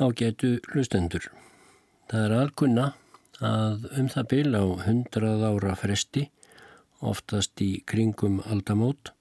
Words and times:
Ágætu 0.00 0.54
hlustendur. 0.72 1.26
Það 2.08 2.22
er 2.24 2.32
alkunna 2.38 2.86
að 3.44 3.82
um 4.00 4.06
það 4.08 4.24
byl 4.30 4.56
á 4.56 4.64
hundrað 4.86 5.42
ára 5.44 5.74
fresti, 5.76 6.32
oftast 7.04 7.60
í 7.60 7.84
kringum 7.84 8.40
aldamót, 8.48 9.12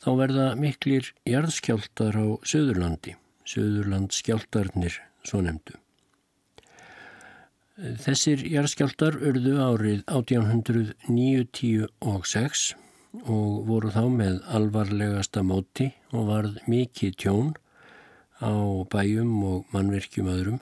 þá 0.00 0.16
verða 0.22 0.56
miklir 0.56 1.12
jarðskjáltar 1.28 2.16
á 2.16 2.40
Suðurlandi, 2.40 3.20
Suðurlandskjáltarnir, 3.52 4.96
svo 5.28 5.44
nefndu. 5.44 5.76
Þessir 7.78 8.42
jarðskjáltar 8.48 9.14
urðu 9.20 9.60
árið 9.60 10.08
1896 10.08 12.72
og 13.28 13.68
voru 13.68 13.92
þá 13.92 14.08
með 14.08 14.40
alvarlegasta 14.56 15.44
móti 15.44 15.92
og 16.16 16.32
varð 16.32 16.56
mikið 16.64 17.12
tjón 17.20 17.52
á 18.40 18.54
bæjum 18.90 19.42
og 19.44 19.66
mannverkjum 19.74 20.30
öðrum. 20.30 20.60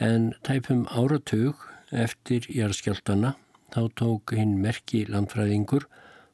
En 0.00 0.32
tæpum 0.44 0.86
áratug 0.88 1.60
eftir 1.92 2.48
jarðskjáltana 2.48 3.34
þá 3.72 3.82
tók 3.96 4.32
hinn 4.36 4.58
merki 4.60 5.04
landfræðingur 5.08 5.86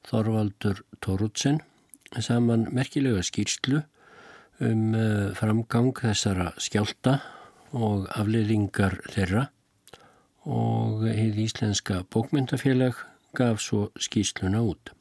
Þorvaldur 0.09 0.85
Torutsen 1.03 1.61
saman 2.23 2.69
merkilega 2.73 3.23
skýrslu 3.27 3.83
um 4.65 4.95
eh, 4.95 5.35
framgang 5.39 5.93
þessara 5.99 6.53
skjálta 6.59 7.19
og 7.77 8.07
afleiðingar 8.17 8.97
þeirra. 9.13 9.49
Og 10.49 11.05
heið 11.05 11.43
Íslenska 11.45 12.01
bókmyndafélag 12.09 12.97
gaf 13.37 13.61
svo 13.61 13.89
skýrsluna 14.01 14.63
út. 14.65 14.95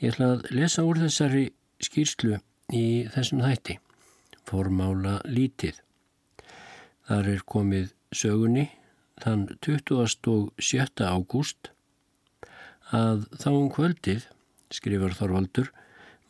Ég 0.00 0.16
ætla 0.16 0.32
að 0.34 0.48
lesa 0.56 0.82
úr 0.88 0.98
þessari 1.04 1.46
skýrslu 1.80 2.40
í 2.74 3.06
þessum 3.14 3.44
þætti 3.44 3.78
formála 4.50 5.20
lítið. 5.30 5.78
Þar 7.06 7.32
er 7.34 7.42
komið 7.46 7.90
sögunni 8.14 8.68
þann 9.22 9.46
27. 9.62 11.06
ágúst 11.06 11.70
að 12.90 13.26
þá 13.38 13.50
um 13.50 13.68
kvöldið, 13.70 14.24
skrifar 14.74 15.14
Þorvaldur, 15.18 15.70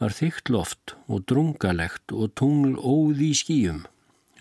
var 0.00 0.16
þygt 0.16 0.50
loft 0.52 0.94
og 1.12 1.24
drungalegt 1.28 2.12
og 2.16 2.32
tungl 2.40 2.76
óð 2.76 3.20
í 3.24 3.32
skýjum. 3.36 3.84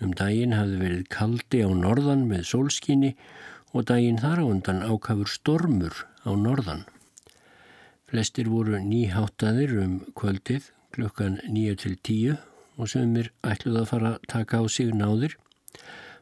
Um 0.00 0.14
daginn 0.16 0.56
hafði 0.56 0.80
verið 0.80 1.08
kaldi 1.12 1.60
á 1.60 1.70
norðan 1.76 2.24
með 2.28 2.46
sólskinni 2.52 3.12
og 3.76 3.84
daginn 3.90 4.20
þar 4.20 4.40
á 4.40 4.44
undan 4.48 4.80
ákafur 4.84 5.28
stormur 5.28 6.04
á 6.24 6.32
norðan. 6.32 6.86
Flestir 8.08 8.48
voru 8.50 8.80
nýháttaðir 8.80 9.76
um 9.84 9.98
kvöldið 10.16 10.72
klukkan 10.96 11.38
9 11.46 11.76
til 11.84 11.98
10 12.00 12.49
og 12.80 12.88
sömur 12.88 13.28
ætluð 13.44 13.82
að 13.82 13.88
fara 13.92 14.10
að 14.14 14.26
taka 14.32 14.60
á 14.60 14.64
sig 14.72 14.92
náðir. 14.96 15.36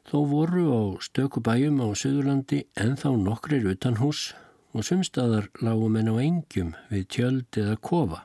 Þó 0.09 0.19
voru 0.27 0.65
á 0.75 0.83
stöku 1.05 1.41
bæjum 1.45 1.81
á 1.85 1.89
Suðurlandi 1.95 2.65
en 2.83 2.97
þá 2.99 3.11
nokkrir 3.23 3.69
utan 3.71 3.99
hús 4.03 4.33
og 4.75 4.87
sumstaðar 4.89 5.51
lágum 5.65 5.99
en 6.01 6.11
á 6.11 6.15
engjum 6.19 6.73
við 6.91 7.05
tjöld 7.15 7.61
eða 7.61 7.77
kofa. 7.77 8.23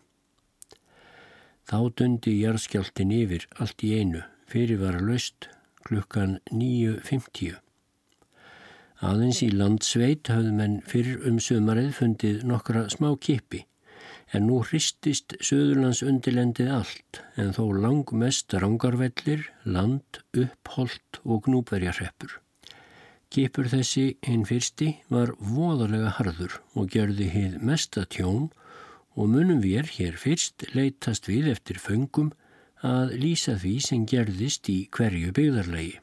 Þá 1.69 1.77
dundi 1.97 2.37
jarðskjáltin 2.41 3.13
yfir 3.15 3.47
allt 3.59 3.83
í 3.85 3.93
einu 3.99 4.23
fyrir 4.51 4.81
var 4.81 4.97
að 4.99 5.11
laust 5.11 5.49
klukkan 5.83 6.39
9.50. 6.51 7.59
Aðeins 9.03 9.43
í 9.43 9.51
landsveit 9.51 10.31
hafðu 10.31 10.55
menn 10.55 10.79
fyrir 10.87 11.23
um 11.27 11.39
sömarið 11.43 11.91
fundið 11.99 12.43
nokkra 12.47 12.87
smá 12.91 13.11
kipi 13.19 13.65
en 14.33 14.47
nú 14.49 14.59
hristist 14.65 15.35
Suðurlands 15.45 16.01
undirlendið 16.05 16.71
allt 16.73 17.19
en 17.39 17.53
þó 17.53 17.67
langmest 17.83 18.53
rangarvellir, 18.57 19.45
land, 19.63 20.21
uppholt 20.33 21.19
og 21.23 21.45
gnúberjarreppur. 21.47 22.39
Kipur 23.33 23.69
þessi 23.69 24.05
hinn 24.25 24.45
fyrsti 24.45 24.89
var 25.13 25.33
voðalega 25.37 26.11
harður 26.19 26.59
og 26.77 26.93
gjörði 26.93 27.29
hið 27.33 27.59
mesta 27.65 28.05
tjón 28.05 28.49
og 29.13 29.29
munum 29.29 29.61
við 29.61 29.93
hér 29.97 30.17
fyrst 30.21 30.65
leytast 30.73 31.29
við 31.29 31.51
eftir 31.53 31.81
föngum 31.81 32.33
að 32.83 33.15
lýsa 33.21 33.55
því 33.61 33.75
sem 33.85 34.05
gerðist 34.09 34.69
í 34.69 34.83
hverju 34.93 35.31
byggðarlegi. 35.37 35.95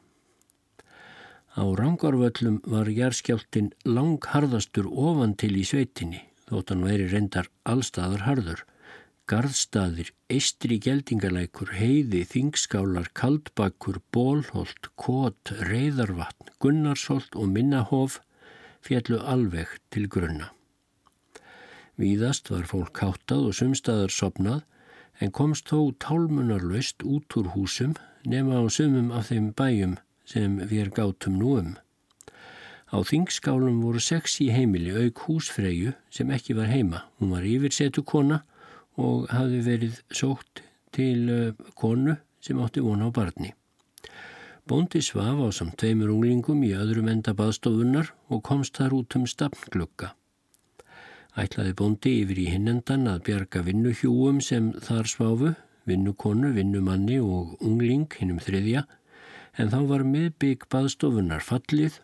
Á 1.59 1.67
rangarvöllum 1.67 2.61
var 2.71 2.89
jærskjáltin 2.95 3.73
langharðastur 3.85 4.87
ofan 4.87 5.35
til 5.35 5.57
í 5.59 5.67
sveitinni 5.67 6.30
þótt 6.51 6.75
hann 6.75 6.85
væri 6.85 7.09
reyndar 7.11 7.49
allstaðar 7.65 8.27
harður. 8.27 8.65
Garðstaðir, 9.31 10.11
eistri 10.27 10.81
geldingalækur, 10.83 11.71
heiði, 11.79 12.25
þingskálar, 12.27 13.13
kaldbakkur, 13.15 14.01
bólholt, 14.11 14.91
kót, 14.99 15.53
reyðarvatn, 15.71 16.51
gunnarsholt 16.59 17.39
og 17.39 17.53
minnahof 17.55 18.19
fjallu 18.83 19.21
alveg 19.23 19.77
til 19.95 20.09
grunna. 20.11 20.51
Víðast 22.01 22.51
var 22.51 22.67
fólk 22.67 22.97
háttað 23.05 23.51
og 23.51 23.57
sumstaðar 23.59 24.13
sopnað 24.15 24.65
en 25.21 25.33
komst 25.37 25.69
þó 25.69 25.93
tálmunarlaust 26.01 27.05
út 27.05 27.37
úr 27.37 27.53
húsum 27.55 27.95
nema 28.25 28.57
á 28.57 28.65
sumum 28.73 29.13
af 29.13 29.29
þeim 29.29 29.51
bæjum 29.57 29.99
sem 30.25 30.59
við 30.71 30.91
gátum 30.97 31.37
nú 31.39 31.55
um. 31.61 31.75
Á 32.91 32.99
þingskálum 33.07 33.79
voru 33.85 34.01
sex 34.03 34.41
í 34.43 34.49
heimili 34.51 34.91
auk 34.91 35.23
húsfreyju 35.29 35.95
sem 36.11 36.31
ekki 36.35 36.57
var 36.59 36.71
heima. 36.73 37.05
Hún 37.21 37.31
var 37.37 37.47
yfirsetu 37.47 38.03
kona 38.03 38.43
og 38.99 39.31
hafði 39.31 39.61
verið 39.69 40.01
sótt 40.11 40.65
til 40.95 41.31
eh, 41.31 41.55
konu 41.79 42.17
sem 42.43 42.59
átti 42.59 42.83
vona 42.83 43.07
á 43.07 43.11
barni. 43.15 43.53
Bóndi 44.67 45.01
svaf 45.03 45.39
á 45.39 45.49
samt 45.55 45.79
tveimur 45.79 46.11
unglingum 46.13 46.65
í 46.67 46.73
öðrum 46.75 47.09
enda 47.11 47.35
baðstofunnar 47.35 48.11
og 48.31 48.43
komst 48.47 48.77
þar 48.79 48.99
út 48.99 49.17
um 49.19 49.27
stafnglugga. 49.27 50.13
Ætlaði 51.39 51.77
bóndi 51.79 52.13
yfir 52.25 52.43
í 52.43 52.51
hinnendan 52.51 53.07
að 53.11 53.25
bjarga 53.31 53.63
vinnuhjúum 53.67 54.43
sem 54.43 54.73
þar 54.83 55.07
svafu, 55.07 55.55
vinnukonu, 55.87 56.51
vinnumanni 56.59 57.21
og 57.23 57.55
ungling 57.63 58.11
hinnum 58.19 58.43
þriðja, 58.43 58.85
en 59.59 59.71
þá 59.71 59.81
var 59.91 60.07
miðbygg 60.07 60.67
baðstofunnar 60.71 61.43
fallið 61.47 62.01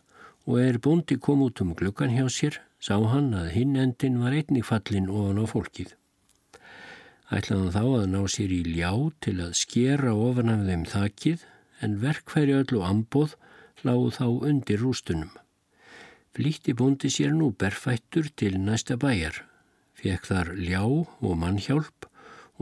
og 0.46 0.60
er 0.62 0.78
bóndi 0.78 1.18
kom 1.18 1.42
út 1.42 1.60
um 1.60 1.74
glukkan 1.74 2.12
hjá 2.14 2.26
sér, 2.30 2.58
sá 2.78 2.94
hann 3.10 3.32
að 3.34 3.50
hinn 3.56 3.74
endin 3.82 4.20
var 4.22 4.34
einnig 4.36 4.66
fallin 4.68 5.08
ofan 5.10 5.40
á 5.42 5.44
fólkið. 5.50 5.94
Ætlaðan 7.34 7.72
þá 7.74 7.82
að 7.82 8.06
ná 8.12 8.20
sér 8.30 8.52
í 8.54 8.60
ljá 8.62 8.92
til 9.24 9.40
að 9.42 9.56
skera 9.58 10.12
ofan 10.14 10.52
af 10.52 10.62
þeim 10.68 10.84
þakkið 10.92 11.42
en 11.82 11.96
verkfæri 12.04 12.54
öll 12.60 12.78
og 12.78 12.84
ambóð 12.86 13.34
lág 13.82 14.04
þá 14.14 14.26
undir 14.50 14.78
rústunum. 14.84 15.32
Flíti 16.36 16.76
bóndi 16.78 17.10
sér 17.10 17.34
nú 17.34 17.50
berfættur 17.50 18.28
til 18.38 18.60
næsta 18.60 18.94
bæjar, 19.00 19.40
fekk 19.98 20.28
þar 20.30 20.52
ljá 20.60 20.84
og 20.86 21.34
mannhjálp 21.40 22.06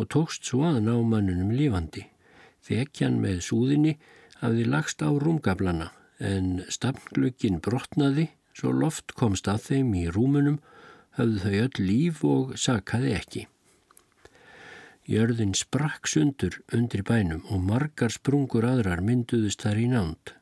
og 0.01 0.09
tókst 0.09 0.49
svo 0.49 0.63
að 0.71 0.81
ná 0.87 0.95
mannunum 1.05 1.53
lífandi. 1.53 2.07
Þekkjan 2.65 3.21
með 3.21 3.45
súðinni 3.45 3.99
hafði 4.41 4.65
lagst 4.73 5.05
á 5.05 5.13
rúmgablana 5.13 5.91
en 6.19 6.63
stafnglögin 6.71 7.61
brotnaði 7.65 8.29
svo 8.55 8.71
loft 8.73 9.15
komst 9.19 9.49
að 9.51 9.67
þeim 9.69 9.91
í 9.99 10.05
rúmunum 10.15 10.61
höfðu 11.19 11.41
þau 11.43 11.57
öll 11.65 11.89
líf 11.89 12.23
og 12.27 12.55
sakaði 12.59 13.15
ekki. 13.19 13.43
Jörðin 15.11 15.53
sprakk 15.59 16.09
sundur 16.09 16.61
undir 16.73 17.03
bænum 17.05 17.43
og 17.53 17.61
margar 17.67 18.15
sprungur 18.15 18.65
aðrar 18.65 19.03
mynduðust 19.05 19.67
þar 19.67 19.83
í 19.83 19.89
nánd. 19.91 20.33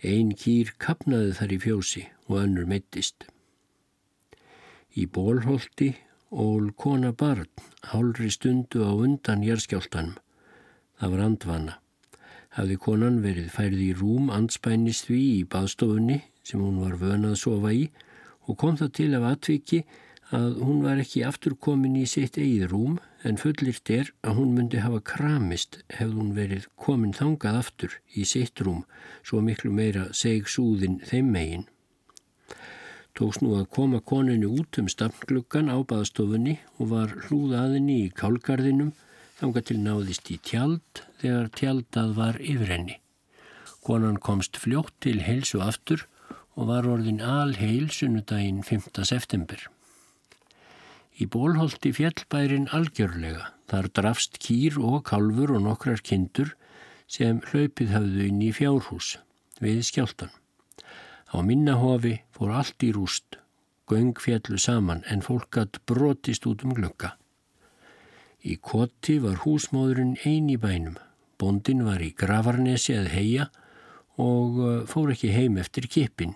Einn 0.00 0.32
kýr 0.32 0.72
kapnaði 0.80 1.34
þar 1.36 1.52
í 1.52 1.58
fjósi 1.60 2.06
og 2.30 2.38
önnur 2.46 2.70
meittist. 2.70 3.26
Í 4.96 5.04
bólholti 5.06 5.92
ól 6.30 6.72
kona 6.72 7.12
barn 7.12 7.50
hálri 7.92 8.30
stundu 8.32 8.86
á 8.88 8.92
undan 8.94 9.44
jærskjáltanum. 9.44 10.16
Það 10.96 11.12
var 11.12 11.24
andvana 11.26 11.76
hafði 12.56 12.76
konan 12.84 13.18
verið 13.24 13.50
færið 13.54 13.82
í 13.86 13.90
rúm 14.00 14.30
anspænis 14.34 15.04
því 15.06 15.22
í 15.38 15.48
baðstofunni 15.54 16.20
sem 16.42 16.62
hún 16.62 16.80
var 16.82 16.96
vönað 16.98 17.34
að 17.36 17.42
sofa 17.44 17.74
í 17.76 17.84
og 18.46 18.58
kom 18.58 18.78
það 18.80 18.94
til 18.98 19.10
af 19.18 19.26
atviki 19.30 19.84
að 20.34 20.60
hún 20.62 20.82
var 20.84 21.00
ekki 21.02 21.24
afturkomin 21.26 21.96
í 21.98 22.04
sitt 22.06 22.38
eigið 22.38 22.70
rúm 22.70 22.98
en 23.26 23.38
fullirt 23.40 23.90
er 23.90 24.12
að 24.26 24.38
hún 24.38 24.54
myndi 24.54 24.82
hafa 24.82 25.00
kramist 25.12 25.80
hefði 25.90 26.16
hún 26.20 26.32
verið 26.36 26.68
komin 26.84 27.14
þangað 27.16 27.58
aftur 27.60 27.96
í 28.14 28.26
sitt 28.32 28.62
rúm 28.66 28.84
svo 29.26 29.42
miklu 29.46 29.72
meira 29.74 30.06
seg 30.16 30.46
súðin 30.48 31.00
þeim 31.10 31.32
megin. 31.34 31.66
Tóks 33.18 33.40
nú 33.42 33.56
að 33.58 33.66
koma 33.74 33.98
koninu 34.00 34.52
út 34.62 34.78
um 34.80 34.88
stafngluggan 34.88 35.70
á 35.70 35.76
baðstofunni 35.82 36.60
og 36.78 36.92
var 36.94 37.14
hlúðaðinni 37.26 37.98
í 38.04 38.12
kálgarðinum 38.14 38.94
þanga 39.40 39.62
til 39.64 39.78
náðist 39.80 40.28
í 40.32 40.36
tjald 40.44 41.02
þegar 41.22 41.48
tjaldað 41.56 42.14
var 42.18 42.38
yfir 42.44 42.72
henni. 42.74 42.96
Konan 43.80 44.18
komst 44.20 44.58
fljótt 44.60 44.92
til 45.00 45.22
heilsu 45.24 45.62
aftur 45.64 46.04
og 46.60 46.68
var 46.68 46.88
orðin 46.88 47.22
alheil 47.24 47.88
sunnudaginn 47.94 48.60
5. 48.66 48.90
september. 49.08 49.62
Í 51.20 51.26
bólholti 51.28 51.92
fjellbærin 51.96 52.68
algjörlega, 52.76 53.50
þar 53.68 53.88
drafst 53.96 54.38
kýr 54.44 54.76
og 54.80 55.02
kalfur 55.08 55.54
og 55.56 55.64
nokkrar 55.64 56.04
kindur 56.04 56.52
sem 57.08 57.40
hlaupið 57.50 57.94
hafðu 57.96 58.26
inn 58.28 58.42
í 58.44 58.52
fjárhús 58.56 59.14
við 59.60 59.82
skjáltan. 59.88 60.32
Á 61.32 61.40
minnahofi 61.46 62.18
fór 62.34 62.52
allt 62.60 62.84
í 62.84 62.92
rúst, 62.96 63.38
göng 63.88 64.16
fjallu 64.20 64.58
saman 64.60 65.04
en 65.08 65.24
fólk 65.24 65.60
hatt 65.60 65.80
brotist 65.88 66.48
út 66.48 66.64
um 66.66 66.76
glögga. 66.76 67.14
Í 68.40 68.56
koti 68.56 69.18
var 69.20 69.42
húsmóðurinn 69.44 70.14
ein 70.24 70.48
í 70.48 70.56
bænum. 70.60 70.96
Bondin 71.40 71.82
var 71.84 72.00
í 72.00 72.12
gravarnesi 72.16 72.94
að 72.96 73.10
heia 73.12 73.50
og 74.20 74.60
uh, 74.60 74.70
fór 74.88 75.12
ekki 75.12 75.32
heim 75.34 75.58
eftir 75.60 75.88
kipin. 75.92 76.32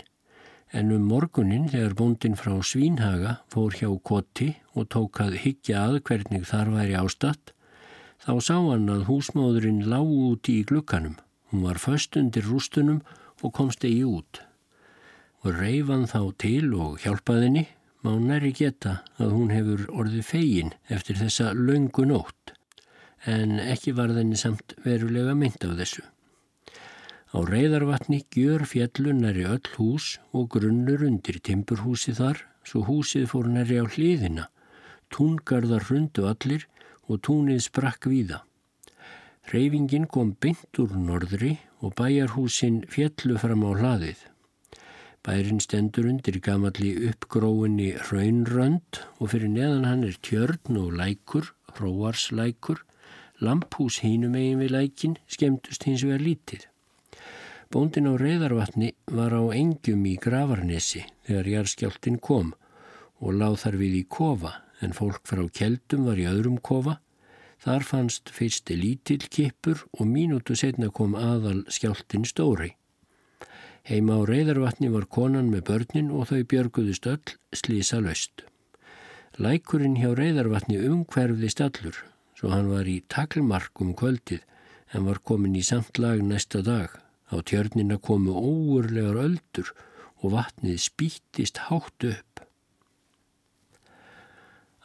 En 0.75 0.93
um 0.93 1.05
morgunin 1.09 1.69
þegar 1.73 1.95
bondin 1.97 2.37
frá 2.37 2.53
Svínhaga 2.61 3.39
fór 3.53 3.77
hjá 3.79 3.89
koti 4.05 4.51
og 4.75 4.89
tók 4.93 5.21
að 5.25 5.39
higgja 5.45 5.85
að 5.89 6.01
hvernig 6.09 6.49
þar 6.51 6.73
væri 6.75 6.97
ástatt, 6.99 7.55
þá 8.21 8.33
sá 8.41 8.57
hann 8.59 8.91
að 8.93 9.07
húsmóðurinn 9.09 9.85
lág 9.89 10.09
út 10.09 10.51
í 10.53 10.61
glukkanum. 10.67 11.17
Hún 11.53 11.65
var 11.65 11.81
föst 11.81 12.19
undir 12.21 12.45
rústunum 12.49 13.01
og 13.41 13.55
komst 13.57 13.85
eigi 13.87 14.05
út. 14.05 14.43
Og 15.45 15.57
reyfan 15.57 16.09
þá 16.11 16.21
til 16.41 16.73
og 16.75 17.01
hjálpaðinni 17.05 17.69
má 18.05 18.13
næri 18.21 18.53
geta 18.53 18.99
að 19.17 19.31
hún 19.33 19.53
hefur 19.55 19.87
orðið 19.89 20.27
fegin 20.29 20.75
eftir 20.93 21.17
þessa 21.17 21.55
laungu 21.57 22.05
nótt, 22.05 22.53
en 23.25 23.57
ekki 23.59 23.95
var 23.97 24.13
þenni 24.13 24.37
samt 24.37 24.75
verulega 24.85 25.33
mynd 25.39 25.65
af 25.65 25.79
þessu. 25.79 26.05
Á 27.35 27.39
reyðarvatni 27.49 28.21
gjör 28.31 28.63
fjallun 28.69 29.25
næri 29.25 29.47
öll 29.49 29.71
hús 29.79 30.19
og 30.37 30.51
grunnur 30.53 31.03
undir 31.09 31.41
timburhúsi 31.41 32.13
þar, 32.15 32.45
svo 32.63 32.85
húsið 32.87 33.25
fór 33.33 33.49
næri 33.51 33.81
á 33.81 33.89
hliðina. 33.89 34.51
Túngarðar 35.11 35.89
rundu 35.89 36.29
allir 36.29 36.69
og 37.09 37.25
túnið 37.25 37.65
sprakk 37.65 38.07
víða. 38.13 38.45
Reyfingin 39.49 40.07
kom 40.07 40.37
bynt 40.41 40.79
úr 40.81 40.95
norðri 40.95 41.57
og 41.81 41.97
bæjarhúsin 41.99 42.85
fjallu 42.93 43.41
fram 43.41 43.65
á 43.65 43.71
hlaðið. 43.81 44.21
Bærin 45.25 45.61
stendur 45.65 46.05
undir 46.05 46.37
gamalli 46.45 46.91
uppgróinni 47.09 47.95
raunrönd 48.11 48.99
og 49.17 49.31
fyrir 49.33 49.49
neðan 49.49 49.87
hann 49.89 50.03
er 50.05 50.19
tjörn 50.21 50.77
og 50.77 50.99
lækur, 50.99 51.49
hróarslækur. 51.79 52.83
Lampús 53.41 54.03
hínum 54.05 54.37
eigin 54.37 54.61
við 54.61 54.75
lækin 54.75 55.17
skemmtust 55.25 55.89
hins 55.89 56.05
vegar 56.05 56.21
lítið. 56.27 56.69
Bóndin 57.73 58.11
á 58.13 58.21
reyðarvatni 58.21 58.93
var 59.17 59.33
á 59.33 59.43
engjum 59.57 60.05
í 60.05 60.15
gravarnesi 60.21 61.07
þegar 61.25 61.51
jarðskjáltin 61.55 62.21
kom 62.21 62.53
og 63.25 63.41
láð 63.41 63.59
þar 63.65 63.81
við 63.81 63.99
í 64.03 64.05
kofa 64.05 64.55
en 64.85 64.93
fólk 64.93 65.25
frá 65.25 65.43
keldum 65.49 66.05
var 66.05 66.21
í 66.21 66.29
öðrum 66.29 66.61
kofa. 66.61 67.01
Þar 67.65 67.89
fannst 67.89 68.29
fyrsti 68.29 68.77
lítill 68.77 69.25
kipur 69.33 69.87
og 69.97 70.05
mínútu 70.05 70.53
setna 70.53 70.93
kom 70.93 71.17
aðal 71.17 71.65
skjáltin 71.73 72.29
stóri. 72.29 72.75
Heima 73.85 74.17
á 74.17 74.25
reyðarvatni 74.25 74.89
var 74.89 75.05
konan 75.13 75.51
með 75.53 75.67
börnin 75.69 76.07
og 76.09 76.31
þau 76.31 76.39
björguðust 76.49 77.05
öll 77.11 77.35
slísa 77.53 77.99
löst. 78.01 78.47
Lækurinn 79.37 79.99
hjá 80.01 80.15
reyðarvatni 80.17 80.79
umhverfðist 80.89 81.61
allur, 81.61 81.99
svo 82.33 82.49
hann 82.55 82.71
var 82.73 82.89
í 82.89 83.03
taklmarkum 83.13 83.93
kvöldið 83.93 84.41
en 84.97 85.05
var 85.05 85.21
komin 85.21 85.59
í 85.61 85.65
samt 85.69 86.01
lag 86.01 86.25
næsta 86.25 86.63
dag. 86.65 86.89
Á 87.29 87.37
tjörnina 87.45 88.01
komu 88.01 88.33
óurlegar 88.33 89.21
öldur 89.21 89.75
og 90.23 90.33
vatnið 90.33 90.81
spýttist 90.81 91.67
hátt 91.69 92.09
upp. 92.09 92.41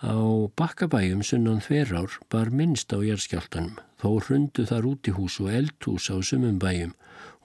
Á 0.03 0.15
bakkabæjum 0.59 1.23
sunnan 1.23 1.63
þverár 1.63 2.19
bar 2.27 2.51
minnst 2.51 2.91
á 2.91 2.99
jærskjáltanum, 2.99 3.79
þó 3.95 4.09
hrundu 4.27 4.67
þar 4.67 4.91
út 4.91 5.07
í 5.07 5.15
hús 5.15 5.39
og 5.39 5.53
eldhús 5.55 6.11
á 6.11 6.19
sumum 6.19 6.59
bæjum 6.59 6.98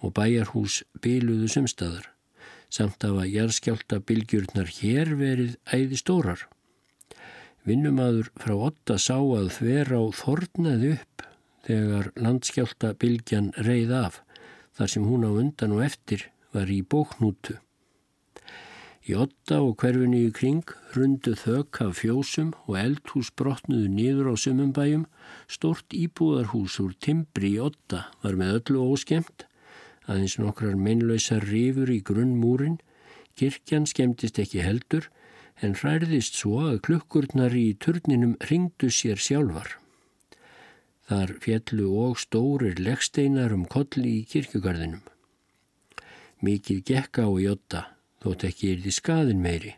og 0.05 0.13
bæjarhús 0.19 0.83
byluðu 1.05 1.49
sumstaðar, 1.55 2.11
samt 2.69 3.05
af 3.07 3.17
að 3.23 3.33
jarðskjálta 3.33 4.01
bylgjurnar 4.05 4.71
hér 4.81 5.15
verið 5.19 5.57
æði 5.73 6.01
stórar. 6.01 6.45
Vinnumadur 7.65 8.29
frá 8.37 8.55
Otta 8.69 8.99
sá 9.01 9.17
að 9.17 9.49
þver 9.57 9.95
á 9.97 10.03
þornaði 10.13 10.95
upp 10.99 11.25
þegar 11.65 12.11
landskjálta 12.21 12.93
bylgjan 13.01 13.53
reið 13.65 13.95
af, 13.97 14.21
þar 14.77 14.91
sem 14.93 15.07
hún 15.09 15.25
á 15.25 15.31
undan 15.33 15.77
og 15.79 15.85
eftir 15.87 16.27
var 16.53 16.69
í 16.69 16.83
bóknútu. 16.85 17.57
Í 19.05 19.17
Otta 19.21 19.59
og 19.61 19.75
hverfinu 19.81 20.23
í 20.27 20.33
kring 20.33 20.71
rundu 20.95 21.35
þök 21.37 21.81
af 21.85 21.99
fjósum 22.01 22.55
og 22.65 22.79
eldhús 22.81 23.29
brotnuðu 23.37 23.91
niður 23.93 24.31
á 24.33 24.35
sumumbæjum, 24.41 25.03
stort 25.49 25.93
íbúðarhús 25.97 26.79
úr 26.81 26.95
timbri 27.05 27.57
í 27.57 27.61
Otta 27.61 28.07
var 28.23 28.39
með 28.41 28.61
öllu 28.61 28.87
óskemmt 28.95 29.45
aðeins 30.07 30.39
nokkrar 30.39 30.77
meinlausar 30.77 31.45
rifur 31.49 31.91
í 31.93 32.01
grunnmúrin, 32.05 32.79
kirkjan 33.39 33.87
skemmtist 33.91 34.39
ekki 34.39 34.63
heldur 34.65 35.09
en 35.63 35.77
hræðist 35.79 36.37
svo 36.39 36.61
að 36.69 36.83
klukkurnar 36.89 37.55
í 37.57 37.75
turninum 37.79 38.35
ringdu 38.51 38.91
sér 38.91 39.21
sjálfar. 39.21 39.77
Þar 41.09 41.35
fjallu 41.45 41.89
og 42.01 42.19
stórir 42.19 42.81
leggsteinar 42.81 43.53
um 43.55 43.67
kolli 43.69 44.21
í 44.21 44.27
kirkjugarðinum. 44.29 45.03
Mikið 46.45 46.81
gekka 46.89 47.29
á 47.29 47.33
jótta, 47.41 47.83
þótt 48.25 48.47
ekki 48.49 48.73
er 48.73 48.85
því 48.85 48.93
skaðin 48.99 49.43
meiri. 49.45 49.75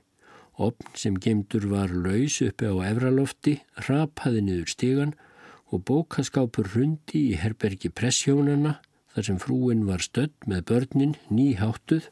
Opn 0.56 0.94
sem 0.96 1.18
gemdur 1.20 1.66
var 1.68 1.92
laus 1.92 2.38
uppi 2.40 2.70
á 2.70 2.74
efralofti, 2.88 3.58
rapaði 3.88 4.44
niður 4.46 4.70
stígan 4.72 5.12
og 5.74 5.82
bókaskápur 5.84 6.72
hundi 6.72 7.26
í 7.34 7.40
herbergi 7.42 7.90
pressjónana 7.92 8.78
þar 9.16 9.24
sem 9.24 9.38
frúin 9.40 9.86
var 9.88 10.02
stödd 10.04 10.34
með 10.44 10.66
börnin 10.68 11.12
nýháttuð 11.32 12.10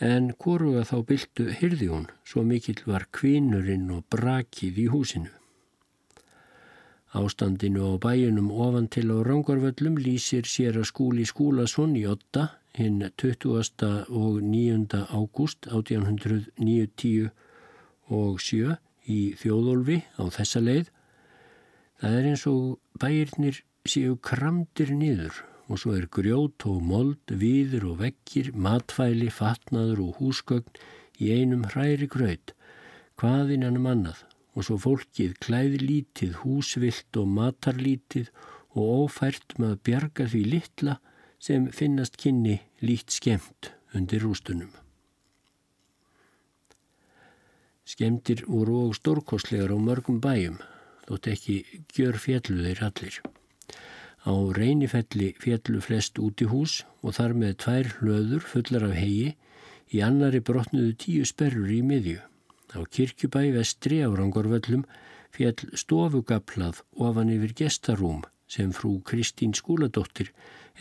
en 0.00 0.30
koruga 0.40 0.86
þá 0.88 0.94
byltu 1.10 1.44
hyrði 1.58 1.88
hún 1.90 2.06
svo 2.24 2.44
mikill 2.48 2.80
var 2.86 3.04
kvinurinn 3.12 3.90
og 3.92 4.06
brakið 4.14 4.78
í 4.84 4.86
húsinu. 4.88 5.28
Ástandinu 7.18 7.92
á 7.92 8.00
bæjunum 8.00 8.48
ofan 8.52 8.88
til 8.88 9.12
á 9.12 9.20
Rangorvöllum 9.26 10.00
lýsir 10.00 10.48
sér 10.48 10.80
að 10.80 10.88
skúli 10.92 11.26
skúlason 11.28 11.92
í 12.00 12.06
8 12.08 12.46
hinn 12.80 13.04
20. 13.20 14.08
og 14.08 14.40
9. 14.40 15.04
ágúst 15.12 15.68
1890 15.68 17.28
og 18.08 18.40
7 18.40 18.76
í 19.12 19.20
þjóðolfi 19.36 20.00
á 20.16 20.24
þessa 20.32 20.64
leið. 20.64 20.88
Það 22.00 22.18
er 22.18 22.32
eins 22.32 22.48
og 22.48 22.80
bæirnir 22.96 23.62
séu 23.84 24.16
kramdir 24.24 24.96
niður 24.96 25.44
og 25.68 25.80
svo 25.80 25.94
er 25.98 26.08
grjót 26.08 26.64
og 26.68 26.80
mold, 26.84 27.20
viður 27.28 27.90
og 27.92 28.00
vekkir, 28.02 28.52
matfæli, 28.56 29.28
fatnaður 29.28 30.06
og 30.06 30.22
húsgögn 30.22 30.80
í 31.20 31.30
einum 31.34 31.66
hræri 31.68 32.08
gröð, 32.10 32.54
hvaðinn 33.20 33.66
ennum 33.68 33.88
annað 33.90 34.24
og 34.58 34.66
svo 34.66 34.78
fólkið 34.82 35.36
klæði 35.44 35.80
lítið, 35.84 36.40
húsvilt 36.42 37.20
og 37.20 37.28
matarlítið 37.30 38.32
og 38.74 39.04
ófært 39.04 39.54
með 39.58 39.74
að 39.74 39.82
bjarga 39.86 40.26
því 40.32 40.42
litla 40.54 40.98
sem 41.38 41.68
finnast 41.70 42.18
kynni 42.18 42.58
lít 42.82 43.14
skemmt 43.14 43.72
undir 43.94 44.24
rústunum. 44.24 44.72
Skemtir 47.88 48.42
voru 48.44 48.82
og 48.88 48.96
stórkostlegar 48.98 49.72
á 49.72 49.78
mörgum 49.80 50.18
bæjum, 50.20 50.58
þótt 51.08 51.30
ekki 51.32 51.58
gjör 51.94 52.18
fjallu 52.20 52.64
þeir 52.66 52.82
allir. 52.90 53.20
Á 54.26 54.34
reynifelli 54.58 55.34
fjallu 55.42 55.82
flest 55.84 56.18
út 56.18 56.42
í 56.42 56.48
hús 56.50 56.80
og 57.02 57.14
þar 57.18 57.36
með 57.42 57.52
tvær 57.64 57.92
hlöður 57.98 58.48
fullar 58.52 58.88
af 58.88 58.96
hegi, 58.98 59.36
í 59.94 60.02
annari 60.04 60.40
brotnuðu 60.44 60.96
tíu 61.04 61.28
sperrur 61.28 61.70
í 61.72 61.82
miðju. 61.86 62.18
Á 62.76 62.80
kirkjubæ 62.84 63.44
vestri 63.54 64.02
á 64.04 64.08
Rangorvöllum 64.10 64.84
fjall 65.32 65.70
stofugaplað 65.72 66.82
ofan 66.96 67.32
yfir 67.32 67.54
gestarúm 67.62 68.24
sem 68.48 68.72
frú 68.72 68.98
Kristín 69.04 69.54
skúladóttir 69.56 70.32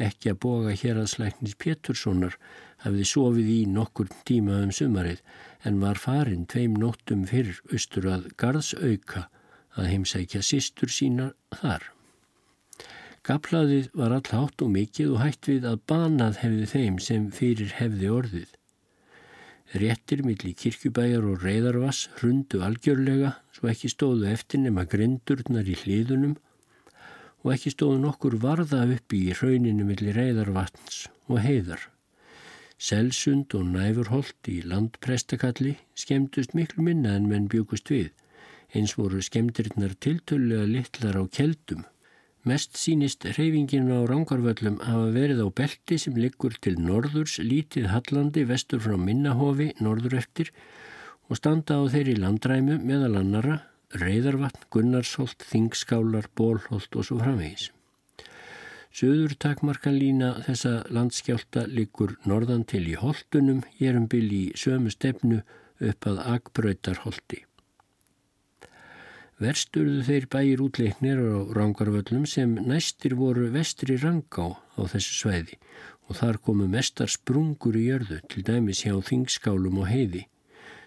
ekki 0.07 0.31
að 0.31 0.39
boga 0.45 0.75
hér 0.81 1.01
að 1.01 1.11
slæknis 1.13 1.57
Péturssonar 1.59 2.37
hafiði 2.83 3.07
sofið 3.11 3.51
í 3.55 3.59
nokkur 3.71 4.11
tíma 4.29 4.61
um 4.63 4.71
sumarið 4.79 5.23
en 5.67 5.81
var 5.83 5.99
farin 5.99 6.47
tveim 6.51 6.77
nóttum 6.79 7.25
fyrr 7.31 7.53
austur 7.71 8.07
að 8.13 8.31
garðsauka 8.39 9.27
að 9.77 9.91
heimsækja 9.93 10.43
sístur 10.45 10.93
sína 10.93 11.31
þar. 11.59 11.96
Gaplaðið 13.27 13.89
var 13.99 14.13
allhátt 14.15 14.61
og 14.63 14.69
mikið 14.71 15.09
og 15.11 15.17
hætt 15.19 15.47
við 15.49 15.65
að 15.67 15.81
banað 15.91 16.37
hefði 16.45 16.67
þeim 16.71 16.99
sem 17.03 17.23
fyrir 17.35 17.73
hefði 17.75 18.11
orðið. 18.15 18.53
Réttir 19.81 20.21
millir 20.23 20.53
kirkjubæjar 20.55 21.25
og 21.27 21.43
reyðarvass 21.43 22.05
hrundu 22.19 22.61
algjörlega 22.63 23.33
svo 23.57 23.67
ekki 23.67 23.91
stóðu 23.91 24.29
eftir 24.31 24.61
nema 24.63 24.85
grindurnar 24.93 25.67
í 25.67 25.75
hliðunum 25.81 26.37
og 27.43 27.51
ekki 27.51 27.73
stóðu 27.73 27.97
nokkur 28.05 28.37
varða 28.45 28.85
uppi 28.95 29.25
í 29.27 29.35
rauninu 29.41 29.89
millir 29.89 30.15
reyðarvattns 30.15 31.01
og 31.27 31.43
heiðar. 31.43 31.83
Selsund 32.79 33.51
og 33.59 33.67
næfurholt 33.73 34.53
í 34.53 34.61
landprestakalli 34.63 35.75
skemmtust 35.99 36.55
miklu 36.55 36.87
minna 36.87 37.17
en 37.19 37.27
menn 37.27 37.51
bjökust 37.51 37.91
við, 37.91 38.07
eins 38.71 38.95
voru 38.95 39.19
skemmtirinnar 39.19 39.99
tiltölu 39.99 40.63
að 40.63 40.75
litlar 40.77 41.19
á 41.19 41.23
keldum 41.27 41.83
Mest 42.45 42.77
sínist 42.77 43.25
reyfingin 43.25 43.89
á 43.89 44.05
Rangarvöllum 44.07 44.77
hafa 44.85 45.07
verið 45.15 45.41
á 45.43 45.47
belti 45.49 45.97
sem 45.99 46.15
liggur 46.15 46.53
til 46.61 46.77
norðurs, 46.79 47.39
lítið 47.41 47.89
Hallandi, 47.91 48.43
vestur 48.47 48.83
frá 48.83 48.95
Minnahofi, 48.99 49.73
norður 49.81 50.19
eftir 50.21 50.53
og 51.27 51.39
standa 51.39 51.79
á 51.81 51.83
þeirri 51.91 52.15
landræmu 52.21 52.77
meðal 52.83 53.17
annara, 53.19 53.57
Reyðarvatn, 53.97 54.67
Gunnarsholt, 54.71 55.43
Þingskálar, 55.47 56.27
Bólholt 56.35 56.95
og 56.95 57.07
svo 57.07 57.19
framvegis. 57.23 57.71
Suður 58.97 59.35
takmarkalína 59.39 60.33
þessa 60.47 60.73
landskjálta 60.91 61.65
liggur 61.71 62.15
norðan 62.27 62.65
til 62.67 62.85
í 62.89 62.95
Holtunum, 62.99 63.63
ég 63.79 63.91
erum 63.91 64.07
byrj 64.11 64.33
í 64.39 64.45
sömu 64.59 64.91
stefnu 64.93 65.43
upp 65.83 66.09
að 66.09 66.23
Agbröytarholti. 66.35 67.46
Versturðu 69.37 69.99
þeir 70.01 70.23
bæir 70.33 70.61
útleiknir 70.65 71.19
á 71.21 71.45
Rangarvöllum 71.53 72.23
sem 72.25 72.55
næstir 72.57 73.13
voru 73.13 73.51
vestri 73.53 73.93
Rangá 74.01 74.57
á 74.57 74.81
þessu 74.89 75.13
sveiði 75.13 75.59
og 76.09 76.17
þar 76.17 76.39
komu 76.41 76.65
mestar 76.65 77.11
sprungur 77.13 77.77
í 77.77 77.83
jörðu 77.91 78.17
til 78.33 78.41
dæmis 78.47 78.81
hjá 78.81 78.95
þingskálum 78.97 79.77
og 79.83 79.91
heiði. 79.91 80.23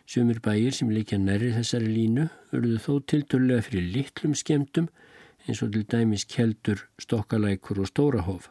Sumir 0.03 0.41
bæir 0.43 0.75
sem 0.75 0.91
líka 0.91 1.15
næri 1.15 1.53
þessari 1.55 1.93
línu 1.95 2.25
örðu 2.51 2.81
þó 2.83 2.91
tilturlega 3.13 3.69
fyrir 3.69 3.87
litlum 3.95 4.35
skemdum 4.35 4.91
eins 5.47 5.63
og 5.63 5.71
til 5.71 5.87
dæmis 5.87 6.27
keldur, 6.27 6.83
stokkalækur 6.99 7.85
og 7.85 7.93
stórahof. 7.93 8.51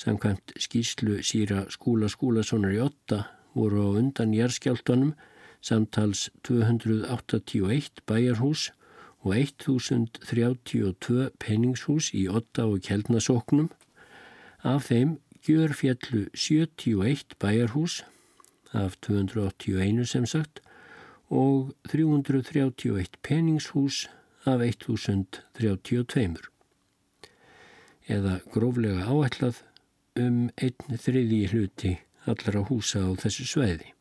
Samkvæmt 0.00 0.56
skýslu 0.56 1.20
síra 1.20 1.66
skúla 1.68 2.08
skúlasonar 2.08 2.72
í 2.72 2.80
otta 2.80 3.26
voru 3.52 3.84
á 3.84 3.88
undan 4.00 4.32
jærskjáltanum 4.32 5.12
samtals 5.60 6.30
281 6.40 8.00
bæjarhús 8.08 8.70
og 9.20 9.36
1032 9.36 11.30
penningshús 11.38 12.12
í 12.14 12.28
otta 12.28 12.66
og 12.66 12.84
keldnasóknum. 12.86 13.70
Af 14.62 14.88
þeim 14.90 15.18
gjör 15.46 15.72
fjallu 15.72 16.26
71 16.34 17.34
bæjarhús 17.38 18.04
af 18.72 18.96
281 19.02 20.08
sem 20.08 20.26
sagt 20.26 20.60
og 21.30 21.74
331 21.88 23.18
penningshús 23.22 24.08
af 24.46 24.60
1032 24.60 26.36
eða 28.08 28.38
gróflega 28.52 29.04
áætlað 29.04 29.60
um 30.18 30.48
einn 30.56 30.98
þriði 31.04 31.40
hluti 31.52 31.94
allra 32.28 32.64
húsa 32.68 33.04
á 33.04 33.10
þessu 33.20 33.44
sveiði. 33.48 33.92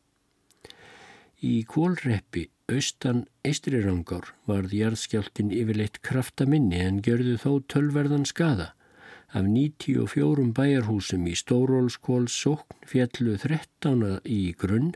Í 1.38 1.68
kólreppi 1.70 2.48
austan 2.66 3.28
Eistrirangár 3.46 4.32
varð 4.50 4.72
jarðskjáltin 4.74 5.52
yfirleitt 5.54 6.00
kraftaminni 6.02 6.80
en 6.82 6.98
gjörðu 7.06 7.36
þó 7.44 7.52
tölverðan 7.70 8.26
skada. 8.26 8.72
Af 9.30 9.46
94 9.46 10.48
bæjarhúsum 10.58 11.28
í 11.30 11.36
Stórólskóls 11.38 12.34
sókn 12.34 12.82
fjallu 12.90 13.38
13 13.38 14.02
í 14.26 14.56
grunn 14.58 14.96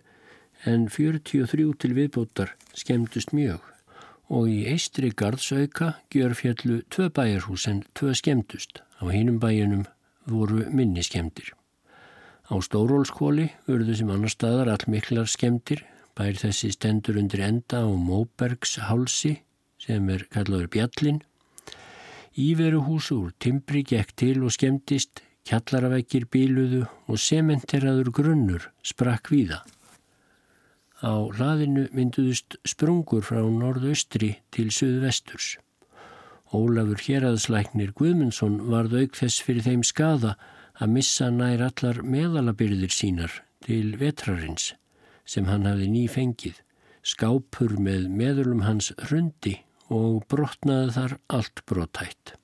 en 0.65 0.89
43 0.89 1.77
til 1.77 1.93
viðbótar 1.99 2.55
skemmtust 2.73 3.37
mjög 3.37 3.61
og 4.31 4.49
í 4.49 4.65
Eistri 4.71 5.13
Garðsauka 5.13 5.93
gjör 6.09 6.33
fjallu 6.33 6.81
2 6.89 7.11
bæjarhús 7.13 7.67
en 7.69 7.85
2 7.93 8.17
skemmtust. 8.17 8.81
Á 8.97 9.05
hinum 9.13 9.37
bæjunum 9.37 9.85
voru 10.25 10.65
minni 10.73 11.05
skemmtir. 11.05 11.53
Á 12.49 12.57
Stórólskóli 12.57 13.51
urðu 13.69 13.93
sem 13.93 14.09
annar 14.09 14.33
staðar 14.33 14.73
all 14.73 14.89
miklar 14.89 15.29
skemmtir 15.29 15.85
Bær 16.17 16.35
þessi 16.35 16.73
stendur 16.75 17.19
undir 17.21 17.43
enda 17.45 17.85
á 17.87 17.89
Móbergs 17.89 18.75
hálsi 18.83 19.37
sem 19.81 20.09
er 20.11 20.25
kallaður 20.33 20.67
Bjallin. 20.73 21.21
Íveruhús 22.35 23.11
úr 23.15 23.31
timbri 23.39 23.83
gekk 23.87 24.13
til 24.19 24.43
og 24.43 24.53
skemmtist, 24.55 25.23
kjallaravekkir 25.47 26.27
bíluðu 26.31 26.83
og 27.07 27.19
sementeraður 27.19 28.11
grunnur 28.15 28.67
sprakk 28.85 29.31
víða. 29.33 29.61
Á 31.01 31.13
hlaðinu 31.33 31.87
mynduðust 31.95 32.59
sprungur 32.67 33.25
frá 33.25 33.41
norðaustri 33.41 34.35
til 34.53 34.69
söðvesturs. 34.69 35.55
Ólafur 36.53 36.99
Hjeraðslæknir 37.01 37.95
Guðmundsson 37.97 38.59
varð 38.69 38.99
auk 38.99 39.15
þess 39.17 39.41
fyrir 39.41 39.65
þeim 39.65 39.87
skada 39.87 40.35
að 40.77 40.93
missa 40.99 41.31
nær 41.31 41.63
allar 41.71 42.03
meðalabyrðir 42.03 42.93
sínar 42.93 43.41
til 43.65 43.95
vetrarins 43.97 44.73
sem 45.31 45.47
hann 45.47 45.67
hafði 45.69 45.87
nýfengið, 45.93 46.59
skápur 47.07 47.77
með 47.79 48.09
meðlum 48.11 48.65
hans 48.67 48.91
hrundi 49.07 49.61
og 49.91 50.23
brotnaði 50.31 50.93
þar 50.97 51.17
allt 51.37 51.63
brottætt. 51.69 52.35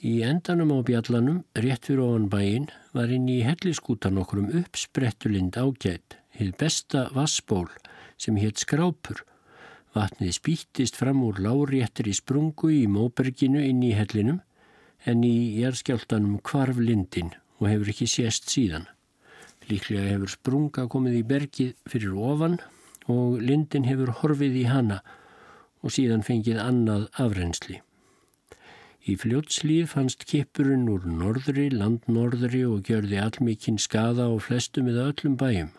Í 0.00 0.22
endanum 0.24 0.72
á 0.72 0.78
bjallanum, 0.80 1.42
rétt 1.60 1.90
fyrir 1.90 2.06
ofan 2.06 2.28
bæin, 2.32 2.70
var 2.96 3.12
inn 3.12 3.28
í 3.28 3.42
helliskútan 3.44 4.16
okkur 4.22 4.40
um 4.40 4.52
uppsprettulind 4.62 5.58
ágætt, 5.60 6.16
hitt 6.32 6.56
besta 6.60 7.10
vassból 7.12 7.68
sem 8.16 8.38
hitt 8.40 8.62
skrápur. 8.64 9.20
Vatnið 9.92 10.38
spýttist 10.38 10.96
fram 10.96 11.20
úr 11.26 11.42
láréttir 11.44 12.08
í 12.08 12.14
sprungu 12.16 12.70
í 12.72 12.86
móberginu 12.88 13.60
inn 13.60 13.82
í 13.84 13.92
hellinum 13.96 14.40
en 15.04 15.24
í 15.26 15.60
jærskjáltanum 15.60 16.40
kvarf 16.46 16.80
lindin 16.80 17.34
og 17.58 17.68
hefur 17.68 17.92
ekki 17.92 18.08
sést 18.08 18.48
síðan. 18.48 18.88
Líklega 19.70 20.08
hefur 20.10 20.32
sprunga 20.32 20.86
komið 20.90 21.20
í 21.20 21.26
bergið 21.30 21.74
fyrir 21.90 22.16
ofan 22.30 22.58
og 23.10 23.38
lindin 23.42 23.86
hefur 23.86 24.10
horfið 24.20 24.56
í 24.62 24.64
hana 24.70 24.98
og 25.80 25.94
síðan 25.94 26.24
fengið 26.26 26.58
annað 26.62 27.06
afrensli. 27.24 27.78
Í 29.08 29.14
fljótslíð 29.16 29.86
fannst 29.94 30.26
kippurinn 30.28 30.88
úr 30.92 31.06
norðri, 31.08 31.70
landnorðri 31.72 32.64
og 32.68 32.90
gjörði 32.90 33.22
allmikinn 33.22 33.78
skada 33.80 34.28
á 34.28 34.34
flestum 34.42 34.90
eða 34.92 35.06
öllum 35.12 35.38
bæjum. 35.40 35.70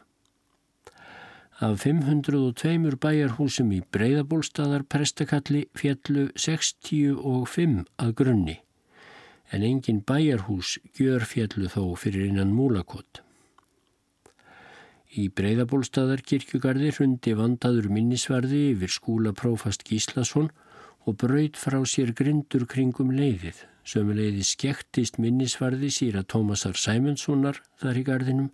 Af 1.62 1.84
502 1.84 2.98
bæjarhúsum 3.04 3.70
í 3.76 3.84
breyðabólstaðar 3.94 4.88
prestakalli 4.90 5.68
fjallu 5.78 6.32
65 6.34 7.84
að 8.02 8.16
grunni 8.18 8.58
en 9.52 9.64
engin 9.68 10.00
bæjarhús 10.08 10.78
gjör 10.96 11.26
fjallu 11.28 11.68
þó 11.72 11.84
fyrir 12.00 12.30
innan 12.30 12.56
múlakott. 12.56 13.22
Í 15.12 15.26
breyðabólstaðar 15.36 16.22
kirkjugarði 16.24 16.94
hrundi 16.96 17.34
vandaður 17.36 17.90
minnisvarði 17.92 18.62
yfir 18.70 18.94
skúla 18.96 19.34
prófast 19.36 19.84
Gíslason 19.90 20.48
og 21.04 21.18
braud 21.20 21.60
frá 21.60 21.82
sér 21.84 22.14
grindur 22.16 22.64
kringum 22.64 23.12
leiðið. 23.18 23.60
Sömuleiði 23.84 24.46
skektist 24.48 25.20
minnisvarði 25.20 25.92
síra 25.92 26.24
Tómasar 26.24 26.80
Sæmundssonar 26.80 27.60
þar 27.82 28.00
í 28.00 28.06
gardinum 28.08 28.50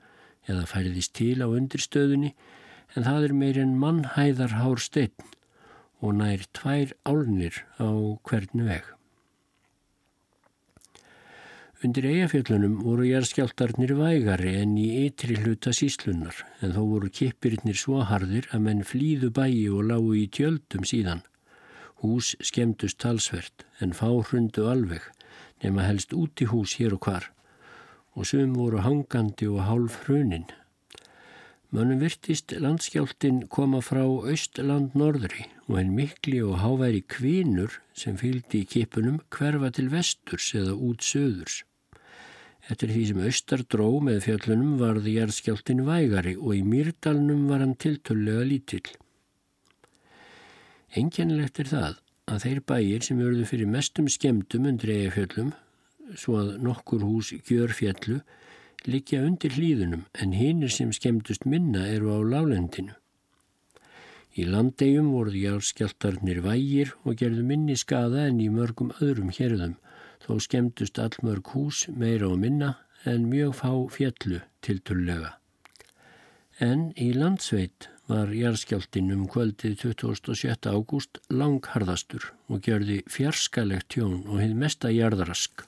eða 0.50 0.66
færðist 0.72 1.14
til 1.20 1.38
á 1.46 1.48
undirstöðunni 1.48 2.34
en 2.96 3.06
það 3.06 3.30
er 3.30 3.38
meir 3.44 3.62
en 3.62 3.78
mannhæðar 3.78 4.58
hár 4.58 4.82
steinn 4.82 5.34
og 6.02 6.18
nær 6.18 6.50
tvær 6.58 6.98
álnir 7.06 7.62
á 7.78 8.18
hvern 8.26 8.66
veg. 8.66 8.97
Undir 11.86 12.08
eigafjöllunum 12.10 12.80
voru 12.82 13.04
jærskjáltarnir 13.06 13.92
vægari 14.00 14.56
en 14.64 14.72
í 14.82 14.88
ytri 15.04 15.36
hluta 15.38 15.70
síslunar 15.78 16.40
en 16.66 16.72
þó 16.74 16.80
voru 16.90 17.10
kippirinnir 17.14 17.78
svo 17.78 18.00
harðir 18.10 18.48
að 18.50 18.64
menn 18.66 18.82
flýðu 18.82 19.30
bæi 19.30 19.68
og 19.70 19.84
lágu 19.92 20.16
í 20.18 20.24
tjöldum 20.34 20.88
síðan. 20.90 21.22
Hús 22.02 22.32
skemmtust 22.50 22.98
talsvert 23.04 23.68
en 23.78 23.94
fá 23.94 24.10
hrundu 24.10 24.66
alveg 24.72 25.06
nema 25.62 25.86
helst 25.86 26.18
út 26.18 26.42
í 26.42 26.50
hús 26.50 26.74
hér 26.82 26.98
og 26.98 27.06
hvar 27.06 27.30
og 28.18 28.26
sum 28.26 28.58
voru 28.58 28.82
hangandi 28.82 29.46
og 29.46 29.62
hálf 29.70 30.02
hrunin. 30.08 30.50
Mönum 31.76 32.00
virtist 32.00 32.54
landskjáltin 32.64 33.42
koma 33.52 33.82
frá 33.84 34.06
austland 34.06 34.94
norðri 34.96 35.50
og 35.68 35.82
en 35.82 35.90
mikli 35.98 36.38
og 36.40 36.62
háværi 36.62 37.02
kvinur 37.12 37.74
sem 37.92 38.16
fylgdi 38.16 38.62
í 38.64 38.68
kipunum 38.72 39.18
hverfa 39.36 39.74
til 39.76 39.90
vesturs 39.92 40.54
eða 40.56 40.78
út 40.88 41.04
söðurs. 41.04 41.66
Eftir 42.72 42.94
því 42.94 43.04
sem 43.10 43.20
austar 43.28 43.66
dró 43.68 43.90
með 44.04 44.22
fjöllunum 44.30 44.78
varði 44.80 45.18
jærskjáltin 45.18 45.84
vægari 45.88 46.38
og 46.40 46.56
í 46.56 46.64
mýrdalnum 46.64 47.46
var 47.52 47.66
hann 47.66 47.76
tiltullega 47.76 48.48
lítill. 48.48 48.88
Enginlegt 50.96 51.60
er 51.60 51.72
það 51.74 52.02
að 52.32 52.44
þeir 52.46 52.66
bæir 52.72 53.08
sem 53.10 53.24
örðu 53.28 53.44
fyrir 53.52 53.72
mestum 53.76 54.08
skemdum 54.12 54.72
undir 54.72 54.96
eigafjöllum, 54.96 55.52
svo 56.16 56.40
að 56.40 56.58
nokkur 56.64 57.04
hús 57.04 57.36
gjör 57.48 57.76
fjallu, 57.76 58.22
liggja 58.88 59.20
undir 59.28 59.54
hlýðunum 59.58 60.06
en 60.24 60.34
hinnir 60.38 60.72
sem 60.72 60.94
skemmtust 60.96 61.46
minna 61.46 61.84
eru 61.92 62.16
á 62.16 62.20
lálendinu. 62.24 62.96
Í 64.38 64.46
landegjum 64.46 65.10
voruð 65.12 65.38
járskjáltarnir 65.42 66.44
vægir 66.46 66.94
og 67.04 67.18
gerðu 67.20 67.44
minni 67.44 67.76
skada 67.76 68.28
en 68.30 68.40
í 68.40 68.48
mörgum 68.54 68.94
öðrum 69.02 69.34
hérðum 69.34 69.76
þó 70.24 70.38
skemmtust 70.46 71.00
allmörg 71.02 71.52
hús 71.56 71.88
meira 71.90 72.30
og 72.30 72.40
minna 72.44 72.76
en 73.10 73.28
mjög 73.32 73.56
fá 73.62 73.72
fjallu 73.94 74.42
til 74.62 74.82
tullega. 74.86 75.36
En 76.60 76.92
í 76.98 77.12
landsveit 77.14 77.90
var 78.08 78.32
jarðskjáltin 78.34 79.12
um 79.14 79.26
kvöldið 79.30 79.76
27. 79.84 80.72
ágúst 80.72 81.20
langharðastur 81.30 82.32
og 82.48 82.64
gjörði 82.66 83.02
fjarskalegt 83.12 83.92
tjón 83.94 84.24
og 84.26 84.40
hinn 84.42 84.56
mesta 84.62 84.94
jarðarask. 84.94 85.66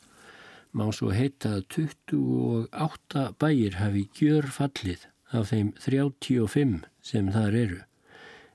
Má 0.70 0.92
svo 0.94 1.10
heita 1.10 1.56
að 1.58 1.64
28 1.74 3.24
bæir 3.42 3.80
hafi 3.80 4.04
gjör 4.20 4.50
fallið 4.54 5.08
af 5.34 5.50
þeim 5.50 5.72
35 5.82 6.76
sem 7.02 7.32
þar 7.34 7.58
eru, 7.58 7.80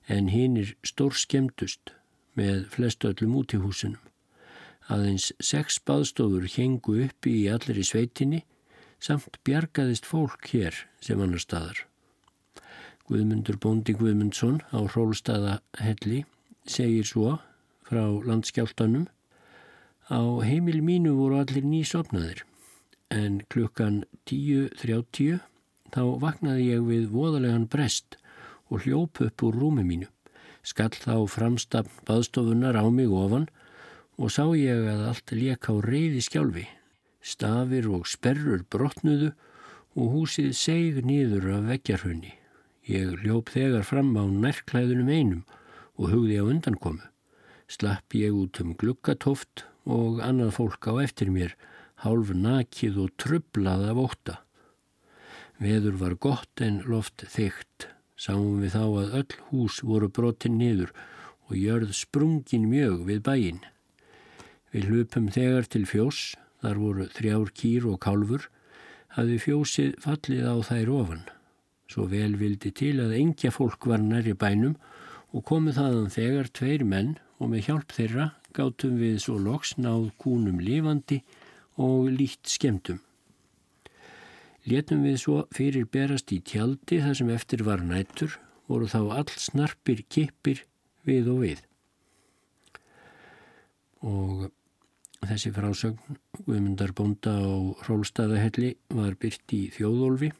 en 0.06 0.30
hinn 0.30 0.58
er 0.60 0.74
stór 0.86 1.16
skemdust 1.18 1.94
með 2.38 2.66
flestu 2.74 3.10
öllum 3.10 3.34
út 3.40 3.54
í 3.54 3.60
húsunum. 3.62 4.02
Aðeins 4.92 5.32
sex 5.40 5.80
baðstofur 5.80 6.46
hengu 6.54 7.00
uppi 7.06 7.38
í 7.42 7.48
allir 7.50 7.80
í 7.80 7.86
sveitinni 7.88 8.44
samt 9.02 9.40
bjargaðist 9.46 10.06
fólk 10.06 10.50
hér 10.52 10.76
sem 11.02 11.20
annar 11.20 11.42
staðar. 11.42 11.82
Guðmundur 13.08 13.58
Bóndi 13.60 13.92
Guðmundsson 13.96 14.62
á 14.70 14.80
Rólstaðahelli 14.86 16.22
segir 16.64 17.08
svo 17.08 17.38
frá 17.84 18.04
landskjáltanum 18.24 19.08
Á 20.12 20.20
heimil 20.44 20.82
mínu 20.84 21.14
voru 21.16 21.38
allir 21.40 21.64
nýsopnaðir 21.64 22.42
en 23.08 23.38
klukkan 23.48 24.02
10.30 24.28 25.38
þá 25.94 26.02
vaknaði 26.20 26.66
ég 26.74 26.84
við 26.84 27.06
voðalegan 27.14 27.64
brest 27.72 28.18
og 28.68 28.84
hljóp 28.84 29.22
upp 29.24 29.46
úr 29.48 29.56
rúmi 29.62 29.86
mínu. 29.86 30.10
Skall 30.60 30.92
þá 30.92 31.24
framstafn 31.32 32.04
baðstofunar 32.04 32.76
á 32.76 32.84
mig 32.92 33.08
ofan 33.08 33.48
og 34.20 34.28
sá 34.28 34.44
ég 34.52 34.84
að 34.92 35.08
allt 35.08 35.32
leka 35.32 35.72
á 35.72 35.80
reyði 35.80 36.20
skjálfi. 36.28 36.68
Stafir 37.24 37.88
og 37.88 38.04
sperrur 38.04 38.68
brotnuðu 38.68 39.32
og 39.96 40.06
húsið 40.12 40.52
seg 40.52 41.00
nýður 41.00 41.48
af 41.56 41.68
veggjarhunni. 41.72 42.36
Ég 42.84 43.24
ljóp 43.24 43.48
þegar 43.56 43.88
fram 43.88 44.12
á 44.20 44.24
nærklæðunum 44.28 45.08
einum 45.08 45.44
og 45.96 46.12
hugði 46.12 46.40
á 46.40 46.44
undankomu. 46.44 47.06
Slapp 47.72 48.12
ég 48.12 48.36
út 48.36 48.60
um 48.60 48.76
glukkatóft 48.76 49.64
og 49.84 50.20
annað 50.24 50.54
fólk 50.58 50.88
á 50.90 50.92
eftir 51.04 51.30
mér, 51.32 51.54
hálf 52.04 52.32
nakið 52.34 53.00
og 53.04 53.12
trublað 53.20 53.84
af 53.90 54.00
óta. 54.00 54.36
Veður 55.60 55.98
var 56.00 56.14
gott 56.18 56.60
en 56.64 56.82
loft 56.88 57.24
þygt. 57.30 57.88
Sáum 58.16 58.62
við 58.62 58.74
þá 58.76 58.84
að 58.84 59.14
öll 59.20 59.38
hús 59.50 59.80
voru 59.82 60.08
brotin 60.08 60.58
niður 60.58 60.92
og 61.48 61.56
jörð 61.58 61.94
sprungin 61.96 62.68
mjög 62.70 63.04
við 63.08 63.22
bæin. 63.26 63.60
Við 64.72 64.90
hlupum 64.90 65.28
þegar 65.30 65.68
til 65.70 65.84
fjós, 65.86 66.34
þar 66.62 66.80
voru 66.80 67.06
þrjár 67.14 67.50
kýr 67.54 67.86
og 67.90 68.00
kálfur, 68.02 68.48
hafði 69.14 69.38
fjósið 69.42 69.96
fallið 70.02 70.46
á 70.50 70.56
þær 70.66 70.92
ofan. 70.94 71.24
Svo 71.90 72.08
vel 72.10 72.34
vildi 72.40 72.72
til 72.74 72.96
að 73.04 73.14
engja 73.18 73.52
fólk 73.54 73.86
var 73.86 74.02
næri 74.02 74.34
bænum 74.34 74.74
og 75.34 75.44
komið 75.46 75.78
þaðan 75.78 76.14
þegar 76.14 76.50
tveir 76.56 76.84
menn 76.88 77.12
og 77.44 77.50
með 77.52 77.66
hjálp 77.68 77.92
þeirra 77.92 78.28
gátum 78.56 78.96
við 78.96 79.18
svo 79.20 79.34
loks 79.42 79.74
náð 79.76 80.08
kúnum 80.22 80.62
lifandi 80.62 81.20
og 81.76 82.08
lít 82.14 82.48
skemdum. 82.48 83.02
Létum 84.64 85.02
við 85.04 85.18
svo 85.20 85.42
fyrir 85.52 85.84
berast 85.92 86.32
í 86.32 86.40
tjaldi 86.40 87.02
þar 87.04 87.18
sem 87.18 87.32
eftir 87.34 87.64
var 87.66 87.84
nættur 87.84 88.38
voru 88.70 88.88
þá 88.88 89.00
all 89.18 89.32
snarpir 89.36 90.00
kippir 90.08 90.62
við 91.04 91.28
og 91.34 91.42
við. 91.42 91.60
Og 94.04 94.46
þessi 95.24 95.52
frásögn 95.52 96.16
Guðmundar 96.46 96.94
Bonda 96.96 97.36
á 97.36 97.52
Rólstaðahelli 97.84 98.74
var 98.96 99.18
byrt 99.20 99.52
í 99.56 99.66
þjóðólfi 99.76 100.32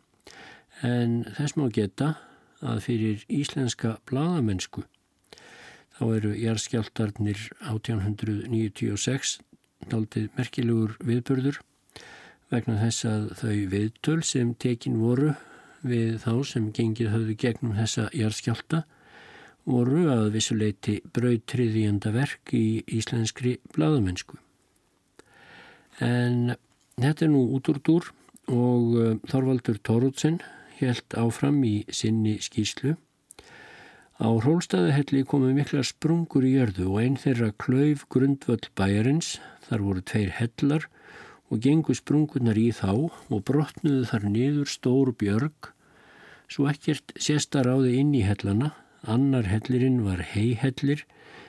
en 0.89 1.21
þess 1.37 1.59
má 1.61 1.69
geta 1.73 2.15
að 2.65 2.81
fyrir 2.89 3.29
íslenska 3.29 3.99
bladamennsku 4.09 4.87
þá 5.95 6.05
eru 6.17 6.33
jærskjáltarnir 6.39 7.41
1896 7.71 9.39
daldið 9.91 10.31
merkilegur 10.39 10.97
viðbörður 11.05 11.61
vegna 12.53 12.79
þess 12.81 13.07
að 13.09 13.27
þau 13.41 13.57
viðtöl 13.75 14.21
sem 14.27 14.55
tekin 14.61 14.99
voru 15.03 15.35
við 15.85 16.19
þá 16.25 16.33
sem 16.49 16.71
gengið 16.75 17.13
höfðu 17.13 17.37
gegnum 17.41 17.77
þessa 17.77 18.09
jærskjálta 18.17 18.85
voru 19.69 20.07
að 20.13 20.27
vissuleiti 20.35 20.99
brautriðjanda 21.17 22.13
verk 22.15 22.53
í 22.57 22.83
íslenskri 22.99 23.57
bladamennsku. 23.75 24.37
En 26.05 26.57
þetta 27.01 27.27
er 27.27 27.33
nú 27.33 27.47
út 27.57 27.71
úr 27.73 27.81
dúr 27.85 28.11
og 28.53 28.97
eh, 29.01 29.17
Þorvaldur 29.31 29.81
Tóruðsson 29.81 30.41
helt 30.81 31.17
áfram 31.17 31.63
í 31.65 31.85
sinni 31.89 32.37
skýslu. 32.43 32.97
Á 34.15 34.31
Rólstaðahelli 34.31 35.25
komu 35.27 35.49
mikla 35.51 35.81
sprungur 35.83 36.45
í 36.47 36.53
jörðu 36.55 36.85
og 36.93 37.01
einn 37.03 37.17
þeirra 37.19 37.49
klauf 37.59 38.05
grundvöld 38.15 38.69
bæjarins, 38.79 39.41
þar 39.67 39.83
voru 39.83 40.03
tveir 40.07 40.31
hellar 40.37 40.87
og 41.51 41.59
gengu 41.65 41.97
sprungurnar 41.99 42.61
í 42.61 42.69
þá 42.71 43.11
og 43.11 43.43
brotnuðu 43.49 44.05
þar 44.13 44.29
niður 44.31 44.71
stór 44.71 45.11
björg, 45.19 45.73
svo 46.47 46.69
ekkert 46.71 47.11
séstar 47.19 47.67
á 47.67 47.75
þau 47.75 47.91
inn 47.91 48.15
í 48.15 48.23
hellana, 48.23 48.71
annar 49.03 49.51
hellirinn 49.51 50.05
var 50.07 50.23
heihellir, 50.31 51.03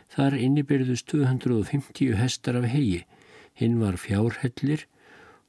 þar 0.10 0.34
innibyrðust 0.34 1.06
250 1.14 2.18
hestar 2.18 2.58
af 2.58 2.66
hegi, 2.74 3.06
hinn 3.54 3.78
var 3.78 4.02
fjárhellir 4.02 4.88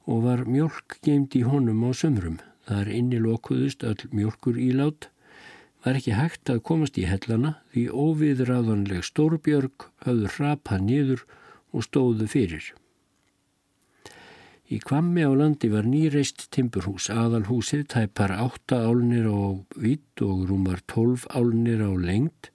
og 0.05 0.21
var 0.29 0.45
mjölk 0.45 1.01
geimt 1.01 1.33
í 1.33 1.41
honum 1.49 1.81
á 1.81 1.97
sömrum. 1.97 2.37
Þar 2.69 2.93
inni 2.93 3.17
lokuðust 3.23 3.81
öll 3.87 4.05
mjölkur 4.13 4.57
ílát, 4.59 5.09
var 5.85 5.99
ekki 5.99 6.15
hægt 6.17 6.51
að 6.51 6.63
komast 6.69 6.97
í 6.99 7.05
hellana 7.09 7.57
því 7.73 7.83
óviðræðanleg 7.91 9.05
stórbjörg 9.07 9.87
hafðu 10.05 10.33
rapað 10.37 10.83
niður 10.87 11.23
og 11.73 11.85
stóðu 11.87 12.27
fyrir. 12.31 12.67
Í 14.67 14.81
kvammi 14.83 15.23
á 15.23 15.31
landi 15.31 15.69
var 15.71 15.85
nýreist 15.87 16.49
timburhús, 16.51 17.07
aðalhúsið 17.07 17.85
tæpar 17.93 18.33
8 18.35 18.81
álnir 18.89 19.29
á 19.31 19.63
vitt 19.79 20.23
og 20.25 20.47
rúmar 20.49 20.81
12 20.91 21.29
álnir 21.31 21.85
á 21.87 21.91
lengt 21.95 22.51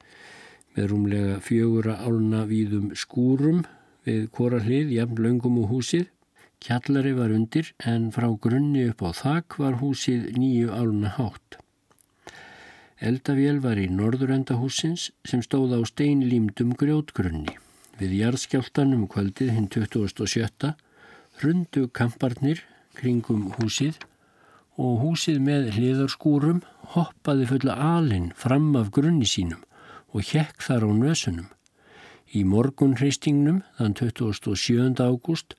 með 0.77 0.91
rúmlega 0.93 1.39
fjögura 1.45 1.97
álna 2.05 2.45
víðum 2.51 2.91
skúrum 2.97 3.63
við 4.05 4.29
korallið 4.37 4.93
jafn 4.99 5.25
löngum 5.25 5.63
og 5.63 5.73
húsið 5.73 6.11
Kjallari 6.63 7.11
var 7.17 7.33
undir 7.35 7.73
en 7.93 8.05
frá 8.15 8.29
grunni 8.45 8.85
upp 8.93 9.03
á 9.03 9.11
þak 9.19 9.59
var 9.59 9.81
húsið 9.81 10.29
nýju 10.39 10.71
áluna 10.71 11.11
hátt. 11.17 11.62
Eldavél 13.03 13.57
var 13.59 13.81
í 13.83 13.89
norðurenda 13.91 14.55
húsins 14.61 15.09
sem 15.27 15.41
stóð 15.43 15.73
á 15.75 15.81
steinlýmdum 15.91 16.77
grjótgrunni. 16.79 17.57
Við 17.99 18.13
jarðskjáltanum 18.21 19.09
kvöldið 19.11 19.51
hinn 19.57 19.67
2007 19.75 20.71
rundu 21.43 21.89
kamparnir 21.91 22.63
kringum 22.95 23.49
húsið 23.57 23.99
og 24.79 25.03
húsið 25.03 25.43
með 25.43 25.73
hliðarskúrum 25.75 26.63
hoppaði 26.95 27.49
fulla 27.51 27.75
alinn 27.97 28.31
fram 28.39 28.71
af 28.79 28.93
grunni 28.95 29.27
sínum 29.27 29.67
og 30.15 30.31
hjekk 30.31 30.63
þar 30.63 30.87
á 30.87 30.91
nösunum. 31.03 31.49
Í 32.31 32.47
morgunhreistingnum 32.47 33.65
þann 33.81 33.99
27. 33.99 35.03
ágúst 35.03 35.57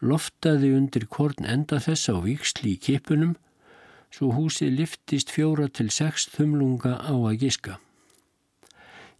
loftaði 0.00 0.72
undir 0.78 1.04
korn 1.12 1.44
enda 1.44 1.76
þess 1.76 2.08
á 2.08 2.16
viksli 2.24 2.78
í 2.78 2.80
kipunum 2.88 3.36
svo 4.14 4.32
húsið 4.34 4.76
liftist 4.80 5.32
fjóra 5.34 5.68
til 5.68 5.88
sex 5.90 6.28
þumlunga 6.34 6.96
á 7.02 7.14
að 7.14 7.38
giska. 7.42 7.78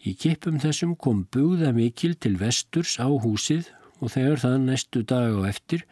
Í 0.07 0.15
kipum 0.15 0.61
þessum 0.63 0.95
kom 0.95 1.25
búða 1.35 1.73
mikil 1.75 2.15
til 2.15 2.37
vesturs 2.39 2.95
á 3.03 3.09
húsið 3.11 3.73
og 3.99 4.13
þegar 4.15 4.43
það 4.45 4.57
næstu 4.69 5.03
dag 5.03 5.35
á 5.35 5.43
eftir 5.49 5.83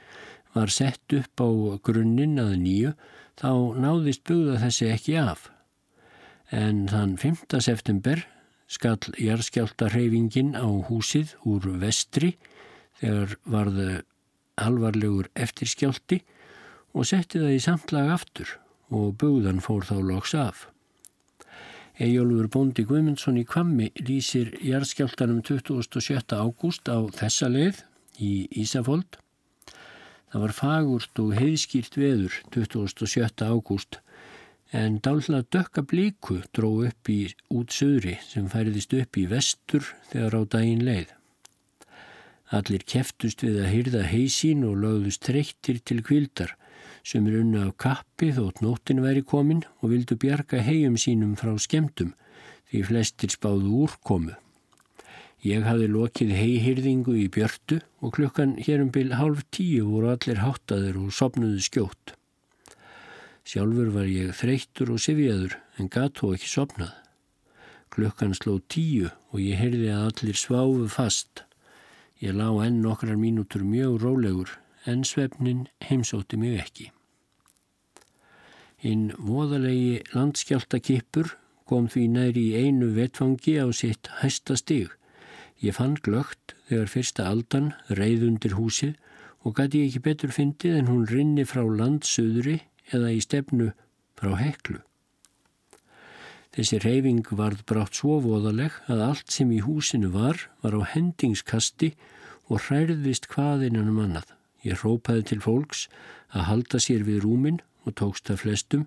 var 0.55 0.71
sett 0.71 1.17
upp 1.19 1.43
á 1.43 1.51
grunninn 1.83 2.39
að 2.39 2.55
nýju 2.63 2.93
þá 3.41 3.51
náðist 3.83 4.23
búða 4.29 4.61
þessi 4.63 4.91
ekki 4.95 5.17
af. 5.19 5.49
En 6.55 6.85
þann 6.87 7.17
5. 7.19 7.59
september 7.59 8.23
skall 8.71 9.15
jarðskjálta 9.19 9.91
hreyfingin 9.91 10.55
á 10.55 10.67
húsið 10.89 11.35
úr 11.43 11.67
vestri 11.83 12.37
þegar 13.01 13.35
varðu 13.51 13.89
alvarlegur 14.63 15.31
eftirskjálti 15.35 16.21
og 16.95 17.09
setti 17.09 17.43
það 17.43 17.57
í 17.57 17.65
samtlag 17.65 18.13
aftur 18.15 18.55
og 18.95 19.17
bugðan 19.21 19.61
fór 19.65 19.85
þá 19.89 19.97
loks 20.07 20.35
af. 20.39 20.69
Ejólfur 21.95 22.49
Bóndi 22.51 22.83
Guðmundsson 22.87 23.37
í 23.39 23.45
Kvammi 23.47 23.91
lýsir 24.03 24.55
jarðskjáltanum 24.63 25.43
27. 25.47 26.35
ágúst 26.35 26.91
á 26.91 26.99
þessa 27.15 27.51
leið 27.51 27.85
í 28.19 28.33
Ísafold. 28.63 29.19
Það 30.33 30.43
var 30.43 30.55
fagurt 30.57 31.21
og 31.23 31.37
heiðskýrt 31.39 31.95
veður 31.95 32.41
27. 32.55 33.47
ágúst 33.47 34.01
en 34.75 34.99
dálna 34.99 35.45
dökka 35.55 35.85
blíku 35.87 36.41
dró 36.51 36.73
upp 36.89 37.11
í 37.13 37.21
útsöðri 37.55 38.17
sem 38.27 38.49
færiðist 38.51 38.97
upp 38.99 39.21
í 39.23 39.29
vestur 39.31 39.87
þegar 40.11 40.35
á 40.35 40.43
daginn 40.57 40.83
leið. 40.83 41.13
Allir 42.51 42.83
keftust 42.83 43.47
við 43.47 43.61
að 43.63 43.71
hyrða 43.71 44.03
heisín 44.11 44.67
og 44.67 44.81
lögðust 44.83 45.23
treyttir 45.27 45.79
til 45.79 46.03
kvildar 46.03 46.57
sem 47.05 47.27
er 47.29 47.41
unna 47.43 47.67
af 47.69 47.77
kappi 47.85 48.31
þótt 48.33 48.63
nóttin 48.65 49.03
væri 49.05 49.23
komin 49.23 49.63
og 49.83 49.93
vildu 49.93 50.17
bjarga 50.21 50.63
hegjum 50.65 50.97
sínum 51.01 51.37
frá 51.37 51.53
skemdum 51.61 52.15
því 52.71 52.81
flestir 52.89 53.35
spáðu 53.35 53.77
úrkomu. 53.85 54.33
Ég 55.45 55.67
hafði 55.69 55.91
lokið 55.93 56.31
heihyrðingu 56.33 57.15
í 57.21 57.27
björtu 57.29 57.83
og 58.01 58.15
klukkan 58.17 58.55
hérum 58.65 58.89
byl 58.89 59.13
hálf 59.19 59.43
tíu 59.53 59.85
voru 59.91 60.15
allir 60.15 60.41
háttaður 60.41 61.03
og 61.03 61.13
sopnuðu 61.13 61.61
skjótt. 61.67 62.15
Sjálfur 63.45 63.91
var 63.93 64.09
ég 64.09 64.33
þreyttur 64.33 64.95
og 64.95 65.03
sifjaður 65.05 65.59
en 65.77 65.93
gatt 65.93 66.17
þó 66.17 66.33
ekki 66.33 66.49
sopnað. 66.49 66.95
Klukkan 67.93 68.33
sló 68.33 68.57
tíu 68.73 69.13
og 69.35 69.45
ég 69.45 69.61
heyrði 69.61 69.93
að 69.93 70.09
allir 70.09 70.41
sváfu 70.41 70.89
fast. 70.89 71.45
Ég 72.25 72.33
lá 72.33 72.49
enn 72.65 72.81
nokkrar 72.81 73.21
mínútur 73.21 73.69
mjög 73.69 74.01
rólegur 74.01 74.57
en 74.89 75.05
svefnin 75.05 75.67
heimsótti 75.85 76.41
mig 76.41 76.57
ekki. 76.65 76.94
Hinn 78.85 79.15
voðalegi 79.17 80.03
landskjáltakippur 80.13 81.31
kom 81.65 81.87
því 81.89 82.03
næri 82.13 82.43
í 82.51 82.67
einu 82.67 82.91
vetfangi 82.93 83.57
á 83.57 83.73
sitt 83.73 84.11
hæsta 84.21 84.59
stig. 84.61 84.91
Ég 85.65 85.79
fann 85.79 85.97
glögt 86.05 86.53
þegar 86.69 86.93
fyrsta 86.93 87.25
aldan 87.31 87.71
reið 87.89 88.27
undir 88.29 88.59
húsið 88.59 88.99
og 89.41 89.57
gæti 89.57 89.87
ekki 89.87 90.05
betur 90.05 90.35
fyndið 90.37 90.77
en 90.83 90.93
hún 90.93 91.09
rinni 91.09 91.47
frá 91.49 91.63
landsöðri 91.65 92.59
eða 92.93 93.15
í 93.17 93.25
stefnu 93.25 93.71
frá 94.21 94.35
heklu. 94.37 94.83
Þessi 96.55 96.85
reyfing 96.85 97.25
varð 97.41 97.65
brátt 97.65 97.97
svo 97.99 98.21
voðaleg 98.21 98.77
að 98.93 99.01
allt 99.09 99.33
sem 99.33 99.49
í 99.51 99.65
húsinu 99.65 100.13
var 100.13 100.45
var 100.61 100.77
á 100.77 100.83
hendingskasti 100.93 101.95
og 102.53 102.69
hræðist 102.69 103.33
hvaðinnan 103.33 103.89
um 103.91 104.03
annað. 104.05 104.29
Ég 104.61 104.85
rópaði 104.85 105.31
til 105.33 105.41
fólks 105.41 105.89
að 106.37 106.51
halda 106.53 106.81
sér 106.85 107.09
við 107.09 107.25
rúmin 107.25 107.65
og 107.85 107.97
tókst 108.01 108.31
að 108.33 108.43
flestum 108.45 108.87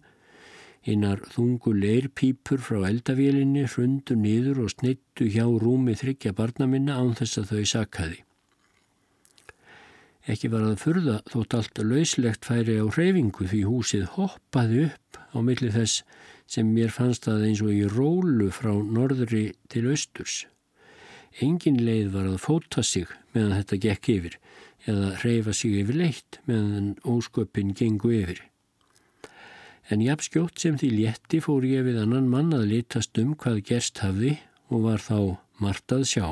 Einar 0.88 1.20
þungu 1.34 1.74
leirpípur 1.76 2.62
frá 2.64 2.86
eldavélinni 2.88 3.66
hrundu 3.68 4.16
niður 4.16 4.62
og 4.64 4.72
snittu 4.72 5.28
hjá 5.34 5.44
rúmi 5.44 5.98
þryggja 6.00 6.32
barna 6.38 6.68
minna 6.70 6.96
án 7.02 7.12
þess 7.18 7.42
að 7.42 7.52
þau 7.52 7.66
sakkaði. 7.74 8.22
Ekki 10.32 10.52
var 10.54 10.64
að 10.68 10.80
furða 10.84 11.18
þótt 11.32 11.58
allt 11.58 11.84
lauslegt 11.84 12.48
færi 12.48 12.80
á 12.80 12.86
hreyfingu 12.88 13.48
því 13.52 13.62
húsið 13.68 14.08
hoppaði 14.16 14.88
upp 14.88 15.22
á 15.36 15.38
milli 15.44 15.72
þess 15.76 16.04
sem 16.48 16.72
mér 16.72 16.92
fannst 16.96 17.28
það 17.28 17.48
eins 17.50 17.64
og 17.64 17.76
í 17.76 17.84
rólu 17.92 18.50
frá 18.56 18.72
norðri 18.72 19.46
til 19.72 19.88
austurs. 19.92 20.46
Engin 21.44 21.84
leið 21.84 22.14
var 22.16 22.28
að 22.32 22.44
fóta 22.44 22.84
sig 22.84 23.12
meðan 23.36 23.58
þetta 23.60 23.84
gekk 23.88 24.14
yfir 24.16 24.40
eða 24.88 25.16
hreyfa 25.20 25.56
sig 25.56 25.82
yfir 25.82 26.00
leitt 26.00 26.40
meðan 26.48 26.94
ósköpin 27.04 27.76
gengu 27.76 28.16
yfir 28.22 28.46
en 29.90 30.04
jafnskjótt 30.04 30.60
sem 30.60 30.76
því 30.80 30.90
létti 30.98 31.40
fór 31.44 31.66
ég 31.68 31.86
við 31.88 32.02
annan 32.02 32.28
mann 32.32 32.52
að 32.56 32.68
litast 32.74 33.18
um 33.22 33.36
hvað 33.40 33.62
gerst 33.70 34.02
hafði 34.04 34.34
og 34.68 34.84
var 34.84 35.04
þá 35.04 35.20
margt 35.64 35.94
að 35.96 36.04
sjá. 36.12 36.28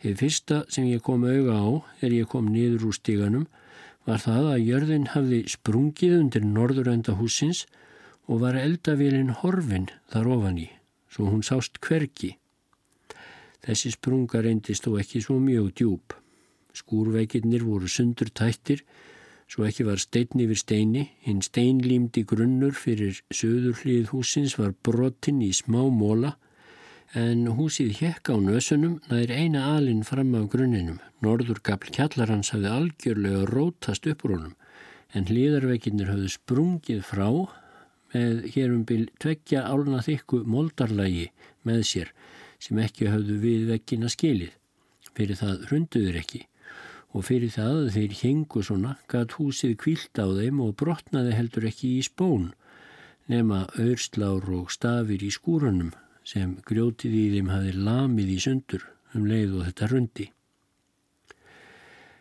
Þið 0.00 0.16
fyrsta 0.22 0.58
sem 0.72 0.88
ég 0.88 1.02
kom 1.04 1.26
auga 1.28 1.56
á 1.60 1.68
er 2.00 2.14
ég 2.16 2.28
kom 2.32 2.48
niður 2.50 2.88
úr 2.88 2.96
stíganum 2.96 3.46
var 4.08 4.22
það 4.22 4.48
að 4.54 4.66
jörðin 4.66 5.08
hafði 5.12 5.40
sprungið 5.52 6.16
undir 6.18 6.46
norðurönda 6.46 7.14
húsins 7.20 7.66
og 8.26 8.42
var 8.44 8.58
eldavélin 8.58 9.34
horfin 9.42 9.90
þar 10.10 10.30
ofan 10.36 10.60
í, 10.62 10.68
svo 11.10 11.28
hún 11.28 11.44
sást 11.46 11.78
hverki. 11.84 12.36
Þessi 13.60 13.92
sprunga 13.92 14.40
reyndist 14.40 14.86
þó 14.86 14.96
ekki 15.02 15.20
svo 15.22 15.36
mjög 15.42 15.72
djúb. 15.76 16.14
Skúrveikirnir 16.72 17.66
voru 17.66 17.90
sundur 17.90 18.30
tættir 18.32 18.84
Svo 19.50 19.64
ekki 19.66 19.82
var 19.82 19.98
stein 19.98 20.38
yfir 20.44 20.58
steini, 20.60 21.00
hinn 21.26 21.40
steinlýmdi 21.42 22.22
grunnur 22.30 22.76
fyrir 22.78 23.16
söður 23.34 23.80
hlið 23.80 24.12
húsins 24.12 24.52
var 24.60 24.76
brotinn 24.86 25.40
í 25.42 25.48
smá 25.58 25.80
móla 25.90 26.36
en 27.18 27.48
húsið 27.58 27.96
hekk 27.98 28.30
á 28.30 28.36
nösunum 28.38 29.00
nær 29.10 29.32
eina 29.34 29.64
alinn 29.72 30.04
fram 30.06 30.36
af 30.38 30.44
grunninum. 30.52 31.00
Norður 31.26 31.58
gafl 31.66 31.90
kjallarhans 31.96 32.52
hafði 32.54 32.70
algjörlega 32.76 33.48
rótast 33.50 34.06
upprónum 34.12 34.54
en 35.18 35.26
hlýðarveikinnir 35.26 36.12
hafði 36.12 36.30
sprungið 36.36 37.02
frá 37.08 37.26
með 38.14 38.46
hérum 38.54 38.84
byl 38.86 39.08
tveggja 39.18 39.64
álna 39.66 40.04
þykku 40.06 40.44
moldarlægi 40.46 41.26
með 41.66 41.82
sér 41.90 42.14
sem 42.62 42.78
ekki 42.86 43.10
hafðu 43.10 43.42
við 43.42 43.66
vekkina 43.74 44.14
skilið. 44.14 44.54
Fyrir 45.10 45.42
það 45.42 45.66
hrunduður 45.66 46.22
ekki 46.22 46.44
og 47.10 47.26
fyrir 47.26 47.50
það 47.54 47.76
að 47.76 47.92
þeir 47.96 48.16
hengu 48.20 48.62
svona 48.62 48.94
gæt 49.10 49.36
húsið 49.38 49.76
kvílt 49.82 50.20
á 50.22 50.26
þeim 50.30 50.60
og 50.62 50.76
brotnaði 50.78 51.34
heldur 51.34 51.66
ekki 51.70 51.96
í 51.98 52.04
spón 52.06 52.50
nema 53.30 53.64
auðslár 53.78 54.46
og 54.54 54.70
stafir 54.74 55.22
í 55.26 55.30
skúrunum 55.34 55.92
sem 56.26 56.56
grjótið 56.66 57.16
í 57.16 57.24
þeim 57.34 57.50
hafi 57.50 57.74
lamið 57.74 58.34
í 58.36 58.38
sundur 58.46 58.86
um 59.14 59.26
leið 59.26 59.56
og 59.58 59.66
þetta 59.68 59.90
rundi. 59.90 60.26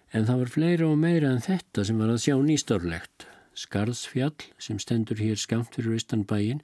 En 0.10 0.26
það 0.26 0.40
var 0.42 0.54
fleira 0.54 0.88
og 0.90 0.98
meira 0.98 1.34
en 1.34 1.44
þetta 1.46 1.86
sem 1.86 2.00
var 2.02 2.10
að 2.10 2.24
sjá 2.24 2.36
nýstárlegt. 2.42 3.28
Skarðsfjall 3.54 4.48
sem 4.62 4.80
stendur 4.82 5.20
hér 5.22 5.38
skamt 5.38 5.76
fyrir 5.76 6.00
Ístanbæin 6.00 6.64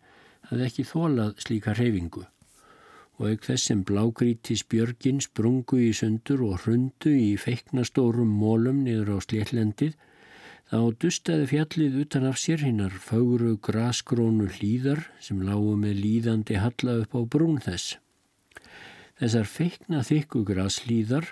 hafði 0.49 0.69
ekki 0.69 0.85
þólað 0.87 1.35
slíka 1.43 1.75
reyfingu 1.77 2.25
og 3.19 3.29
auk 3.29 3.45
þess 3.47 3.69
sem 3.69 3.83
blágríti 3.87 4.57
spjörgin 4.59 5.21
sprungu 5.23 5.79
í 5.79 5.91
sundur 5.95 6.43
og 6.47 6.65
hrundu 6.65 7.13
í 7.15 7.35
feiknastórum 7.39 8.31
mólum 8.41 8.83
niður 8.83 9.15
á 9.15 9.17
sléttlendið, 9.23 9.95
þá 10.71 10.79
dustaði 10.99 11.47
fjallið 11.51 11.97
utan 12.03 12.27
af 12.27 12.39
sér 12.41 12.65
hinnar 12.65 12.95
fagru 12.99 13.55
graskrónu 13.63 14.49
hlýðar 14.57 15.05
sem 15.23 15.43
lágu 15.45 15.77
með 15.79 16.01
líðandi 16.03 16.59
halla 16.59 16.99
upp 17.03 17.15
á 17.15 17.21
brún 17.23 17.61
þess. 17.63 17.95
Þessar 19.15 19.47
feikna 19.47 20.03
þykku 20.03 20.43
graslýðar 20.49 21.29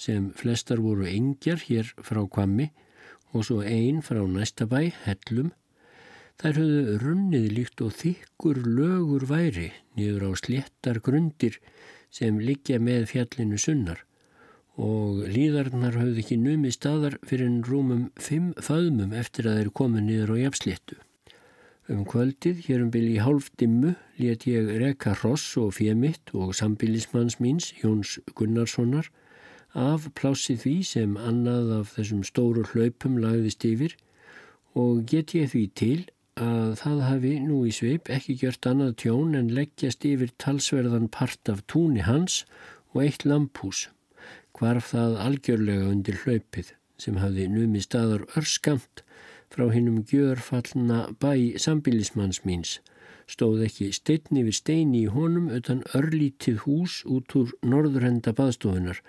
sem 0.00 0.30
flestar 0.34 0.80
voru 0.82 1.06
engjar 1.06 1.60
hér 1.62 1.92
frá 2.02 2.24
kvammi 2.26 2.70
og 3.30 3.44
svo 3.46 3.60
einn 3.62 4.00
frá 4.02 4.24
næsta 4.26 4.66
bæ, 4.66 4.90
hellum, 5.04 5.52
Þær 6.40 6.56
höfðu 6.56 6.92
runnið 7.02 7.46
líkt 7.52 7.82
og 7.84 7.90
þykkur 8.00 8.62
lögur 8.64 9.26
væri 9.28 9.66
niður 9.98 10.22
á 10.24 10.40
sléttar 10.40 11.00
grundir 11.04 11.58
sem 12.08 12.38
liggja 12.40 12.78
með 12.80 13.10
fjallinu 13.10 13.58
sunnar 13.60 13.98
og 14.80 15.26
líðarnar 15.28 15.98
höfðu 16.00 16.22
ekki 16.22 16.38
numið 16.40 16.72
staðar 16.78 17.16
fyrir 17.28 17.50
en 17.50 17.58
rúmum 17.66 18.06
fimm 18.16 18.54
föðmum 18.56 19.12
eftir 19.20 19.50
að 19.50 19.58
þeir 19.58 19.70
komu 19.82 20.00
niður 20.00 20.32
á 20.32 20.36
jafnsléttu. 20.46 20.96
Um 21.92 22.06
kvöldið, 22.08 22.62
hér 22.64 22.86
um 22.86 22.92
byrji 22.94 23.18
hálf 23.20 23.50
dimmu, 23.60 23.92
let 24.16 24.46
ég 24.48 24.70
reka 24.80 25.12
Ross 25.20 25.58
og 25.60 25.74
Fjemitt 25.76 26.32
og 26.32 26.54
sambilismanns 26.56 27.36
míns, 27.42 27.74
Jóns 27.82 28.14
Gunnarssonar, 28.38 29.10
af 29.76 30.08
plásið 30.16 30.64
því 30.64 30.74
sem 30.86 31.20
annað 31.20 31.74
af 31.82 31.92
þessum 31.98 32.24
stóru 32.24 32.64
hlaupum 32.72 33.20
lagðist 33.20 33.68
yfir 33.68 33.98
og 34.72 35.04
get 35.10 35.36
ég 35.36 35.52
því 35.52 35.66
til 35.76 36.00
að 36.38 36.74
það 36.80 37.00
hafi 37.06 37.32
nú 37.42 37.62
í 37.66 37.72
sveip 37.74 38.10
ekki 38.12 38.36
gjört 38.42 38.66
annað 38.70 38.96
tjón 39.02 39.34
en 39.34 39.50
leggjast 39.54 40.04
yfir 40.06 40.30
talsverðan 40.38 41.08
part 41.08 41.48
af 41.48 41.64
túni 41.66 42.04
hans 42.06 42.44
og 42.94 43.02
eitt 43.04 43.24
lampús. 43.24 43.88
Hvarf 44.54 44.92
það 44.92 45.18
algjörlega 45.24 45.90
undir 45.90 46.20
hlaupið 46.24 46.74
sem 47.00 47.16
hafi 47.16 47.48
numið 47.48 47.86
staðar 47.86 48.26
örskamt 48.36 49.02
frá 49.50 49.66
hinnum 49.72 50.04
gjörfallna 50.06 51.10
bæ 51.18 51.58
sambilismanns 51.58 52.44
míns. 52.44 52.78
Stóð 53.30 53.64
ekki 53.66 53.90
steitni 53.94 54.42
við 54.46 54.58
steini 54.58 55.04
í 55.04 55.10
honum 55.10 55.50
utan 55.54 55.84
örlítið 55.94 56.64
hús 56.66 57.00
út 57.06 57.34
úr 57.38 57.52
norðurhenda 57.62 58.34
baðstofunar 58.34 59.02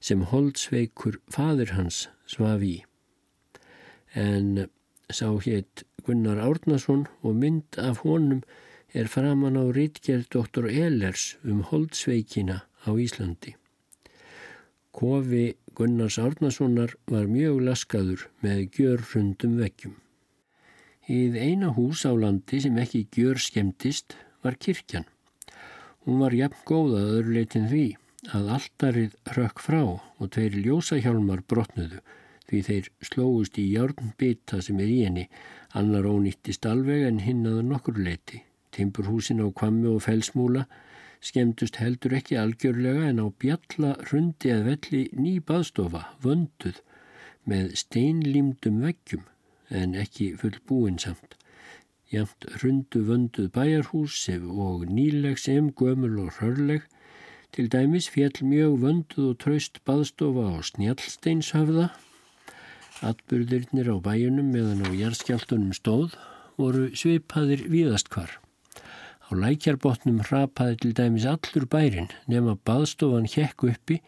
sem 0.00 0.22
holdsveikur 0.30 1.18
fadur 1.34 1.74
hans 1.74 2.06
svaf 2.30 2.62
í. 2.62 2.76
En 4.14 4.68
sá 5.10 5.28
hétt 5.44 5.84
Gunnar 6.06 6.38
Árnason 6.42 7.06
og 7.22 7.34
mynd 7.34 7.78
af 7.78 8.02
honum 8.02 8.42
er 8.94 9.08
framann 9.10 9.58
á 9.58 9.64
rítgerð 9.74 10.28
Dr. 10.30 10.66
Ehlers 10.70 11.36
um 11.44 11.62
holdsveikina 11.62 12.62
á 12.86 12.90
Íslandi. 12.94 13.54
Kofi 14.96 15.56
Gunnars 15.74 16.18
Árnasonar 16.18 16.94
var 17.06 17.26
mjög 17.28 17.60
laskaður 17.68 18.26
með 18.42 18.62
gjörrundum 18.78 19.58
vekkjum. 19.60 19.94
Íð 21.06 21.36
eina 21.38 21.74
hús 21.76 22.06
á 22.08 22.12
landi 22.16 22.62
sem 22.64 22.78
ekki 22.82 23.06
gjör 23.14 23.38
skemmtist 23.38 24.16
var 24.42 24.56
kirkjan. 24.58 25.04
Hún 26.02 26.22
var 26.22 26.34
jafn 26.34 26.62
góð 26.66 26.96
að 26.98 27.12
öðruleitin 27.18 27.68
því 27.70 27.86
að 28.34 28.52
alltarið 28.56 29.18
rökk 29.36 29.62
frá 29.62 29.82
og 29.84 30.30
tveir 30.34 30.56
ljósahjálmar 30.64 31.44
brotnuðu 31.46 32.00
því 32.50 32.62
þeir 32.68 32.90
slóust 33.10 33.58
í 33.58 33.68
járnbytta 33.74 34.60
sem 34.62 34.80
er 34.82 34.90
í 34.90 34.98
henni, 35.04 35.28
annar 35.74 36.08
ónýttist 36.08 36.66
alveg 36.66 37.06
en 37.08 37.22
hinnaður 37.26 37.70
nokkur 37.70 38.02
leiti. 38.08 38.42
Timburhúsin 38.72 39.42
á 39.42 39.48
kvammi 39.50 39.88
og 39.92 40.04
felsmúla 40.04 40.66
skemmtust 41.26 41.78
heldur 41.80 42.14
ekki 42.18 42.36
algjörlega 42.38 43.08
en 43.10 43.22
á 43.24 43.26
bjalla 43.42 43.94
rundi 44.10 44.52
að 44.52 44.68
velli 44.70 45.02
ný 45.16 45.32
baðstofa, 45.48 46.02
vönduð, 46.22 46.82
með 47.48 47.72
steinlýmdum 47.82 48.82
veggjum 48.84 49.24
en 49.70 49.96
ekki 49.98 50.34
full 50.40 50.58
búinsamt. 50.68 51.34
jæmt 52.12 52.46
hrundu 52.58 53.00
vönduð 53.08 53.48
bæjarhús 53.50 54.28
og 54.30 54.84
nýleg 54.86 55.38
sem 55.42 55.72
gömul 55.74 56.20
og 56.24 56.38
hörleg. 56.38 56.82
Til 57.52 57.66
dæmis 57.72 58.06
fjall 58.10 58.38
mjög 58.42 58.78
vönduð 58.84 59.30
og 59.30 59.38
traust 59.38 59.80
baðstofa 59.84 60.44
á 60.54 60.62
Snjallsteinshöfða. 60.62 61.90
Atbyrðirnir 63.04 63.90
á 63.92 63.96
bæjunum 64.00 64.48
meðan 64.54 64.86
á 64.86 64.90
jærskjáltunum 64.96 65.74
stóð 65.76 66.14
voru 66.56 66.86
svipaðir 66.96 67.66
víðast 67.68 68.08
hvar. 68.08 68.30
Á 69.28 69.36
lækjarbotnum 69.36 70.22
hrapaði 70.24 70.78
til 70.80 70.92
dæmis 70.96 71.26
allur 71.28 71.66
bærin 71.68 72.08
nema 72.30 72.56
baðstofan 72.64 73.28
hjekk 73.28 73.66
uppi 73.68 73.98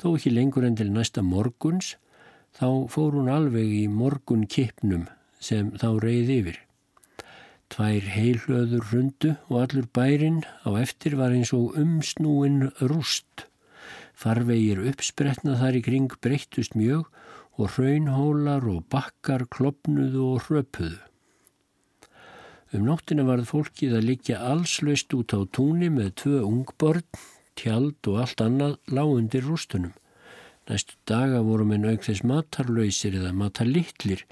þó 0.00 0.16
ekki 0.16 0.32
lengur 0.34 0.66
en 0.66 0.78
til 0.80 0.90
næsta 0.90 1.22
morguns 1.22 1.94
þá 2.58 2.88
fór 2.90 3.14
hún 3.14 3.30
alveg 3.30 3.70
í 3.78 3.86
morgun 3.86 4.48
kipnum 4.50 5.06
sem 5.38 5.70
þá 5.78 5.88
reyði 6.02 6.38
yfir. 6.42 6.58
Tvær 7.72 8.08
heilöður 8.16 8.90
rundu 8.90 9.36
og 9.48 9.62
allur 9.62 9.86
bærin 9.94 10.42
á 10.66 10.74
eftir 10.82 11.14
var 11.20 11.32
eins 11.32 11.54
og 11.56 11.78
umsnúin 11.78 12.72
rúst. 12.82 13.46
Farvegir 14.18 14.82
uppspretna 14.90 15.54
þar 15.62 15.78
í 15.78 15.84
kring 15.86 16.10
breyttust 16.20 16.74
mjög 16.76 17.06
og 17.60 17.72
raunhólar 17.76 18.64
og 18.72 18.84
bakkar 18.92 19.46
klopnuðu 19.52 20.28
og 20.34 20.46
hröpuðu. 20.46 21.00
Um 22.72 22.86
nóttina 22.88 23.26
varð 23.28 23.50
fólkið 23.50 23.98
að 23.98 24.06
liggja 24.08 24.38
allslaust 24.48 25.12
út 25.12 25.34
á 25.36 25.44
túnni 25.52 25.90
með 25.92 26.14
tvö 26.22 26.38
ungbörn, 26.48 27.04
tjald 27.60 28.08
og 28.08 28.22
allt 28.22 28.40
annað 28.40 28.78
lágundir 28.88 29.44
rústunum. 29.44 29.92
Næstu 30.70 30.96
daga 31.10 31.42
voru 31.44 31.66
með 31.68 31.84
nauk 31.84 32.06
þess 32.06 32.24
matarlausir 32.24 33.18
eða 33.18 33.34
matarlittlir 33.36 34.24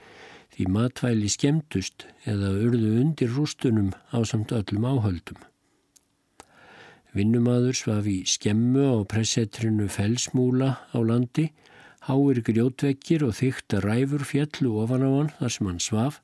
því 0.54 0.66
matvæli 0.72 1.28
skemdust 1.32 2.06
eða 2.28 2.54
urðu 2.64 2.94
undir 3.02 3.32
rústunum 3.36 3.92
á 4.08 4.18
samt 4.24 4.54
öllum 4.56 4.86
áhöldum. 4.88 5.40
Vinnumadur 7.12 7.74
svaf 7.74 8.06
í 8.06 8.20
skemmu 8.28 8.84
á 8.94 8.98
pressetrinu 9.10 9.88
felsmúla 9.90 10.76
á 10.94 10.98
landi, 11.02 11.50
háir 12.08 12.40
grjótvekkir 12.46 13.24
og 13.26 13.36
þygt 13.40 13.76
ræfur 13.84 14.24
fjallu 14.24 14.76
ofan 14.82 15.04
á 15.04 15.10
hann 15.10 15.32
þar 15.38 15.54
sem 15.56 15.70
hann 15.70 15.82
svaf. 15.82 16.20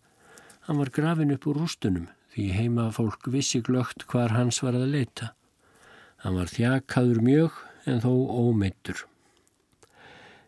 Hann 0.66 0.80
var 0.80 0.92
grafin 0.94 1.34
upp 1.34 1.46
úr 1.46 1.60
rústunum 1.62 2.06
því 2.36 2.46
heima 2.52 2.86
fólk 2.92 3.28
vissi 3.32 3.62
glögt 3.64 4.06
hvar 4.10 4.34
hans 4.36 4.62
var 4.64 4.76
að 4.76 4.90
leita. 4.92 5.32
Hann 6.24 6.36
var 6.36 6.50
þjakaður 6.52 7.20
mjög 7.24 7.60
en 7.86 8.02
þó 8.02 8.12
ómeittur. 8.44 9.04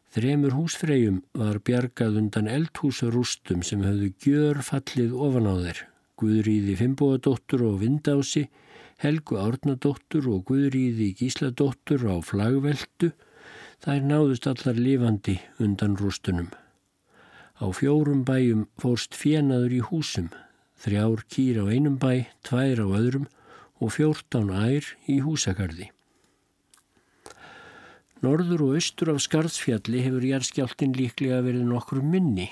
Þremur 0.09 0.55
húsfreyjum 0.57 1.21
var 1.37 1.61
bjargað 1.61 2.17
undan 2.23 2.49
eldhúsarústum 2.49 3.61
sem 3.67 3.85
höfðu 3.85 4.09
gjör 4.25 4.63
fallið 4.65 5.13
ofan 5.13 5.49
á 5.49 5.55
þeir. 5.61 5.83
Guðrýði 6.19 6.75
Fimboadóttur 6.81 7.63
og 7.69 7.77
Vindási, 7.83 8.49
Helgu 8.99 9.37
Árnadóttur 9.39 10.27
og 10.33 10.49
Guðrýði 10.49 11.13
Gísladóttur 11.21 12.09
á 12.09 12.17
flagveldu. 12.25 13.13
Þær 13.79 14.01
náðust 14.11 14.47
allar 14.51 14.79
lifandi 14.79 15.37
undan 15.63 15.95
rústunum. 16.01 16.49
Á 17.63 17.67
fjórum 17.71 18.25
bæjum 18.27 18.67
fórst 18.79 19.15
fjenaður 19.15 19.77
í 19.77 19.83
húsum. 19.91 20.33
Þrjár 20.79 21.23
kýr 21.31 21.61
á 21.63 21.65
einum 21.71 21.99
bæ, 21.99 22.27
tvær 22.47 22.83
á 22.83 22.87
öðrum 22.87 23.29
og 23.79 23.95
fjórtán 23.95 24.51
ær 24.51 24.87
í 25.07 25.21
húsakarði. 25.23 25.91
Norður 28.19 28.65
og 28.67 28.79
austur 28.79 29.13
af 29.13 29.21
Skarðsfjalli 29.23 30.03
hefur 30.03 30.27
jærskjáltin 30.27 30.97
líklega 30.99 31.39
verið 31.47 31.69
nokkur 31.71 32.03
minni 32.03 32.49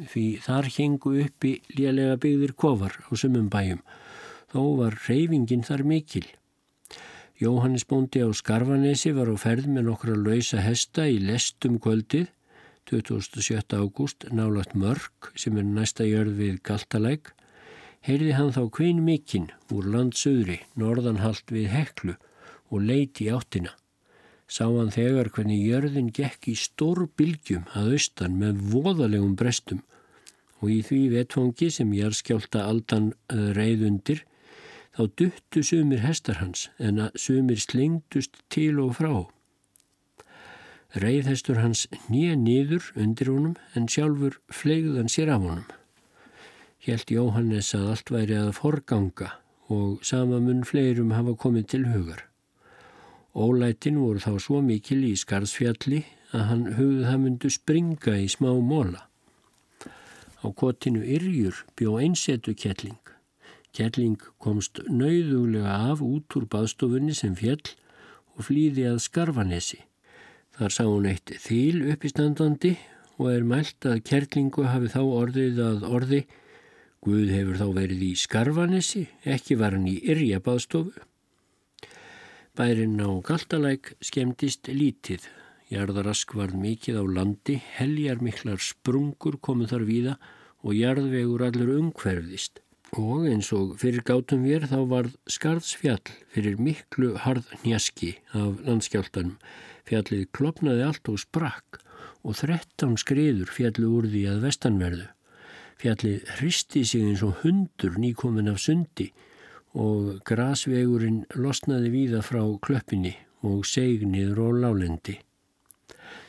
því 0.00 0.24
þar 0.44 0.68
hengu 0.76 1.14
uppi 1.24 1.54
lélega 1.76 2.18
byggðir 2.20 2.52
kofar 2.52 2.98
á 3.00 3.12
sumum 3.16 3.48
bæjum. 3.52 3.80
Þó 4.52 4.60
var 4.80 4.96
reyfingin 5.06 5.64
þar 5.64 5.84
mikil. 5.88 6.26
Jóhannes 7.40 7.86
Bóndi 7.88 8.20
á 8.20 8.28
Skarvanesi 8.36 9.14
var 9.16 9.32
á 9.32 9.36
ferð 9.40 9.70
með 9.72 9.86
nokkra 9.88 10.12
lausa 10.12 10.60
hesta 10.60 11.06
í 11.08 11.16
lestum 11.24 11.78
kvöldið 11.80 12.28
27. 12.90 13.80
ágúst 13.80 14.26
nálagt 14.28 14.76
mörg 14.76 15.30
sem 15.34 15.56
er 15.56 15.64
næsta 15.64 16.04
jörð 16.04 16.36
við 16.36 16.58
Galtalæk. 16.68 17.32
Heyrði 18.04 18.36
hann 18.36 18.52
þá 18.52 18.62
kvein 18.76 19.00
mikinn 19.06 19.48
úr 19.72 19.88
landsöðri 19.88 20.60
norðanhalt 20.76 21.48
við 21.48 21.72
heklu 21.72 22.18
og 22.68 22.84
leiti 22.84 23.32
áttina 23.32 23.72
sá 24.50 24.66
hann 24.66 24.90
þegar 24.90 25.30
hvernig 25.32 25.62
jörðin 25.62 26.10
gekk 26.12 26.48
í 26.50 26.56
stór 26.58 27.04
bylgjum 27.16 27.68
að 27.78 27.94
austan 27.94 28.36
með 28.40 28.64
voðalegum 28.72 29.36
brestum 29.38 29.84
og 30.60 30.72
í 30.74 30.80
því 30.84 31.00
vetfangi 31.14 31.70
sem 31.72 31.92
járskjálta 31.94 32.64
aldan 32.66 33.12
eh, 33.30 33.52
reið 33.56 33.86
undir 33.88 34.24
þá 35.00 35.08
duttu 35.16 35.62
sumir 35.64 36.02
hestar 36.04 36.40
hans 36.42 36.66
en 36.78 36.98
að 37.00 37.14
sumir 37.16 37.60
slingdust 37.62 38.36
til 38.52 38.80
og 38.82 38.98
frá. 38.98 39.12
Reiðhestur 41.00 41.60
hans 41.62 41.86
nýja 42.10 42.34
nýður 42.36 42.90
undir 43.00 43.30
honum 43.32 43.54
en 43.78 43.88
sjálfur 43.88 44.36
fleigðan 44.52 45.08
sér 45.08 45.32
af 45.32 45.46
honum. 45.46 45.68
Hjælt 46.84 47.12
Jóhannes 47.14 47.72
að 47.76 47.86
allt 47.94 48.12
væri 48.12 48.36
að 48.40 48.52
forganga 48.58 49.30
og 49.72 50.04
sama 50.04 50.40
mun 50.42 50.64
fleirum 50.68 51.14
hafa 51.16 51.36
komið 51.38 51.68
til 51.72 51.86
hugar. 51.94 52.26
Ólætin 53.32 54.00
voru 54.02 54.20
þá 54.20 54.34
svo 54.42 54.60
mikil 54.60 55.04
í 55.06 55.14
skarðsfjalli 55.16 56.02
að 56.34 56.48
hann 56.50 56.66
hugði 56.76 57.06
það 57.06 57.22
myndu 57.24 57.52
springa 57.54 58.18
í 58.18 58.26
smá 58.28 58.50
móla. 58.58 59.06
Á 60.44 60.46
kotinu 60.52 61.04
Yrjur 61.04 61.64
bjó 61.78 62.00
einsetu 62.02 62.56
kettling. 62.56 63.09
Kettling 63.76 64.18
komst 64.42 64.82
nauðuglega 64.88 65.76
af 65.92 66.02
út 66.02 66.36
úr 66.36 66.48
baðstofunni 66.50 67.14
sem 67.14 67.36
fjall 67.38 67.62
og 68.36 68.46
flýði 68.48 68.88
að 68.90 69.02
skarfanesi. 69.06 69.80
Þar 70.58 70.74
sá 70.74 70.84
hún 70.84 71.08
eitt 71.08 71.32
þýl 71.44 71.86
uppistandandi 71.94 72.74
og 73.20 73.30
er 73.32 73.46
mælt 73.46 73.86
að 73.86 74.02
kertlingu 74.08 74.66
hafi 74.68 74.90
þá 74.92 75.02
orðið 75.04 75.60
að 75.64 75.86
orði 75.88 76.22
Guð 77.00 77.30
hefur 77.32 77.56
þá 77.56 77.68
verið 77.72 78.02
í 78.04 78.10
skarfanesi, 78.20 79.06
ekki 79.24 79.54
var 79.56 79.72
hann 79.72 79.86
í 79.88 79.94
Yrja 80.12 80.36
baðstofu. 80.44 80.92
Bærin 82.52 83.00
á 83.00 83.08
Galtalæk 83.24 83.94
skemmtist 84.04 84.68
lítið. 84.68 85.24
Jarðarask 85.72 86.34
var 86.36 86.52
mikið 86.52 86.98
á 87.00 87.04
landi, 87.08 87.56
heljar 87.78 88.20
miklar 88.20 88.60
sprungur 88.60 89.38
komuð 89.40 89.72
þar 89.72 89.86
víða 89.88 90.16
og 90.60 90.76
jarðvegur 90.76 91.46
allur 91.46 91.72
umhverfðist. 91.78 92.60
Og 92.98 93.28
eins 93.30 93.52
og 93.54 93.76
fyrir 93.78 94.02
gátum 94.02 94.42
við 94.42 94.64
þá 94.72 94.80
var 94.90 95.08
skarðsfjall 95.30 96.10
fyrir 96.34 96.58
miklu 96.58 97.12
harð 97.22 97.46
njaski 97.62 98.16
af 98.34 98.58
landskjáltanum. 98.66 99.36
Fjallið 99.86 100.26
klopnaði 100.34 100.82
allt 100.88 101.10
og 101.12 101.20
sprakk 101.22 101.78
og 102.26 102.34
þrettán 102.40 102.96
skriður 102.98 103.52
fjallu 103.54 103.92
úr 103.94 104.08
því 104.10 104.24
að 104.32 104.44
vestanverðu. 104.48 105.06
Fjallið 105.80 106.32
hristi 106.36 106.82
sig 106.84 107.06
eins 107.06 107.22
og 107.24 107.38
hundur 107.44 107.94
nýkomin 107.94 108.50
af 108.50 108.58
sundi 108.60 109.12
og 109.78 110.18
grasvegurinn 110.26 111.22
losnaði 111.38 111.92
víða 111.94 112.24
frá 112.26 112.42
klöppinni 112.58 113.14
og 113.46 113.62
seg 113.70 114.02
niður 114.02 114.50
á 114.50 114.66
lálendi. 114.66 115.20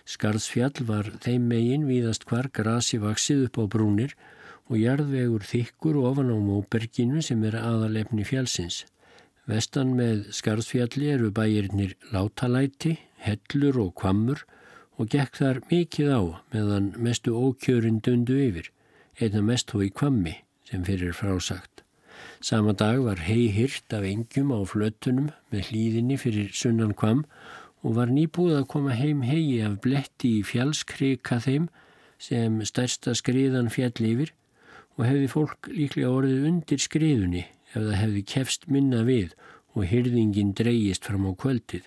Skarðsfjall 0.06 0.86
var 0.86 1.10
þeim 1.26 1.50
megin 1.50 1.89
víðast 1.89 2.28
hvar 2.30 2.52
grasi 2.54 3.02
vaksið 3.02 3.47
upp 3.50 3.60
á 3.60 3.63
brúnir 3.65 4.13
og 4.71 4.79
jarðvegur 4.79 5.43
þykkur 5.43 5.97
ofan 5.99 6.31
á 6.31 6.38
móberginu 6.39 7.19
sem 7.25 7.43
er 7.43 7.57
aðalefni 7.60 8.23
fjallsins. 8.23 8.86
Vestan 9.43 9.91
með 9.97 10.29
Skarðsfjalli 10.38 11.10
eru 11.12 11.31
bæirinnir 11.36 11.97
Látalæti, 12.13 12.95
Hellur 13.19 13.81
og 13.84 13.91
Kvammur 13.99 14.45
og 14.95 15.12
gekk 15.12 15.41
þar 15.41 15.60
mikið 15.67 16.13
á 16.15 16.21
meðan 16.55 16.93
mestu 17.03 17.36
ókjörin 17.36 17.99
dundu 18.05 18.39
yfir, 18.39 18.71
einna 19.19 19.43
mest 19.43 19.75
í 19.75 19.91
Kvammi 19.91 20.38
sem 20.69 20.88
fyrir 20.88 21.12
frásagt. 21.17 21.84
Sama 22.39 22.71
dag 22.71 23.03
var 23.03 23.19
hei 23.27 23.51
hyrt 23.51 23.91
af 23.91 24.07
engjum 24.07 24.55
á 24.55 24.63
flötunum 24.63 25.31
með 25.51 25.67
hlýðinni 25.67 26.17
fyrir 26.21 26.55
sunnan 26.55 26.95
kvam 26.95 27.25
og 27.84 27.97
var 27.97 28.13
nýbúið 28.13 28.62
að 28.62 28.69
koma 28.71 28.95
heim 28.95 29.25
hegi 29.27 29.60
af 29.65 29.81
bletti 29.84 30.38
í 30.39 30.45
fjallskrika 30.47 31.41
þeim 31.43 31.67
sem 32.21 32.62
stærsta 32.63 33.17
skriðan 33.17 33.71
fjall 33.73 34.05
yfir 34.05 34.31
og 34.97 35.08
hefði 35.08 35.32
fólk 35.32 35.71
líklega 35.71 36.12
orðið 36.12 36.47
undir 36.49 36.82
skriðunni 36.84 37.43
ef 37.71 37.77
það 37.80 37.97
hefði 38.01 38.23
kefst 38.34 38.67
minna 38.67 39.01
við 39.08 39.36
og 39.75 39.88
hyrðingin 39.88 40.54
dreyjist 40.58 41.08
fram 41.08 41.27
á 41.27 41.32
kvöldið. 41.39 41.86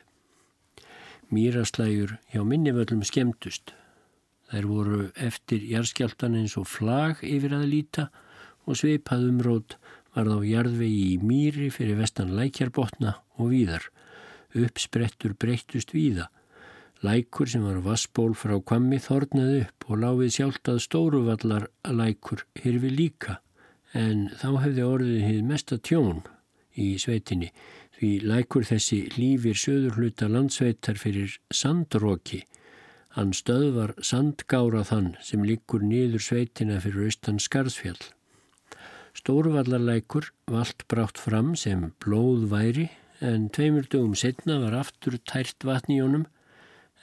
Mýraslægur 1.35 2.17
hjá 2.33 2.45
minnivöllum 2.47 3.03
skemmtust. 3.05 3.75
Þær 4.53 4.69
voru 4.71 5.01
eftir 5.17 5.65
jarðskjáltan 5.67 6.37
eins 6.39 6.57
og 6.61 6.69
flag 6.69 7.21
yfir 7.27 7.57
að 7.57 7.69
líta 7.73 8.09
og 8.65 8.79
svipað 8.81 9.29
umrót 9.31 9.77
var 10.15 10.31
þá 10.31 10.47
jarðvegi 10.47 11.05
í 11.15 11.19
mýri 11.21 11.71
fyrir 11.75 11.99
vestan 11.99 12.33
lækjarbotna 12.39 13.17
og 13.41 13.51
víðar. 13.53 13.89
Uppsprettur 14.55 15.35
breyttust 15.35 15.93
víða. 15.97 16.29
Lækur 17.03 17.51
sem 17.51 17.65
var 17.67 17.81
vassból 17.85 18.37
frá 18.39 18.55
kvammi 18.63 19.01
þornaði 19.03 19.65
upp 19.65 19.89
og 19.91 20.01
láfið 20.05 20.31
sjálft 20.37 20.71
að 20.73 20.85
stóruvallar 20.87 21.67
lækur 21.91 22.45
hirfi 22.63 22.93
líka 22.93 23.41
en 23.95 24.29
þá 24.41 24.49
hefði 24.65 24.87
orðið 24.87 25.27
hið 25.29 25.43
mesta 25.51 25.79
tjón 25.79 26.23
í 26.81 26.95
sveitinni 26.99 27.51
því 27.99 28.11
lækur 28.27 28.67
þessi 28.67 29.01
lífir 29.19 29.59
söðurhluta 29.59 30.29
landsveitar 30.31 30.99
fyrir 30.99 31.37
sandróki. 31.55 32.43
Hann 33.15 33.31
stöðvar 33.37 33.95
sandgára 34.03 34.83
þann 34.89 35.13
sem 35.23 35.45
líkur 35.47 35.85
nýður 35.87 36.25
sveitina 36.25 36.81
fyrir 36.83 37.07
austan 37.07 37.39
skarðfjall. 37.39 38.01
Stórvallarlækur 39.15 40.33
vald 40.51 40.83
brátt 40.91 41.21
fram 41.23 41.55
sem 41.55 41.93
blóð 42.03 42.49
væri 42.51 42.89
en 43.23 43.47
tveimur 43.55 43.87
dögum 43.87 44.17
setna 44.19 44.59
var 44.65 44.75
aftur 44.81 45.21
tært 45.23 45.63
honum 45.63 46.27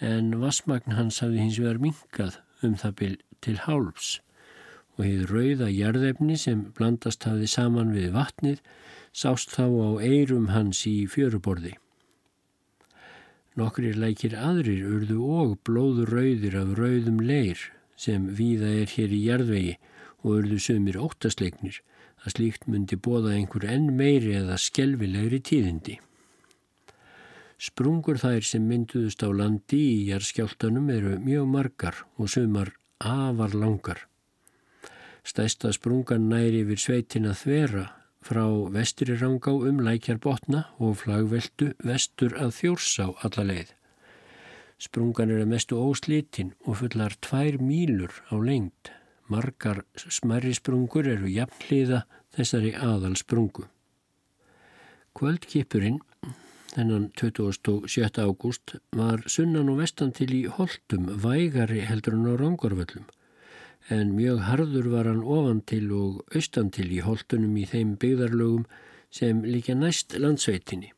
en 0.01 0.33
vassmagn 0.41 0.97
hans 0.97 1.21
hafði 1.21 1.45
hins 1.45 1.59
vegar 1.61 1.79
minkað 1.81 2.39
um 2.65 2.73
það 2.81 2.95
byl 3.01 3.15
til 3.45 3.57
hálfs 3.65 4.09
og 4.97 5.05
hefði 5.05 5.27
rauða 5.29 5.69
jarðefni 5.73 6.37
sem 6.41 6.65
blandast 6.77 7.25
hafði 7.29 7.49
saman 7.53 7.93
við 7.95 8.11
vatnið 8.17 8.59
sást 9.13 9.53
þá 9.53 9.65
á 9.69 9.89
eirum 10.01 10.49
hans 10.55 10.83
í 10.89 11.05
fjöruborði. 11.11 11.75
Nokkrir 13.59 13.97
lækir 13.99 14.35
aðrir 14.39 14.85
urðu 14.87 15.21
og 15.37 15.55
blóður 15.67 16.13
rauðir 16.15 16.57
af 16.61 16.75
rauðum 16.79 17.19
leir 17.21 17.59
sem 17.99 18.29
víða 18.37 18.69
er 18.81 18.93
hér 18.95 19.11
í 19.13 19.23
jarðvegi 19.27 19.73
og 20.21 20.37
urðu 20.37 20.59
sömur 20.63 21.01
óttasleiknir 21.07 21.81
að 22.21 22.35
slíkt 22.35 22.69
myndi 22.69 22.97
bóða 22.97 23.35
einhver 23.35 23.65
enn 23.73 23.91
meiri 23.97 24.37
eða 24.39 24.57
skelvilegri 24.61 25.41
tíðindi. 25.43 25.97
Sprungur 27.61 28.17
þær 28.17 28.41
sem 28.41 28.63
mynduðust 28.65 29.21
á 29.21 29.29
landi 29.29 29.77
í 29.77 29.97
jarðskjáltanum 30.07 30.87
eru 30.89 31.17
mjög 31.21 31.49
margar 31.55 31.99
og 32.17 32.31
sömar 32.33 32.71
afar 32.97 33.53
langar. 33.53 33.99
Stæsta 35.21 35.69
sprungan 35.75 36.25
næri 36.31 36.63
yfir 36.63 36.81
sveitina 36.81 37.35
þvera 37.37 37.83
frá 38.25 38.41
vestri 38.73 39.13
rangá 39.13 39.53
um 39.53 39.83
lækjarbotna 39.85 40.63
og 40.81 40.97
flagveldu 41.03 41.69
vestur 41.85 42.33
að 42.41 42.55
þjórsá 42.57 43.07
alla 43.27 43.45
leið. 43.51 43.69
Sprungan 44.81 45.29
er 45.29 45.43
að 45.43 45.51
mestu 45.53 45.77
óslítinn 45.77 46.55
og 46.65 46.79
fullar 46.81 47.13
tvær 47.21 47.61
mílur 47.61 48.23
á 48.33 48.41
lengt. 48.41 48.89
Margar 49.29 49.83
smerri 50.01 50.55
sprungur 50.57 51.05
eru 51.05 51.29
jafnliða 51.29 52.07
þessari 52.33 52.73
aðal 52.73 53.13
sprungu. 53.21 53.67
Kvöldkipurinn, 55.13 56.01
þennan 56.75 57.09
27. 57.19 58.21
ágúst, 58.25 58.77
var 58.95 59.23
sunnan 59.27 59.69
og 59.71 59.81
vestan 59.83 60.11
til 60.15 60.31
í 60.35 60.43
holdum 60.47 61.09
vægari 61.23 61.81
heldur 61.87 62.15
en 62.19 62.29
á 62.31 62.33
rangorvöllum 62.39 63.09
en 63.89 64.13
mjög 64.15 64.45
harður 64.45 64.87
var 64.93 65.09
hann 65.09 65.23
ofan 65.23 65.61
til 65.65 65.91
og 65.95 66.35
austan 66.35 66.69
til 66.73 66.89
í 66.93 67.01
holdunum 67.01 67.55
í 67.57 67.65
þeim 67.69 67.95
byggðarlögum 68.01 68.65
sem 69.11 69.41
líka 69.43 69.75
næst 69.75 70.15
landsveitinni. 70.19 70.91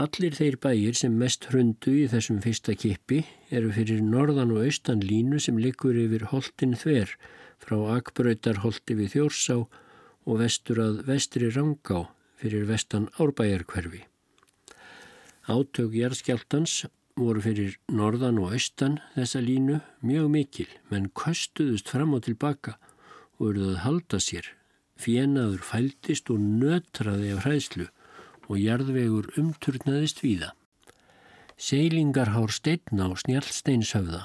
Allir 0.00 0.34
þeir 0.34 0.56
bæir 0.58 0.96
sem 0.98 1.18
mest 1.18 1.46
hrundu 1.50 1.92
í 2.02 2.06
þessum 2.10 2.40
fyrsta 2.42 2.74
kippi 2.74 3.20
eru 3.50 3.70
fyrir 3.74 4.02
norðan 4.02 4.54
og 4.54 4.64
austan 4.66 5.04
línu 5.04 5.38
sem 5.42 5.58
likur 5.58 5.94
yfir 5.98 6.26
holdin 6.32 6.74
þver 6.78 7.14
frá 7.62 7.76
Akbröytarholti 7.98 8.96
við 8.98 9.14
Þjórsá 9.14 9.60
og 9.60 10.40
vestur 10.40 10.82
að 10.82 11.04
vestri 11.10 11.52
Rangá 11.52 12.08
fyrir 12.40 12.66
vestan 12.70 13.06
Árbæjarkverfi. 13.22 14.02
Átök 15.44 15.92
Jærskjáltans 15.92 16.86
voru 17.20 17.42
fyrir 17.44 17.74
norðan 17.92 18.38
og 18.40 18.54
austan 18.56 18.94
þessa 19.12 19.42
línu 19.44 19.74
mjög 20.00 20.30
mikil, 20.32 20.70
menn 20.88 21.10
köstuðust 21.12 21.90
fram 21.92 22.14
og 22.16 22.24
tilbaka 22.24 22.78
og 23.36 23.50
eruð 23.50 23.74
að 23.74 23.82
halda 23.84 24.22
sér. 24.24 24.48
Fjenaður 24.96 25.60
fæltist 25.68 26.32
og 26.32 26.40
nötraði 26.40 27.34
af 27.36 27.44
hræðslu 27.44 27.90
og 28.48 28.56
jarðvegur 28.56 29.28
umturnaðist 29.36 30.24
víða. 30.24 30.54
Seilingarhár 31.60 32.48
steitna 32.48 33.10
og 33.12 33.20
snjálsteinshöfða, 33.20 34.24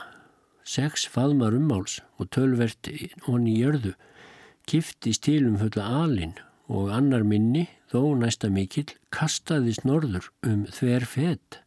sex 0.63 1.03
faðmar 1.03 1.57
ummáls 1.59 1.99
og 2.15 2.31
tölvert 2.31 2.87
honni 3.27 3.59
jörðu, 3.59 3.97
kiftist 4.71 5.27
til 5.27 5.49
um 5.51 5.59
fulla 5.59 5.83
alin 5.99 6.39
og 6.69 6.91
annar 6.93 7.25
minni, 7.25 7.65
þó 7.89 8.13
næsta 8.19 8.49
mikill, 8.53 8.91
kastaðist 9.09 9.87
norður 9.89 10.29
um 10.45 10.67
þver 10.69 11.05
fett. 11.09 11.59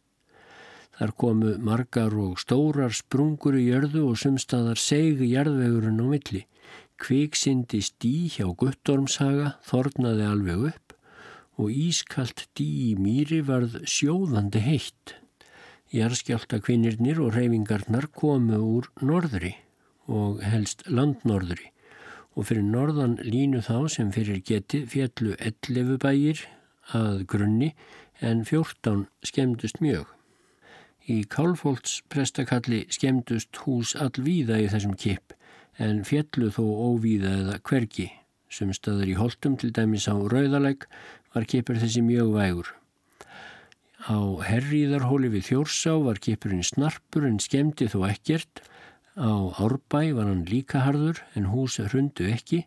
Þar 0.93 1.11
komu 1.19 1.55
margar 1.59 2.13
og 2.15 2.37
stórar 2.39 2.93
sprungur 2.95 3.57
í 3.59 3.65
jörðu 3.67 4.05
og 4.11 4.19
sumstaðar 4.21 4.79
segi 4.79 5.31
jarðvegurinn 5.33 5.99
á 5.99 6.07
milli. 6.07 6.43
Kviksindi 7.01 7.81
stí 7.83 8.13
hjá 8.31 8.45
Guttormshaga 8.55 9.57
þornaði 9.67 10.29
alveg 10.29 10.63
upp 10.69 10.95
og 11.59 11.73
ískalt 11.73 12.45
dí 12.57 12.69
í 12.91 12.93
mýri 12.95 13.41
varð 13.45 13.81
sjóðandi 13.89 14.61
heitt. 14.63 15.17
Jarðskjálta 15.93 16.61
kvinnirnir 16.63 17.19
og 17.21 17.35
reyfingarnar 17.35 18.07
komu 18.13 18.61
úr 18.61 18.89
norðri 19.01 19.57
og 20.07 20.41
helst 20.45 20.87
landnorðri 20.89 21.72
og 22.33 22.47
fyrir 22.49 22.65
norðan 22.65 23.19
línu 23.21 23.61
þá 23.65 23.89
sem 23.93 24.11
fyrir 24.13 24.41
geti 24.45 24.83
fjallu 24.89 25.35
11 25.37 25.99
bæir 26.01 26.43
að 26.97 27.23
grunni 27.29 27.73
en 28.21 28.43
14 28.47 29.05
skemmdust 29.25 29.79
mjög. 29.83 30.07
Í 31.03 31.23
Kálfólds 31.27 31.99
prestakalli 32.07 32.85
skemdust 32.93 33.57
hús 33.65 33.93
allvíða 33.99 34.61
í 34.63 34.69
þessum 34.71 34.95
kipp 34.95 35.35
en 35.81 36.03
fjallu 36.07 36.51
þó 36.53 36.63
óvíða 36.63 37.33
eða 37.41 37.57
hvergi. 37.67 38.07
Sem 38.53 38.71
staður 38.75 39.09
í 39.09 39.17
Holtum 39.17 39.57
til 39.57 39.71
dæmis 39.73 40.05
á 40.07 40.15
Rauðalegg 40.15 40.85
var 41.33 41.47
kippur 41.49 41.79
þessi 41.81 42.03
mjög 42.05 42.33
vægur. 42.37 42.69
Á 44.03 44.19
Herriðarhóli 44.43 45.31
við 45.33 45.47
Þjórsá 45.49 45.95
var 46.03 46.19
kippurinn 46.23 46.65
snarpur 46.65 47.25
en 47.27 47.39
skemdi 47.41 47.87
þó 47.91 48.03
ekkert. 48.09 48.61
Á 49.13 49.29
Árbæ 49.61 50.13
var 50.17 50.25
hann 50.25 50.45
líka 50.49 50.81
harður 50.81 51.19
en 51.37 51.51
hús 51.53 51.77
hrundu 51.77 52.25
ekki. 52.33 52.63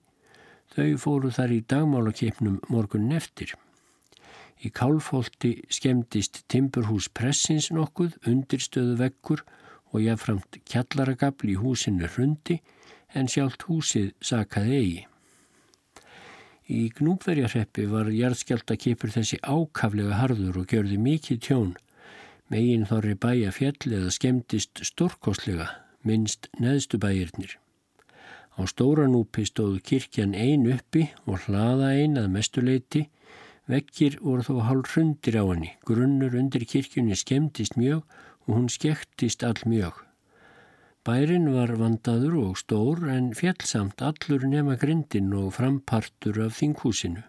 Þau 0.74 0.96
fóru 1.02 1.30
þar 1.34 1.54
í 1.56 1.64
dagmálakipnum 1.66 2.60
morgun 2.70 3.08
neftir. 3.10 3.54
Í 4.62 4.70
kálfólti 4.70 5.66
skemmtist 5.68 6.44
timburhús 6.48 7.08
pressins 7.10 7.72
nokkuð, 7.74 8.14
undirstöðu 8.30 8.94
vekkur 9.00 9.42
og 9.92 10.04
jáframt 10.04 10.60
kjallaragabli 10.64 11.56
í 11.56 11.60
húsinu 11.60 12.08
hrundi 12.14 12.60
en 13.14 13.28
sjálft 13.28 13.66
húsið 13.66 14.12
sakaði 14.20 14.78
eigi. 14.78 15.02
Í 16.66 16.90
gnúpverjarreppi 16.98 17.86
var 17.90 18.10
jarðskjaldakipur 18.10 19.12
þessi 19.14 19.38
ákaflega 19.42 20.18
harður 20.18 20.62
og 20.62 20.70
gjörði 20.70 20.98
mikið 20.98 21.42
tjón. 21.46 21.74
Megin 22.50 22.86
þorri 22.86 23.14
bæja 23.18 23.52
fjall 23.54 23.92
eða 23.98 24.10
skemmtist 24.14 24.82
stórkoslega, 24.86 25.68
minnst 26.06 26.48
neðstu 26.62 27.00
bæjirnir. 27.02 27.58
Á 28.56 28.64
stóranúpi 28.70 29.44
stóðu 29.44 29.82
kirkjan 29.84 30.32
ein 30.34 30.64
uppi 30.72 31.10
og 31.26 31.44
hlaða 31.44 31.92
ein 31.98 32.16
að 32.16 32.32
mestuleiti 32.38 33.08
Vekkir 33.66 34.20
voru 34.22 34.44
þó 34.46 34.60
hálf 34.62 34.92
hrundir 34.94 35.36
á 35.42 35.42
henni, 35.42 35.72
grunnur 35.82 36.36
undir 36.38 36.62
kirkjunni 36.70 37.16
skemmtist 37.18 37.74
mjög 37.74 38.04
og 38.46 38.52
hún 38.54 38.68
skektist 38.70 39.42
all 39.42 39.58
mjög. 39.66 39.96
Bærin 41.06 41.48
var 41.50 41.72
vandaður 41.80 42.36
og 42.44 42.60
stór 42.60 43.02
en 43.10 43.32
fjellsamt 43.34 44.02
allur 44.06 44.46
nema 44.46 44.76
grindin 44.78 45.34
og 45.34 45.56
frampartur 45.58 46.38
af 46.46 46.54
þinghúsinu. 46.60 47.24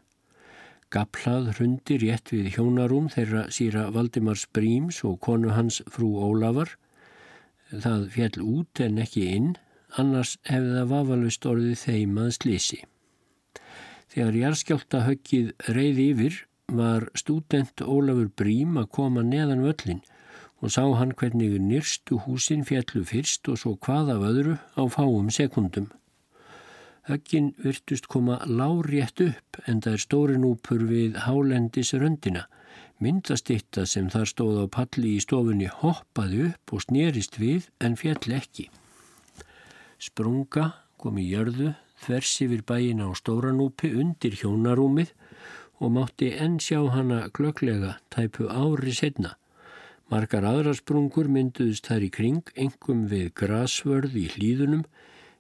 Gaplað 0.94 1.50
hrundi 1.58 1.98
rétt 2.06 2.30
við 2.32 2.54
hjónarum 2.54 3.10
þeirra 3.14 3.48
síra 3.54 3.90
Valdimars 3.94 4.46
Bríms 4.54 5.02
og 5.10 5.18
konu 5.26 5.56
hans 5.58 5.82
frú 5.90 6.14
Ólafar. 6.22 6.78
Það 7.72 8.04
fjell 8.16 8.44
út 8.44 8.82
en 8.84 9.02
ekki 9.04 9.26
inn, 9.36 9.56
annars 10.00 10.38
hefði 10.48 10.76
það 10.78 10.92
vafalust 10.94 11.48
orðið 11.50 11.82
þeim 11.84 12.20
að 12.24 12.30
slísi. 12.38 12.80
Þegar 14.14 14.38
jarðskjálta 14.42 15.02
höggið 15.08 15.50
reyði 15.76 16.06
yfir 16.14 16.38
var 16.78 17.08
stúdent 17.16 17.84
Ólafur 17.84 18.30
Brím 18.40 18.80
að 18.80 18.92
koma 18.98 19.24
neðan 19.24 19.66
völlin 19.66 20.02
og 20.58 20.74
sá 20.74 20.84
hann 20.98 21.14
hvernig 21.20 21.60
nýrstu 21.62 22.18
húsin 22.26 22.64
fjallu 22.66 23.04
fyrst 23.06 23.48
og 23.52 23.60
svo 23.62 23.76
hvað 23.78 24.16
af 24.16 24.26
öðru 24.32 24.56
á 24.74 24.84
fáum 24.90 25.30
sekundum. 25.30 25.92
Höggin 27.08 27.54
virtust 27.64 28.08
koma 28.12 28.40
lárétt 28.44 29.22
upp 29.24 29.60
en 29.66 29.80
það 29.84 29.94
er 29.94 30.04
stórin 30.04 30.48
úpur 30.48 30.82
við 30.90 31.20
hálendis 31.24 31.94
röndina. 31.94 32.48
Myndastitta 32.98 33.84
sem 33.86 34.08
þar 34.10 34.26
stóð 34.26 34.56
á 34.58 34.66
palli 34.74 35.12
í 35.18 35.22
stofunni 35.22 35.68
hoppaði 35.70 36.48
upp 36.48 36.74
og 36.74 36.82
snýrist 36.88 37.38
við 37.38 37.68
en 37.78 37.94
fjall 38.00 38.34
ekki. 38.40 38.72
Sprunga 40.02 40.72
kom 40.98 41.20
í 41.22 41.28
jörðu 41.30 41.76
þvers 42.02 42.32
yfir 42.46 42.64
bæina 42.66 43.10
á 43.10 43.14
Stóranúpi 43.18 43.92
undir 43.94 44.34
hjónarúmið 44.40 45.14
og 45.78 45.94
mátti 45.94 46.32
enn 46.42 46.58
sjá 46.58 46.80
hana 46.90 47.28
glögglega 47.38 48.00
tæpu 48.10 48.50
ári 48.50 48.96
setna. 48.98 49.36
Margar 50.10 50.48
aðrasprungur 50.48 51.30
mynduðist 51.30 51.86
þar 51.92 52.08
í 52.08 52.12
kring, 52.18 52.44
engum 52.56 53.06
við 53.12 53.30
grasvörð 53.38 54.18
í 54.18 54.26
hlýðunum, 54.34 54.86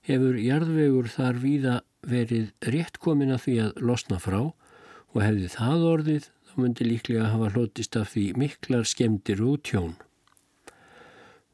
hefur 0.06 0.38
jarðvegur 0.38 1.10
þar 1.10 1.42
víða 1.42 1.76
verið 2.06 2.52
rétt 2.70 3.02
komin 3.02 3.34
að 3.34 3.46
því 3.48 3.60
að 3.66 3.86
losna 3.90 4.22
frá 4.22 4.42
og 4.46 5.22
hefði 5.24 5.50
það 5.56 5.86
orðið 5.94 6.34
þá 6.58 6.64
myndi 6.64 6.86
líklega 6.88 7.26
hafa 7.30 7.52
hlutist 7.54 7.96
af 8.00 8.16
því 8.16 8.22
miklar 8.42 8.86
skemdir 8.90 9.44
og 9.46 9.60
tjón. 9.62 9.92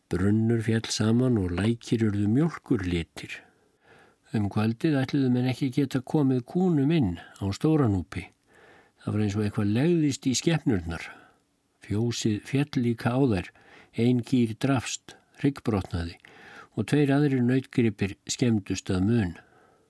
Brunnur 0.08 0.62
fjall 0.64 0.88
saman 0.88 1.40
og 1.42 1.52
lækir 1.58 2.06
urðu 2.08 2.30
mjölkur 2.32 2.86
litir. 2.88 3.42
Um 4.32 4.48
kvaldið 4.48 4.96
ætluðu 5.02 5.34
menn 5.34 5.50
ekki 5.52 5.74
geta 5.76 6.00
komið 6.00 6.46
kúnum 6.48 6.94
inn 6.96 7.18
á 7.20 7.46
stóranúpi. 7.52 8.30
Það 9.04 9.12
var 9.12 9.26
eins 9.26 9.36
og 9.36 9.44
eitthvað 9.44 9.76
legðist 9.76 10.30
í 10.32 10.36
skefnurnar. 10.40 11.10
Fjósið 11.84 12.40
fjall 12.48 12.80
líka 12.80 13.12
á 13.12 13.20
þær, 13.20 13.52
ein 14.00 14.24
gýr 14.24 14.56
drafst, 14.56 15.18
ryggbrotnaði 15.44 16.16
og 16.80 16.88
tveir 16.88 17.12
aðrir 17.12 17.44
nautgripir 17.44 18.16
skemdust 18.24 18.88
að 18.90 19.04
mun. 19.12 19.36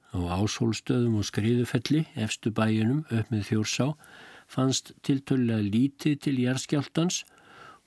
Á 0.10 0.42
áshólstöðum 0.42 1.22
og 1.22 1.30
skriðufelli, 1.30 2.08
efstu 2.18 2.50
bæjunum 2.50 3.06
upp 3.14 3.30
með 3.30 3.52
þjórsá, 3.54 3.94
fannst 4.48 4.94
tiltölulega 5.04 5.64
lítið 5.66 6.20
til 6.26 6.40
jærskjáltans 6.44 7.24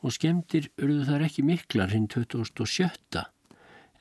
og 0.02 0.14
skemdir 0.14 0.68
urðu 0.78 1.06
þar 1.08 1.26
ekki 1.28 1.44
miklar 1.46 1.94
hinn 1.94 2.08
2007. 2.12 3.24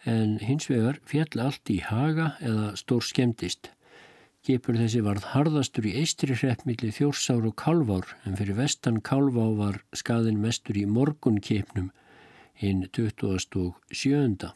En 0.05 0.35
hins 0.43 0.69
vegar 0.69 0.99
fjall 1.09 1.41
allt 1.41 1.71
í 1.73 1.79
haga 1.81 2.35
eða 2.45 2.75
stór 2.77 3.05
skemdist. 3.05 3.71
Gipur 4.45 4.77
þessi 4.77 5.01
varð 5.01 5.31
harðastur 5.31 5.87
í 5.89 5.95
eistri 5.97 6.35
hreppmilli 6.37 6.91
þjórsár 6.93 7.47
og 7.49 7.55
kálvár 7.57 8.11
en 8.29 8.35
fyrir 8.37 8.59
vestan 8.59 8.99
kálvá 9.01 9.47
var 9.57 9.79
skaðin 9.97 10.37
mestur 10.43 10.77
í 10.77 10.85
morgunkipnum 10.85 11.89
hinn 12.61 12.85
2007. 12.93 14.51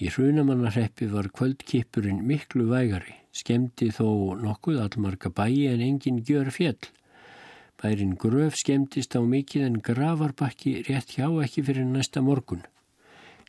Í 0.00 0.08
hrunamannarreppi 0.14 1.10
var 1.10 1.28
kvöldkipurinn 1.34 2.22
miklu 2.24 2.68
vægari, 2.70 3.18
skemmti 3.36 3.90
þó 3.94 4.38
nokkuð 4.40 4.80
allmarga 4.84 5.30
bæi 5.30 5.68
en 5.70 5.84
engin 5.84 6.22
gjör 6.26 6.50
fjell. 6.54 6.80
Bærin 7.80 8.16
gröf 8.20 8.58
skemmtist 8.60 9.16
á 9.16 9.20
mikið 9.24 9.66
en 9.66 9.78
gravarbakki 9.80 10.82
rétt 10.88 11.14
hjá 11.16 11.28
ekki 11.44 11.64
fyrir 11.64 11.86
næsta 11.88 12.20
morgun. 12.20 12.66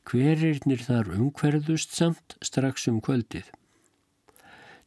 Hverirnir 0.07 0.81
þar 0.85 1.11
umhverðust 1.17 1.97
samt 1.97 2.37
strax 2.41 2.87
um 2.87 3.01
kvöldið. 3.03 3.49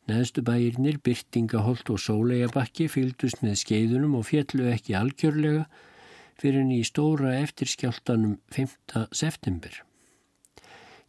Neðstu 0.09 0.43
bæirnir, 0.45 0.99
Byrtingaholt 1.01 1.89
og 1.93 2.01
Sóleigabakki 2.01 2.91
fylgdust 2.93 3.41
með 3.45 3.57
skeiðunum 3.63 4.19
og 4.19 4.27
fjallu 4.29 4.69
ekki 4.73 4.97
algjörlega 4.99 5.65
fyrir 6.41 6.61
en 6.65 6.73
í 6.75 6.83
stóra 6.85 7.37
eftirskjáltanum 7.41 8.39
5. 8.53 8.77
september. 9.13 9.85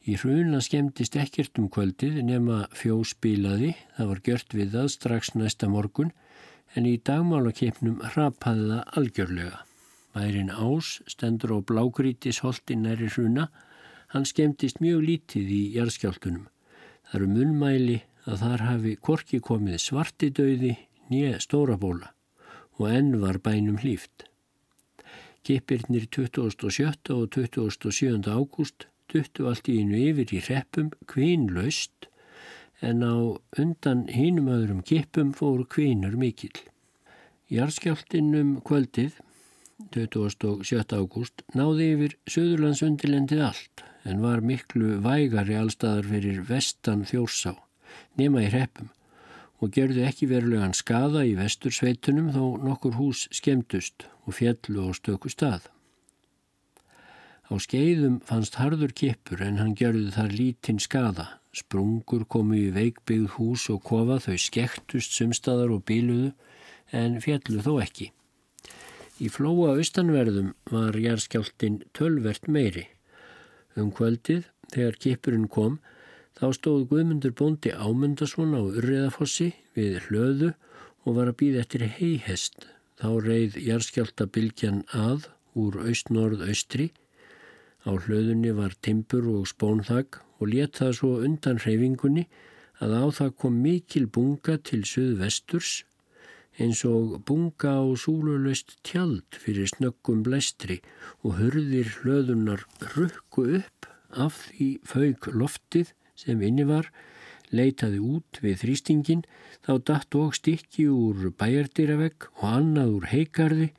Í 0.06 0.20
hruna 0.22 0.60
skemmtist 0.62 1.16
ekkert 1.18 1.58
um 1.58 1.66
kvöldið 1.74 2.20
nema 2.28 2.68
fjós 2.78 3.16
bílaði, 3.18 3.72
það 3.98 4.10
var 4.12 4.20
gjört 4.28 4.54
við 4.54 4.76
það 4.76 4.90
strax 4.94 5.32
næsta 5.34 5.70
morgun, 5.72 6.12
en 6.78 6.86
í 6.86 7.00
dagmálakipnum 7.10 8.04
hrapaði 8.12 8.68
það 8.70 8.92
algjörlega. 9.02 9.64
Bærin 10.14 10.54
Ás 10.54 11.00
stendur 11.10 11.56
á 11.58 11.60
blágrítis 11.66 12.44
holti 12.46 12.78
næri 12.78 13.10
hruna, 13.10 13.50
hann 14.14 14.30
skemmtist 14.30 14.78
mjög 14.84 15.02
lítið 15.10 15.50
í 15.58 15.62
jarðskjáltunum. 15.80 16.46
Það 17.10 17.20
eru 17.20 17.34
munmæli 17.34 17.98
að 18.30 18.42
þar 18.46 18.66
hafi 18.70 18.96
korki 19.10 19.42
komið 19.42 19.82
svartidauði 19.88 20.76
nýja 21.10 21.42
stórabóla 21.42 22.14
og 22.78 22.90
enn 22.92 23.16
var 23.22 23.42
bænum 23.42 23.82
hlýft. 23.82 24.30
Kipirnir 25.46 26.06
27. 26.14 27.14
og 27.16 27.30
27. 27.34 28.22
ágúst 28.30 28.88
duttu 29.12 29.50
allt 29.50 29.70
í 29.72 29.80
einu 29.82 30.00
yfir 30.00 30.34
í 30.36 30.42
reppum 30.48 30.92
kvínlaust 31.12 32.10
en 32.86 33.04
á 33.06 33.16
undan 33.62 34.06
hínum 34.12 34.50
öðrum 34.52 34.82
kipum 34.86 35.32
fóru 35.38 35.66
kvínur 35.70 36.18
mikill. 36.20 36.58
Jarskjáltinum 37.52 38.60
kvöldið 38.66 39.20
27. 39.94 40.96
ágúst 40.96 41.44
náði 41.58 41.92
yfir 41.96 42.18
Suðurlandsundilendið 42.32 43.46
allt 43.50 43.84
en 44.08 44.22
var 44.24 44.44
miklu 44.46 45.00
vægari 45.04 45.58
allstaðar 45.60 46.08
fyrir 46.12 46.44
vestan 46.48 47.04
þjórsá 47.10 47.56
nema 48.20 48.46
í 48.46 48.52
reppum 48.54 48.92
og 49.64 49.72
gerðu 49.76 50.04
ekki 50.08 50.30
verulegan 50.32 50.76
skada 50.78 51.24
í 51.28 51.36
vestursveitunum 51.38 52.32
þó 52.36 52.44
nokkur 52.64 52.98
hús 53.00 53.26
skemdust 53.36 54.08
og 54.26 54.38
fjallu 54.40 54.88
á 54.88 54.90
stöku 54.96 55.32
stað. 55.32 55.70
Á 57.46 57.54
skeiðum 57.62 58.18
fannst 58.26 58.58
harður 58.58 58.94
kippur 58.98 59.44
en 59.46 59.60
hann 59.62 59.76
gerði 59.78 60.10
þar 60.16 60.32
lítinn 60.34 60.82
skada. 60.82 61.28
Sprungur 61.56 62.26
komu 62.26 62.58
í 62.58 62.72
veikbyggð 62.74 63.36
hús 63.38 63.68
og 63.70 63.84
kofa 63.86 64.18
þau 64.24 64.38
skektust 64.42 65.14
sumstaðar 65.14 65.76
og 65.76 65.86
bíluðu 65.86 66.34
en 66.92 67.20
fjallu 67.22 67.62
þó 67.62 67.76
ekki. 67.84 68.10
Í 69.22 69.30
flóa 69.32 69.76
austanverðum 69.78 70.50
var 70.74 70.98
jærskjáltin 71.00 71.84
tölvert 71.96 72.50
meiri. 72.52 72.88
Um 73.78 73.94
kvöldið, 73.94 74.50
þegar 74.74 75.00
kippurinn 75.06 75.48
kom, 75.48 75.78
þá 76.36 76.50
stóð 76.58 76.90
Guðmundur 76.90 77.32
bóndi 77.38 77.72
ámyndason 77.72 78.58
á 78.58 78.62
Urriðafossi 78.66 79.54
við 79.78 80.02
hlöðu 80.08 80.52
og 81.06 81.16
var 81.20 81.32
að 81.32 81.40
býða 81.44 81.64
eftir 81.64 81.88
heihest. 81.96 82.68
Þá 83.00 83.10
reið 83.24 83.58
jærskjáltabilgjan 83.62 84.84
að 84.92 85.30
úr 85.56 85.80
austnorð-austri 85.86 86.90
Á 87.86 87.92
hlöðunni 87.94 88.52
var 88.58 88.74
timpur 88.82 89.28
og 89.30 89.50
spónþag 89.52 90.20
og 90.42 90.52
let 90.52 90.82
það 90.82 90.94
svo 91.00 91.12
undan 91.26 91.62
hreyfingunni 91.62 92.26
að 92.84 92.96
á 92.98 93.06
það 93.18 93.36
kom 93.42 93.60
mikil 93.64 94.08
bunga 94.12 94.58
til 94.58 94.82
söð-vesturs 94.90 95.84
eins 96.60 96.82
og 96.88 97.20
bunga 97.28 97.74
á 97.84 97.86
súluleust 98.00 98.78
tjald 98.88 99.38
fyrir 99.44 99.68
snöggum 99.72 100.24
blæstri 100.24 100.80
og 101.24 101.38
hörðir 101.40 101.92
hlöðunar 102.00 102.64
rukku 102.96 103.46
upp 103.60 103.90
af 104.16 104.40
því 104.48 104.70
fauk 104.88 105.30
loftið 105.36 105.92
sem 106.16 106.42
inni 106.48 106.64
var, 106.68 106.88
leitaði 107.52 108.00
út 108.00 108.40
við 108.44 108.62
þrýstingin, 108.64 109.26
þá 109.68 109.74
datt 109.92 110.16
og 110.16 110.36
stikki 110.38 110.88
úr 110.88 111.30
bæjardýravegg 111.36 112.30
og 112.40 112.48
annað 112.56 112.98
úr 112.98 113.10
heikarði 113.12 113.72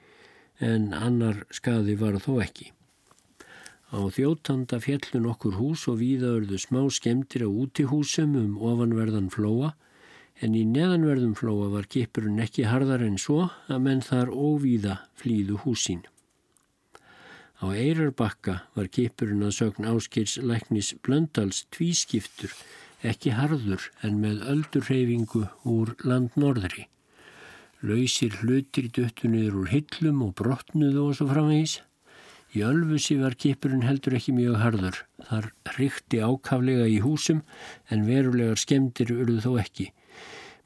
en 0.60 0.92
annar 0.92 1.44
skaði 1.50 1.96
var 2.00 2.20
þó 2.20 2.36
ekki. 2.44 2.75
Á 3.94 4.02
þjóttanda 4.10 4.80
fjellun 4.82 5.28
okkur 5.30 5.60
hús 5.60 5.86
og 5.86 6.00
víðaurðu 6.00 6.58
smá 6.58 6.80
skemdir 6.90 7.46
á 7.46 7.50
útihúsum 7.50 8.34
um 8.34 8.56
ofanverðan 8.58 9.30
flóa 9.30 9.76
en 10.42 10.56
í 10.58 10.64
neðanverðum 10.68 11.36
flóa 11.38 11.70
var 11.72 11.86
kipurinn 11.88 12.42
ekki 12.42 12.66
hardar 12.66 13.04
en 13.06 13.16
svo 13.20 13.46
að 13.70 13.84
menn 13.86 14.02
þar 14.04 14.34
óvíða 14.34 14.98
flýðu 15.16 15.60
húsín. 15.62 16.02
Á 17.56 17.72
Eirarbakka 17.72 18.58
var 18.76 18.90
kipurinn 18.92 19.46
að 19.46 19.54
sögn 19.60 19.88
áskirs 19.88 20.36
læknis 20.42 20.92
blöndals 21.06 21.62
tvískiptur, 21.72 22.52
ekki 23.00 23.32
harður 23.38 23.86
en 24.04 24.18
með 24.20 24.42
öldurreyfingu 24.50 25.46
úr 25.64 25.94
landnorðri. 26.04 26.90
Lausir 27.86 28.34
hlutir 28.42 28.90
döttunniður 28.90 29.62
úr 29.62 29.72
hillum 29.72 30.24
og 30.26 30.34
brotnuðu 30.36 31.06
og 31.06 31.16
svo 31.16 31.30
framvegis. 31.30 31.80
Í 32.56 32.62
Ölfusi 32.64 33.18
var 33.20 33.34
kipurinn 33.36 33.84
heldur 33.84 34.14
ekki 34.16 34.32
mjög 34.32 34.54
harður. 34.62 34.98
Þar 35.28 35.50
hrykti 35.74 36.22
ákaflega 36.24 36.86
í 36.88 37.02
húsum 37.04 37.42
en 37.92 38.06
verulegar 38.08 38.56
skemdir 38.56 39.12
urðu 39.12 39.42
þó 39.44 39.50
ekki. 39.60 39.90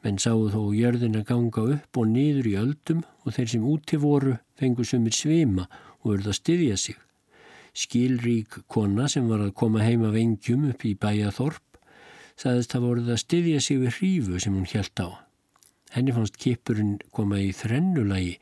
Menn 0.04 0.20
sáu 0.22 0.46
þó 0.52 0.70
jörðin 0.76 1.18
að 1.18 1.26
ganga 1.32 1.64
upp 1.74 1.98
og 1.98 2.06
niður 2.12 2.46
í 2.46 2.52
öldum 2.60 3.00
og 3.24 3.34
þeir 3.34 3.50
sem 3.52 3.64
úti 3.72 3.98
voru 3.98 4.36
fengu 4.60 4.86
sumir 4.86 5.16
svima 5.16 5.66
og 6.04 6.14
urðu 6.14 6.30
að 6.30 6.38
styðja 6.38 6.76
sig. 6.78 7.00
Skilrík 7.74 8.60
kona 8.70 9.08
sem 9.10 9.26
var 9.26 9.42
að 9.42 9.56
koma 9.58 9.82
heima 9.82 10.12
vengjum 10.14 10.68
upp 10.70 10.86
í 10.86 10.94
bæjaþorp 10.94 11.82
sagðist 12.38 12.76
að 12.78 12.86
voruð 12.86 13.10
að 13.16 13.22
styðja 13.24 13.64
sig 13.66 13.82
við 13.82 13.98
hrífu 13.98 14.38
sem 14.40 14.54
hún 14.54 14.70
helt 14.70 15.02
á. 15.02 15.29
Henni 15.90 16.14
fannst 16.14 16.38
kipurinn 16.38 16.98
koma 17.14 17.40
í 17.42 17.50
þrennulagi 17.56 18.36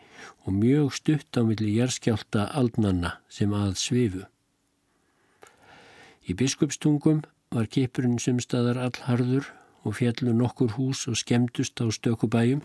og 0.45 0.57
mjög 0.59 0.93
stutt 0.99 1.39
á 1.39 1.43
milli 1.49 1.79
jærskjálta 1.79 2.51
aldnanna 2.61 3.15
sem 3.33 3.55
að 3.57 3.79
svifu. 3.81 4.25
Í 6.29 6.37
biskupstungum 6.37 7.23
var 7.55 7.71
kipurinn 7.73 8.19
sumstaðar 8.21 8.81
allharður 8.85 9.49
og 9.89 9.97
fjallu 9.97 10.35
nokkur 10.37 10.75
hús 10.77 11.07
og 11.09 11.17
skemdust 11.17 11.81
á 11.81 11.89
stökubæjum, 11.89 12.61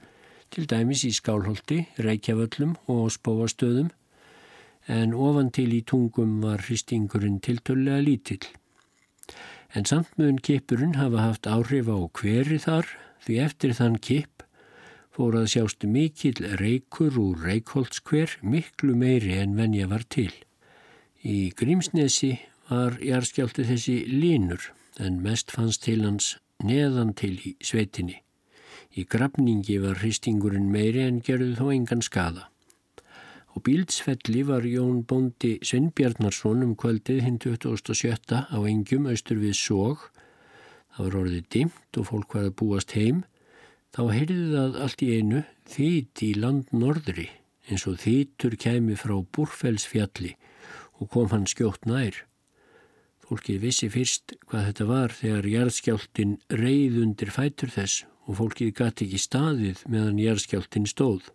til 0.51 0.67
dæmis 0.69 1.05
í 1.07 1.13
Skálholti, 1.15 1.85
Reykjavöllum 1.97 2.75
og 2.91 3.07
Spóastöðum, 3.15 3.89
en 4.87 5.13
ofan 5.15 5.49
til 5.55 5.71
í 5.73 5.81
tungum 5.87 6.41
var 6.43 6.61
hristingurinn 6.67 7.39
tiltöllega 7.39 8.03
lítill. 8.03 8.43
En 9.73 9.87
samt 9.87 10.11
mun 10.19 10.37
kipurinn 10.37 10.99
hafa 10.99 11.23
haft 11.23 11.47
áhrif 11.47 11.87
á 11.87 11.97
hveri 12.19 12.59
þar 12.61 12.91
því 13.23 13.39
eftir 13.47 13.73
þann 13.79 13.97
kip 14.03 14.32
fór 15.13 15.37
að 15.37 15.51
sjást 15.53 15.85
mikill 15.85 16.41
reykur 16.57 17.19
úr 17.21 17.43
reykholtskver 17.45 18.39
miklu 18.41 18.95
meiri 18.97 19.37
en 19.37 19.53
venja 19.57 19.87
var 19.91 20.05
til. 20.09 20.31
Í 21.21 21.53
Grímsnesi 21.55 22.33
var 22.69 22.97
jarðskjálti 23.03 23.67
þessi 23.67 23.97
línur 24.09 24.71
en 24.99 25.21
mest 25.21 25.53
fannst 25.53 25.85
til 25.85 26.01
hans 26.05 26.37
neðan 26.63 27.13
til 27.17 27.35
í 27.37 27.53
sveitinni. 27.61 28.23
Í 28.93 29.05
grafningi 29.09 29.79
var 29.81 30.01
hristingurinn 30.01 30.71
meiri 30.73 31.05
en 31.05 31.21
gerðu 31.25 31.55
þó 31.57 31.69
engan 31.73 32.03
skada. 32.05 32.49
Á 33.53 33.61
bíldsfelli 33.61 34.41
var 34.49 34.65
Jón 34.65 35.03
Bóndi 35.05 35.59
Svinnbjarnarsson 35.61 36.65
um 36.65 36.73
kvöldið 36.77 37.21
hinn 37.25 37.37
2007 37.41 38.49
á 38.49 38.57
engjum 38.65 39.05
austur 39.09 39.37
við 39.41 39.53
Sóg. 39.57 40.07
Það 40.93 41.05
var 41.05 41.17
orðið 41.21 41.45
dimt 41.53 41.99
og 42.01 42.09
fólk 42.09 42.33
var 42.37 42.49
að 42.49 42.57
búast 42.61 42.95
heim. 42.97 43.23
Þá 43.93 44.03
heyrði 44.09 44.45
það 44.49 44.77
allt 44.81 45.01
í 45.05 45.07
einu 45.13 45.39
þýtt 45.69 46.21
í 46.25 46.29
land 46.41 46.71
norðri 46.73 47.27
eins 47.69 47.83
og 47.89 47.99
þýttur 48.01 48.55
kæmi 48.57 48.95
frá 48.97 49.13
Búrfellsfjalli 49.21 50.31
og 50.97 51.11
kom 51.13 51.29
hann 51.29 51.45
skjótt 51.49 51.85
nær. 51.85 52.23
Fólkið 53.21 53.61
vissi 53.67 53.91
fyrst 53.93 54.33
hvað 54.47 54.65
þetta 54.71 54.89
var 54.89 55.13
þegar 55.19 55.49
jarðskjáltin 55.51 56.33
reið 56.63 56.99
undir 57.03 57.33
fætur 57.37 57.69
þess 57.75 58.01
og 58.25 58.39
fólkið 58.41 58.73
gæti 58.81 59.05
ekki 59.05 59.21
staðið 59.21 59.85
meðan 59.85 60.21
jarðskjáltin 60.25 60.89
stóð. 60.89 61.29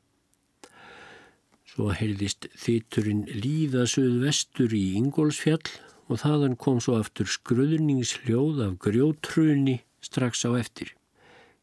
Svo 1.68 1.92
heyrðist 1.94 2.50
þýtturinn 2.59 3.26
líðasuð 3.38 4.18
vestur 4.26 4.74
í 4.74 4.96
Ingólfsfjall 4.98 5.62
og 6.11 6.24
þaðan 6.24 6.59
kom 6.59 6.82
svo 6.82 6.98
aftur 6.98 7.30
skröðningsljóð 7.30 8.64
af 8.66 8.78
grjótrunni 8.82 9.84
strax 10.02 10.42
á 10.42 10.59
eftir. 10.59 10.97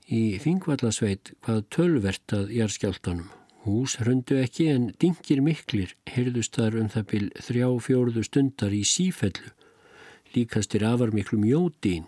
Í 0.06 0.38
Þingvallasveit 0.38 1.32
hvað 1.42 1.64
tölvert 1.74 2.34
að 2.38 2.52
jarðskjáltanum. 2.54 3.32
Hús 3.66 3.96
hröndu 3.98 4.36
ekki 4.38 4.68
en 4.70 4.92
dingir 5.02 5.40
miklir 5.42 5.96
heyrðust 6.06 6.60
þar 6.60 6.78
um 6.84 6.92
það 6.94 7.08
byl 7.10 7.30
þrjá 7.42 7.70
fjóruðu 7.88 8.24
stundar 8.28 8.76
í 8.78 8.84
sífellu. 8.86 9.50
Líkastir 10.36 10.86
afar 10.86 11.10
miklu 11.10 11.40
mjódín. 11.42 12.06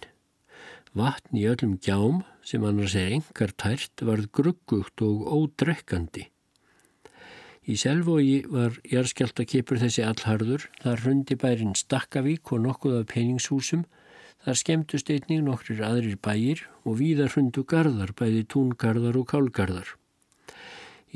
Vatn 0.93 1.41
í 1.41 1.47
öllum 1.49 1.79
gjám 1.81 2.21
sem 2.45 2.61
annars 2.69 2.93
er 2.93 3.17
engar 3.17 3.55
tært 3.57 4.05
varð 4.05 4.29
gruggugt 4.29 5.01
og 5.01 5.25
ódrekkandi. 5.33 6.27
Í 7.65 7.81
Selvogi 7.81 8.43
var 8.45 8.77
jarðskjáltakipur 8.85 9.81
þessi 9.81 10.05
allharður, 10.05 10.69
þar 10.83 11.01
hundi 11.03 11.35
bærin 11.35 11.73
Stakkavík 11.75 12.53
og 12.53 12.61
nokkuð 12.63 13.01
af 13.01 13.09
peningshúsum, 13.09 13.87
þar 14.45 14.59
skemmtust 14.61 15.09
einning 15.13 15.45
nokkrir 15.47 15.81
aðrir 15.85 16.19
bæir 16.23 16.65
og 16.83 16.99
víðar 17.01 17.33
hundu 17.35 17.63
gardar, 17.63 18.13
bæði 18.13 18.43
túngarðar 18.53 19.17
og 19.19 19.27
kálgarðar. 19.31 19.89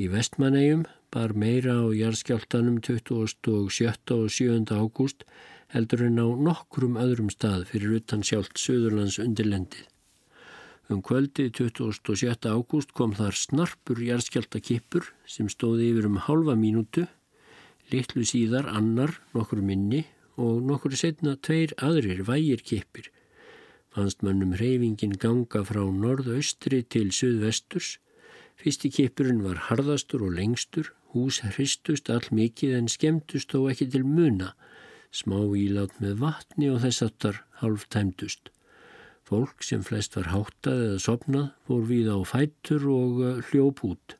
Í 0.00 0.08
vestmannegjum 0.12 0.86
bar 1.12 1.34
meira 1.36 1.76
á 1.84 1.86
jarðskjáltanum 1.92 2.80
27. 2.80 3.52
og 3.52 3.70
7. 3.72 4.64
ágúst 4.72 5.26
heldur 5.72 6.04
en 6.08 6.20
á 6.20 6.28
nokkrum 6.48 6.98
öðrum 7.00 7.30
stað 7.32 7.66
fyrir 7.70 7.98
utan 8.00 8.24
sjálft 8.24 8.60
Suðurlands 8.60 9.18
undirlendið. 9.22 9.86
Um 10.90 11.00
kvöldið 11.04 11.52
27. 11.56 12.48
ágúst 12.52 12.92
kom 12.96 13.14
þar 13.16 13.36
snarpur 13.38 14.00
jarðskjáltakipur 14.02 15.12
sem 15.28 15.48
stóði 15.52 15.92
yfir 15.92 16.08
um 16.10 16.18
halva 16.26 16.56
mínútu, 16.58 17.06
litlu 17.92 18.26
síðar 18.28 18.68
annar, 18.72 19.14
nokkur 19.32 19.62
minni 19.64 20.02
og 20.40 20.62
nokkur 20.68 20.94
setna 20.96 21.34
tveir 21.36 21.74
aðrir 21.76 22.22
vægir 22.28 22.62
kipir. 22.64 23.10
Fannst 23.92 24.22
mannum 24.24 24.54
hreyfingin 24.56 25.18
ganga 25.20 25.60
frá 25.68 25.82
norðaustri 25.84 26.80
til 26.88 27.10
suðvesturs. 27.12 27.98
Fyrsti 28.56 28.88
kipurinn 28.94 29.42
var 29.44 29.66
harðastur 29.68 30.24
og 30.24 30.38
lengstur, 30.38 30.92
hús 31.12 31.42
hristust 31.44 32.08
all 32.10 32.24
mikið 32.32 32.78
en 32.78 32.88
skemmtust 32.88 33.52
þó 33.52 33.68
ekki 33.72 33.90
til 33.92 34.06
muna, 34.08 34.54
smá 35.12 35.36
ílát 35.58 35.98
með 36.00 36.22
vatni 36.24 36.70
og 36.72 36.80
þess 36.86 37.04
aftar 37.04 37.42
halv 37.60 37.84
tæmdust. 37.92 38.48
Fólk 39.28 39.62
sem 39.64 39.84
flest 39.84 40.16
var 40.16 40.32
háttað 40.32 40.86
eða 40.86 41.02
sopnað 41.04 41.52
fór 41.68 41.84
við 41.88 42.08
á 42.12 42.18
fættur 42.26 42.88
og 42.90 43.20
uh, 43.20 43.44
hljóp 43.50 43.84
út. 43.88 44.16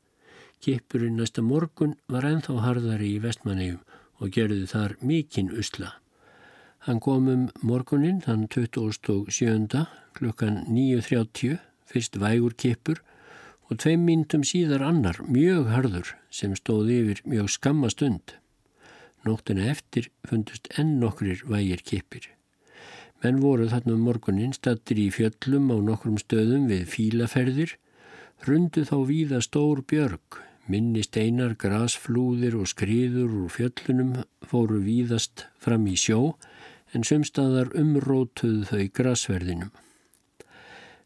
Kippurinn 0.62 1.16
næsta 1.18 1.42
morgun 1.42 1.96
var 2.12 2.28
enþá 2.28 2.60
harðari 2.62 3.16
í 3.16 3.22
vestmannegjum 3.24 3.80
og 4.22 4.36
gerði 4.36 4.68
þar 4.70 4.94
mikinn 5.00 5.50
usla. 5.58 5.96
Hann 6.82 6.98
kom 6.98 7.28
um 7.30 7.42
morgunin 7.62 8.16
þann 8.24 8.48
27. 8.50 9.84
klukkan 10.18 10.56
9.30, 10.66 11.60
fyrst 11.86 12.18
vægur 12.18 12.56
kippur 12.58 12.98
og 13.70 13.78
tveim 13.84 14.02
mínutum 14.08 14.42
síðar 14.42 14.82
annar, 14.88 15.20
mjög 15.22 15.70
harður, 15.70 16.10
sem 16.26 16.56
stóði 16.58 16.98
yfir 17.04 17.22
mjög 17.30 17.52
skammastund. 17.54 18.34
Nóttina 19.22 19.70
eftir 19.70 20.10
fundust 20.26 20.66
enn 20.74 20.96
nokkrir 20.98 21.44
vægir 21.46 21.86
kippir. 21.86 22.26
Menn 23.22 23.38
voru 23.38 23.70
þarna 23.70 23.94
um 23.94 24.02
morgunin 24.08 24.56
stattir 24.56 24.98
í 24.98 25.06
fjöllum 25.14 25.70
á 25.70 25.78
nokkrum 25.78 26.18
stöðum 26.18 26.66
við 26.66 26.88
fílaferðir, 26.90 27.76
rundu 28.42 28.82
þá 28.82 28.96
víða 29.06 29.38
stór 29.46 29.84
björg, 29.86 30.42
minni 30.66 31.06
steinar, 31.06 31.54
grasflúðir 31.54 32.58
og 32.58 32.66
skriður 32.74 33.44
úr 33.44 33.54
fjöllunum 33.54 34.16
fóru 34.42 34.82
víðast 34.82 35.46
fram 35.62 35.86
í 35.86 35.94
sjó 35.94 36.32
en 36.92 37.04
sumstaðar 37.06 37.72
umrótuðu 37.78 38.66
þau 38.68 38.84
grasverðinum. 38.98 39.72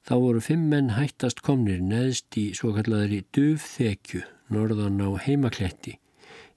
Þá 0.06 0.14
voru 0.22 0.40
fimm 0.42 0.68
menn 0.70 0.92
hættast 0.94 1.42
komnir 1.46 1.80
neðst 1.82 2.36
í 2.38 2.52
svo 2.54 2.72
kallari 2.76 3.24
dufþekju 3.34 4.22
norðan 4.54 5.02
á 5.02 5.10
heimakletti, 5.24 5.96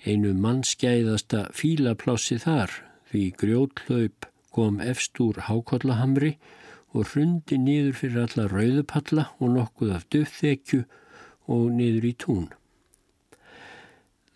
einu 0.06 0.36
mannskæðasta 0.38 1.48
fílaplássi 1.58 2.38
þar 2.44 2.76
því 3.10 3.24
grjótlaup 3.42 4.30
kom 4.54 4.78
efst 4.86 5.18
úr 5.24 5.42
hákollahamri 5.48 6.36
og 6.94 7.10
hrundi 7.12 7.58
niður 7.62 7.98
fyrir 7.98 8.24
alla 8.28 8.48
rauðupalla 8.50 9.30
og 9.40 9.54
nokkuð 9.58 9.98
af 9.98 10.08
döfþekju 10.14 10.86
og 11.50 11.70
niður 11.74 12.10
í 12.10 12.16
tún. 12.22 12.48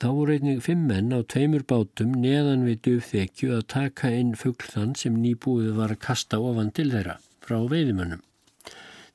Þá 0.03 0.09
voru 0.11 0.33
einnig 0.35 0.57
fimm 0.59 0.81
menn 0.89 1.13
á 1.15 1.23
tveimur 1.31 1.61
bátum 1.63 2.09
neðan 2.19 2.65
við 2.67 2.79
döfþekju 2.83 3.53
að 3.55 3.61
taka 3.71 4.09
inn 4.11 4.33
fugglann 4.35 4.97
sem 4.99 5.13
nýbúið 5.15 5.69
var 5.77 5.93
að 5.93 6.01
kasta 6.03 6.41
ofan 6.43 6.73
til 6.75 6.89
þeirra 6.91 7.13
frá 7.45 7.61
veiðimönnum. 7.71 8.19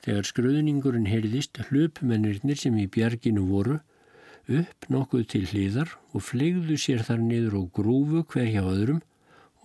Þegar 0.07 0.29
skruðningurinn 0.31 1.11
heyrðist 1.11 1.61
hlupmennirnir 1.67 2.57
sem 2.63 2.79
í 2.81 2.87
bjarginu 2.95 3.45
voru 3.51 3.77
upp 4.61 4.89
nokkuð 4.89 5.27
til 5.35 5.43
hlýðar 5.51 5.93
og 6.15 6.25
flegðu 6.25 6.79
sér 6.81 7.05
þar 7.11 7.21
niður 7.27 7.59
og 7.61 7.69
grúfu 7.77 8.25
hver 8.33 8.49
hjá 8.49 8.65
öðrum 8.65 9.05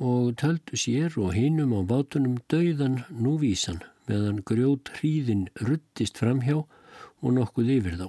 og 0.03 0.36
töldu 0.43 0.82
sér 0.84 1.15
og 1.24 1.32
hinum 1.38 1.71
á 1.71 1.88
bátunum 1.93 2.36
dauðan 2.51 2.99
núvísan 3.15 3.80
meðan 4.11 4.43
grjót 4.43 4.91
hríðin 4.99 5.47
ruttist 5.63 6.19
framhjá 6.19 6.59
og 6.59 7.34
nokkuð 7.39 7.74
yfir 7.80 7.97
þá. 8.03 8.07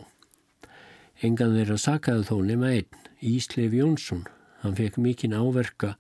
Engan 1.23 1.55
þeirra 1.55 1.79
sakaði 1.79 2.27
þó 2.27 2.37
nema 2.43 2.75
einn, 2.75 3.04
Ísleif 3.25 3.73
Jónsson. 3.73 4.27
Hann 4.61 4.77
fekk 4.77 4.99
mikinn 5.01 5.37
áverka 5.37 5.97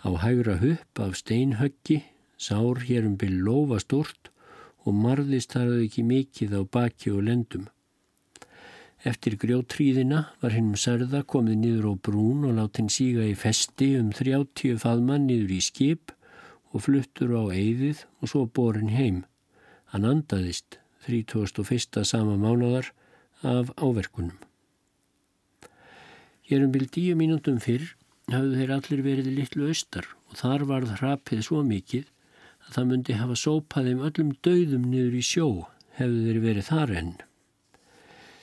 á 0.00 0.08
hægra 0.24 0.56
hupp 0.62 1.00
af 1.04 1.16
steinhöggi, 1.20 2.02
sár 2.36 2.80
hér 2.88 3.06
um 3.06 3.16
byrj 3.20 3.38
lofa 3.46 3.78
stort 3.80 4.32
og 4.82 4.96
marðist 4.96 5.54
þar 5.54 5.76
ekki 5.84 6.02
mikið 6.08 6.56
á 6.58 6.62
baki 6.64 7.12
og 7.12 7.22
lendum. 7.28 7.68
Eftir 9.04 9.34
grjótríðina 9.34 10.26
var 10.42 10.54
hennum 10.54 10.78
særða 10.78 11.24
komið 11.26 11.58
niður 11.58 11.88
á 11.90 11.94
brún 12.06 12.44
og 12.46 12.54
látt 12.58 12.78
henn 12.78 12.90
síga 12.92 13.24
í 13.26 13.34
festi 13.38 13.92
um 13.98 14.12
30 14.14 14.78
faðmann 14.82 15.26
niður 15.26 15.56
í 15.58 15.60
skip 15.62 16.14
og 16.70 16.86
fluttur 16.86 17.34
á 17.34 17.42
eigðið 17.50 18.04
og 18.20 18.30
svo 18.30 18.46
borin 18.46 18.94
heim. 18.94 19.24
Hann 19.90 20.06
andaðist 20.06 20.78
31. 21.08 22.04
sama 22.06 22.38
mánadar 22.38 22.94
af 23.42 23.74
áverkunum. 23.76 24.38
Hér 26.48 26.64
um 26.66 26.72
byrj 26.74 26.88
díu 26.96 27.18
mínútum 27.18 27.60
fyrr 27.62 27.92
hafðu 28.32 28.56
þeir 28.58 28.70
allir 28.76 29.02
verið 29.06 29.28
litlu 29.36 29.68
austar 29.70 30.08
og 30.28 30.38
þar 30.40 30.64
varð 30.70 30.94
hrapið 30.98 31.44
svo 31.46 31.60
mikið 31.66 32.08
að 32.66 32.72
það 32.76 32.88
myndi 32.92 33.18
hafa 33.18 33.36
sópaðið 33.42 33.92
um 33.94 34.06
öllum 34.08 34.32
döðum 34.46 34.88
niður 34.90 35.18
í 35.18 35.22
sjó 35.26 35.46
hefðu 35.98 36.24
þeir 36.26 36.40
verið 36.46 36.66
þar 36.70 36.94
enn. 37.02 37.12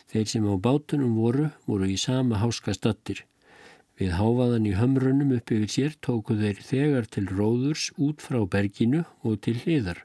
Þeir 0.09 0.29
sem 0.31 0.47
á 0.47 0.55
bátunum 0.57 1.17
voru, 1.19 1.49
voru 1.67 1.89
í 1.91 1.97
sama 2.01 2.39
háska 2.41 2.73
stattir. 2.73 3.25
Við 3.99 4.15
háfaðan 4.15 4.69
í 4.69 4.77
hömrunum 4.79 5.35
upp 5.35 5.51
yfir 5.51 5.73
sér 5.73 5.97
tóku 6.05 6.37
þeir 6.39 6.63
þegar 6.63 7.09
til 7.11 7.25
róðurs 7.27 7.89
út 7.99 8.23
frá 8.23 8.39
berginu 8.47 9.03
og 9.27 9.41
til 9.43 9.57
hliðar. 9.59 9.99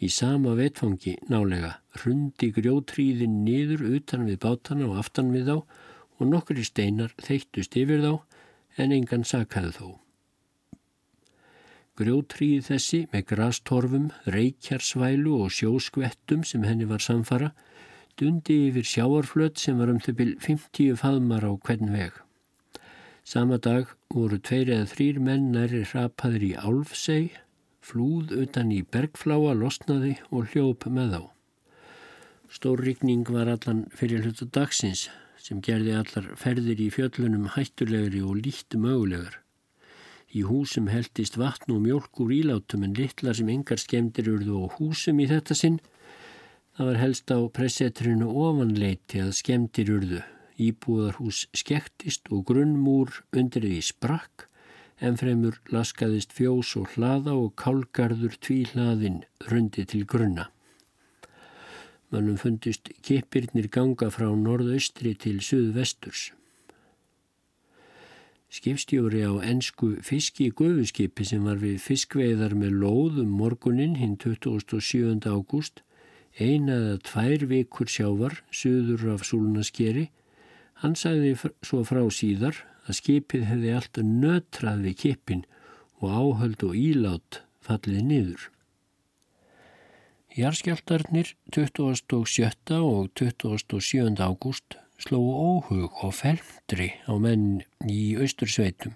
Í 0.00 0.08
sama 0.08 0.56
vetfangi 0.56 1.18
nálega 1.28 1.76
hrundi 2.00 2.48
grjótríðin 2.56 3.42
niður 3.44 3.84
utan 3.98 4.24
við 4.24 4.40
bátana 4.40 4.88
og 4.88 5.02
aftan 5.02 5.34
við 5.34 5.52
þá 5.52 5.56
og 6.20 6.30
nokkri 6.30 6.64
steinar 6.66 7.16
þeittust 7.24 7.76
yfir 7.80 8.04
þá 8.04 8.12
en 8.78 8.94
engan 8.94 9.26
sakaði 9.26 9.72
þó. 9.78 9.88
Grjótríð 12.00 12.68
þessi 12.70 13.02
með 13.12 13.26
grastorfum, 13.32 14.06
reykjarsvælu 14.24 15.34
og 15.44 15.50
sjóskvettum 15.52 16.46
sem 16.48 16.64
henni 16.64 16.86
var 16.88 17.02
samfara 17.04 17.50
dundi 18.20 18.56
yfir 18.68 18.84
sjáarflöt 18.84 19.60
sem 19.60 19.78
var 19.80 19.92
um 19.92 20.00
þau 20.00 20.12
byrj 20.16 20.34
50 20.44 20.96
faðmar 21.00 21.46
á 21.48 21.52
hvern 21.56 21.92
veg. 21.94 22.12
Sama 23.24 23.58
dag 23.62 23.92
voru 24.12 24.38
tveir 24.40 24.72
eða 24.74 24.88
þrýr 24.92 25.20
menn 25.24 25.50
næri 25.54 25.82
hrapaður 25.88 26.44
í 26.44 26.52
álfseg, 26.56 27.36
flúð 27.80 28.34
utan 28.42 28.72
í 28.74 28.82
bergfláa 28.82 29.54
losnaði 29.56 30.16
og 30.30 30.52
hljóp 30.52 30.88
með 30.88 31.14
þá. 31.16 31.22
Stórrykning 32.50 33.28
var 33.30 33.48
allan 33.52 33.84
fyrir 33.96 34.24
hlutu 34.24 34.48
dagsins 34.48 35.08
sem 35.50 35.58
gerði 35.66 35.96
allar 35.98 36.26
ferðir 36.38 36.78
í 36.78 36.84
fjöllunum 36.94 37.48
hættulegri 37.56 38.20
og 38.22 38.36
lítt 38.44 38.76
mögulegar. 38.78 39.40
Í 40.30 40.44
húsum 40.46 40.86
heldist 40.86 41.34
vatn 41.40 41.72
og 41.74 41.80
mjölk 41.82 42.20
úr 42.22 42.30
ílátum 42.36 42.84
en 42.86 42.94
litlar 42.94 43.34
sem 43.34 43.48
engar 43.50 43.80
skemdir 43.82 44.30
urðu 44.30 44.60
og 44.60 44.76
húsum 44.78 45.18
í 45.18 45.26
þetta 45.26 45.56
sinn. 45.58 45.80
Það 46.78 46.90
var 46.90 47.00
helst 47.00 47.32
á 47.34 47.38
pressetrinu 47.50 48.28
ofanleiti 48.30 49.24
að 49.24 49.34
skemdir 49.40 49.90
urðu. 49.96 50.20
Íbúðarhús 50.60 51.48
skektist 51.56 52.30
og 52.30 52.44
grunnmúr 52.52 53.10
undir 53.34 53.66
því 53.66 53.82
sprakk 53.90 54.46
en 55.02 55.18
fremur 55.18 55.58
laskaðist 55.74 56.30
fjós 56.36 56.76
og 56.78 56.94
hlaða 56.94 57.34
og 57.34 57.56
kálgarður 57.58 58.38
tví 58.38 58.62
hlaðin 58.70 59.24
rundi 59.50 59.82
til 59.82 60.06
grunna. 60.06 60.46
Mannum 62.10 62.38
fundist 62.40 62.90
kipirnir 63.06 63.68
ganga 63.70 64.08
frá 64.10 64.26
norðaustri 64.34 65.14
til 65.14 65.38
suðvesturs. 65.46 66.30
Skipstjóri 68.50 69.22
á 69.22 69.38
ennsku 69.46 69.92
fiski 70.02 70.48
gufuskipi 70.50 71.22
sem 71.28 71.44
var 71.46 71.60
við 71.62 71.76
fiskveiðar 71.84 72.56
með 72.58 72.80
lóðum 72.82 73.30
morgunin 73.38 73.94
hinn 74.00 74.16
27. 74.18 75.22
ágúst, 75.30 75.84
eina 76.34 76.74
eða 76.80 76.96
tvær 77.06 77.46
vikur 77.52 77.86
sjávar, 77.86 78.40
suður 78.50 79.12
af 79.14 79.22
súlunaskeri, 79.28 80.08
hann 80.82 80.98
sagði 80.98 81.36
svo 81.62 81.84
frá 81.86 82.02
síðar 82.10 82.58
að 82.88 82.98
skipið 82.98 83.46
hefði 83.52 83.76
alltaf 83.78 84.10
nötrað 84.26 84.86
við 84.88 84.98
kipin 85.04 85.44
og 86.02 86.10
áhöld 86.10 86.66
og 86.66 86.74
ílát 86.74 87.44
fallið 87.62 88.02
niður. 88.10 88.50
Jarskjáltarnir 90.30 91.34
27. 91.50 92.04
og 92.78 93.10
27. 93.18 94.14
ágúst 94.14 94.76
slóu 95.02 95.26
óhug 95.34 95.90
og 96.06 96.12
felmdri 96.14 96.92
á 97.10 97.18
menn 97.18 97.64
í 97.82 98.14
austursveitum 98.14 98.94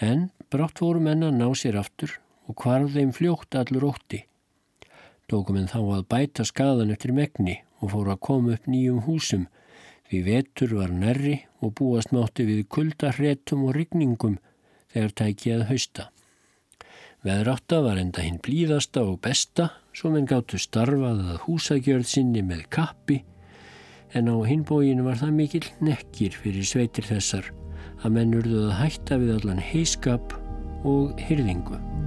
en 0.00 0.30
brátt 0.48 0.80
voru 0.80 1.02
menna 1.04 1.28
ná 1.28 1.52
sér 1.52 1.76
aftur 1.76 2.14
og 2.48 2.56
hvarð 2.64 2.96
þeim 2.96 3.12
fljótt 3.12 3.58
allur 3.60 3.90
ótti. 3.90 4.22
Tókum 5.28 5.58
en 5.60 5.68
þá 5.68 5.82
að 5.98 6.08
bæta 6.08 6.46
skadan 6.48 6.94
eftir 6.96 7.12
megni 7.12 7.58
og 7.84 7.92
fóru 7.92 8.14
að 8.14 8.24
koma 8.24 8.56
upp 8.56 8.70
nýjum 8.72 9.02
húsum 9.04 9.44
því 10.08 10.22
vetur 10.30 10.72
var 10.78 10.94
nærri 11.02 11.42
og 11.60 11.74
búast 11.76 12.14
mátti 12.16 12.46
við 12.48 12.64
kuldarretum 12.72 13.66
og 13.68 13.76
rigningum 13.76 14.40
þegar 14.94 15.12
tækið 15.12 15.66
hausta. 15.68 16.08
Veðrátta 17.20 17.82
var 17.84 18.00
enda 18.00 18.24
hinn 18.24 18.40
blíðasta 18.40 19.04
og 19.04 19.20
besta 19.20 19.74
svo 19.98 20.12
menn 20.14 20.28
gáttu 20.30 20.60
starfað 20.62 21.24
að 21.32 21.40
húsagjörð 21.48 22.06
sinni 22.06 22.42
með 22.46 22.68
kappi 22.70 23.16
en 24.14 24.30
á 24.30 24.36
hinbóginu 24.46 25.02
var 25.08 25.18
það 25.18 25.34
mikil 25.40 25.64
nekkir 25.82 26.38
fyrir 26.38 26.70
sveitir 26.70 27.08
þessar 27.08 27.50
að 28.04 28.14
menn 28.14 28.36
urðuð 28.38 28.68
að 28.68 28.76
hætta 28.84 29.18
við 29.18 29.34
allan 29.40 29.64
heiskap 29.72 30.36
og 30.86 31.18
hyrðingu. 31.26 31.97